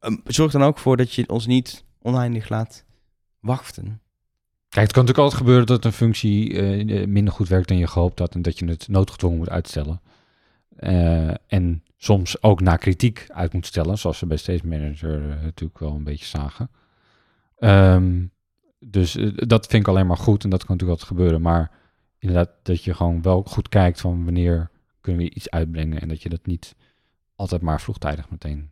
ehm, 0.00 0.16
zorg 0.24 0.52
dan 0.52 0.62
ook 0.62 0.78
voor 0.78 0.96
dat 0.96 1.12
je 1.14 1.28
ons 1.28 1.46
niet 1.46 1.84
oneindig 2.02 2.48
laat 2.48 2.84
wachten. 3.40 4.00
Kijk, 4.68 4.86
het 4.86 4.92
kan 4.92 5.04
natuurlijk 5.04 5.18
altijd 5.18 5.40
gebeuren 5.40 5.66
dat 5.66 5.84
een 5.84 5.92
functie 5.92 6.60
eh, 6.60 7.06
minder 7.06 7.34
goed 7.34 7.48
werkt 7.48 7.68
dan 7.68 7.76
je 7.78 7.86
gehoopt 7.86 8.18
had 8.18 8.34
en 8.34 8.42
dat 8.42 8.58
je 8.58 8.66
het 8.66 8.88
noodgedwongen 8.88 9.38
moet 9.38 9.50
uitstellen. 9.50 10.00
Eh, 10.78 11.34
en 11.46 11.82
soms 11.96 12.42
ook 12.42 12.60
naar 12.60 12.78
kritiek 12.78 13.26
uit 13.28 13.52
moet 13.52 13.66
stellen, 13.66 13.98
zoals 13.98 14.20
we 14.20 14.26
bij 14.26 14.36
Stage 14.36 14.66
Manager 14.66 15.30
eh, 15.30 15.42
natuurlijk 15.42 15.78
wel 15.78 15.94
een 15.94 16.04
beetje 16.04 16.26
zagen. 16.26 16.70
Ehm, 17.58 18.26
dus 18.78 19.16
eh, 19.16 19.32
dat 19.34 19.66
vind 19.66 19.82
ik 19.82 19.88
alleen 19.88 20.06
maar 20.06 20.16
goed 20.16 20.44
en 20.44 20.50
dat 20.50 20.64
kan 20.64 20.76
natuurlijk 20.76 21.00
altijd 21.00 21.18
gebeuren. 21.18 21.42
Maar 21.42 21.70
inderdaad, 22.18 22.50
dat 22.62 22.84
je 22.84 22.94
gewoon 22.94 23.22
wel 23.22 23.42
goed 23.42 23.68
kijkt 23.68 24.00
van 24.00 24.24
wanneer 24.24 24.70
kunnen 25.00 25.22
we 25.22 25.34
iets 25.34 25.50
uitbrengen 25.50 26.00
en 26.00 26.08
dat 26.08 26.22
je 26.22 26.28
dat 26.28 26.46
niet 26.46 26.76
altijd 27.34 27.62
maar 27.62 27.80
vroegtijdig 27.80 28.30
meteen 28.30 28.70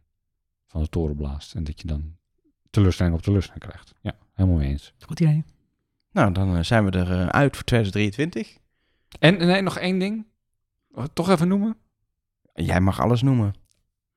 van 0.66 0.82
de 0.82 0.88
toren 0.88 1.16
blaast 1.16 1.54
en 1.54 1.64
dat 1.64 1.80
je 1.80 1.86
dan 1.86 2.16
teleurstelling 2.70 3.14
op 3.14 3.22
teleurstelling 3.22 3.64
krijgt. 3.64 3.94
Ja, 4.00 4.16
helemaal 4.32 4.58
mee 4.58 4.68
eens. 4.68 4.92
Goed 4.98 5.20
idee. 5.20 5.44
Nou, 6.12 6.32
dan 6.32 6.64
zijn 6.64 6.84
we 6.84 6.90
er 6.90 7.10
eh, 7.10 7.26
uit 7.26 7.56
voor 7.56 7.64
2023. 7.64 8.58
En 9.18 9.36
nee, 9.36 9.62
nog 9.62 9.78
één 9.78 9.98
ding. 9.98 10.26
Toch 11.12 11.30
even 11.30 11.48
noemen. 11.48 11.76
Jij 12.56 12.80
mag 12.80 13.00
alles 13.00 13.22
noemen. 13.22 13.54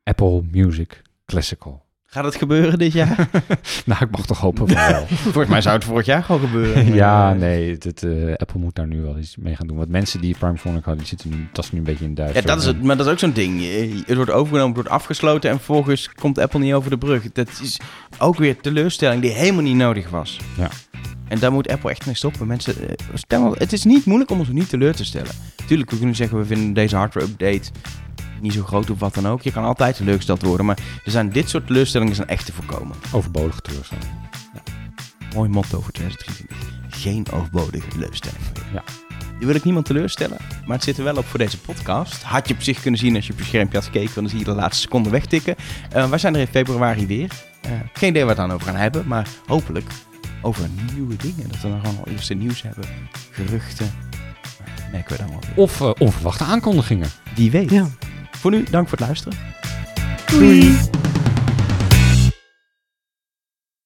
Apple 0.04 0.44
Music 0.52 1.02
Classical. 1.26 1.88
Gaat 2.06 2.24
het 2.24 2.36
gebeuren 2.36 2.80
dit 2.80 2.94
jaar? 2.94 3.30
nou, 3.86 4.04
ik 4.04 4.12
mag 4.12 4.26
toch 4.26 4.40
hopen 4.40 4.68
van 4.68 4.92
wel. 4.92 5.06
Volgens 5.34 5.48
mij 5.48 5.62
zou 5.62 5.76
het 5.76 5.84
vorig 5.84 6.06
jaar 6.06 6.24
gewoon 6.24 6.42
gebeuren. 6.42 6.94
ja, 6.94 7.18
Maar, 7.24 7.34
eh, 7.34 7.40
nee, 7.40 7.72
het, 7.72 8.04
eh, 8.04 8.34
Apple 8.36 8.60
moet 8.60 8.76
daar 8.76 8.88
nu 8.88 9.02
wel 9.02 9.18
iets 9.18 9.38
mee 9.38 9.56
gaan 9.56 9.68
doen. 9.68 9.78
Want 9.78 9.90
mensen 9.90 10.22
die 10.22 10.36
Primephonic 10.38 10.84
hadden, 10.84 10.98
die 10.98 11.08
zitten 11.08 11.30
nu, 11.30 11.48
dat 11.54 11.64
is 11.64 11.72
nu 11.72 11.78
een 11.78 11.84
beetje 11.84 12.06
in 12.06 12.14
Duits. 12.16 12.34
Ja, 12.34 12.42
dat 12.42 12.60
is 12.60 12.66
het, 12.66 12.84
maar 12.84 12.98
dat 12.98 13.06
is 13.06 13.12
ook 13.12 13.20
zo'n 13.20 13.32
ding. 13.34 13.62
Je- 13.62 14.04
Het 14.06 14.16
wordt 14.16 14.32
overgenomen, 14.32 14.68
het 14.68 14.76
wordt 14.76 14.90
afgesloten 14.90 15.50
en 15.50 15.56
vervolgens 15.56 16.10
komt 16.14 16.38
Apple 16.40 16.60
niet 16.60 16.74
over 16.74 16.90
de 16.90 16.98
brug. 16.98 17.32
Dat 17.32 17.50
is 17.62 17.80
ook 18.18 18.36
weer 18.36 18.60
teleurstelling 18.62 19.22
die 19.22 19.32
helemaal 19.32 19.64
niet 19.64 19.76
nodig 19.76 20.10
was. 20.10 20.40
Ja. 20.58 20.70
En 21.28 21.40
daar 21.40 21.52
moet 21.52 21.70
Apple 21.70 21.90
echt 21.90 22.06
mee 22.06 22.16
stoppen. 22.16 22.48
Mensen, 22.48 22.88
eh, 22.90 22.96
stel, 23.14 23.56
het 23.58 23.74
is 23.74 23.84
niet 23.84 24.06
moeilijk 24.06 24.32
om 24.32 24.40
ons 24.40 24.48
niet 24.48 24.70
teleur 24.70 24.96
te 24.96 25.06
stellen. 25.06 25.32
Tuurlijk, 25.68 25.92
we 25.92 25.98
kunnen 25.98 26.16
zeggen, 26.16 26.38
we 26.38 26.46
vinden 26.46 26.74
deze 26.74 26.96
hardware 26.96 27.26
update 27.26 27.70
niet 28.42 28.54
zo 28.54 28.64
groot 28.64 28.90
of 28.90 29.00
wat 29.00 29.14
dan 29.14 29.28
ook. 29.28 29.42
Je 29.42 29.52
kan 29.52 29.64
altijd 29.64 29.96
teleurgesteld 29.96 30.42
worden, 30.42 30.66
maar 30.66 30.78
er 31.06 31.12
zijn 31.12 31.30
dit 31.30 31.50
soort 31.50 31.68
teleurstellingen 31.68 32.16
zijn 32.16 32.28
echt 32.28 32.46
te 32.46 32.54
voorkomen. 32.54 32.96
Overbodige 33.12 33.62
teleurstelling. 33.62 34.08
Mooi 35.36 35.50
motto 35.50 35.82
voor 35.82 35.92
2023. 35.92 36.68
Geen 36.90 37.26
overbodige 37.34 37.88
teleurstelling. 37.88 38.42
Ja. 38.74 38.84
Die 39.38 39.48
wil 39.48 39.56
ik 39.56 39.64
niemand 39.64 39.86
teleurstellen, 39.86 40.38
maar 40.66 40.76
het 40.76 40.86
zit 40.86 40.98
er 40.98 41.04
wel 41.04 41.16
op 41.16 41.26
voor 41.26 41.40
deze 41.40 41.60
podcast. 41.60 42.24
Had 42.24 42.48
je 42.48 42.54
op 42.54 42.62
zich 42.62 42.82
kunnen 42.82 43.00
zien 43.00 43.16
als 43.16 43.28
je 43.28 43.34
op 43.34 43.40
je 43.40 43.46
schermpje 43.46 43.78
had 43.78 43.86
gekeken, 43.86 44.14
want 44.14 44.16
dan 44.16 44.30
zie 44.30 44.40
je 44.40 44.46
de 44.46 44.52
laatste 44.62 44.82
seconde 44.82 45.10
wegtikken. 45.10 45.56
Eh 45.92 46.10
wij 46.10 46.20
zijn 46.20 46.34
er 46.36 46.42
in 46.42 46.48
februari 46.48 47.08
weer. 47.08 47.32
Eh, 47.62 47.72
geen 47.94 48.10
idee 48.10 48.26
waar 48.26 48.36
we 48.36 48.42
het 48.42 48.50
dan 48.50 48.52
over 48.52 48.68
gaan 48.68 48.82
hebben, 48.82 49.08
maar 49.08 49.28
hopelijk 49.48 49.92
over 50.42 50.70
nieuwe 50.94 51.16
dingen. 51.16 51.50
Dat 51.50 51.62
we 51.62 51.70
dan 51.70 51.80
gewoon 51.80 51.98
al 51.98 52.12
eerste 52.12 52.34
nieuws 52.34 52.62
hebben, 52.62 52.86
geruchten. 53.32 53.92
Merken 54.92 55.12
we 55.12 55.18
dan 55.18 55.30
wel 55.30 55.40
weer. 55.40 55.64
Of 55.64 55.82
eh, 55.82 55.92
onverwachte 55.98 56.44
aankondigingen. 56.44 57.10
Wie 57.36 57.52
weet. 57.52 57.70
Ja. 57.70 57.88
Voor 58.40 58.52
nu, 58.52 58.64
dank 58.70 58.90
voor 58.90 58.98
het 58.98 59.08
luisteren. 59.08 59.38
Doei. 60.26 60.78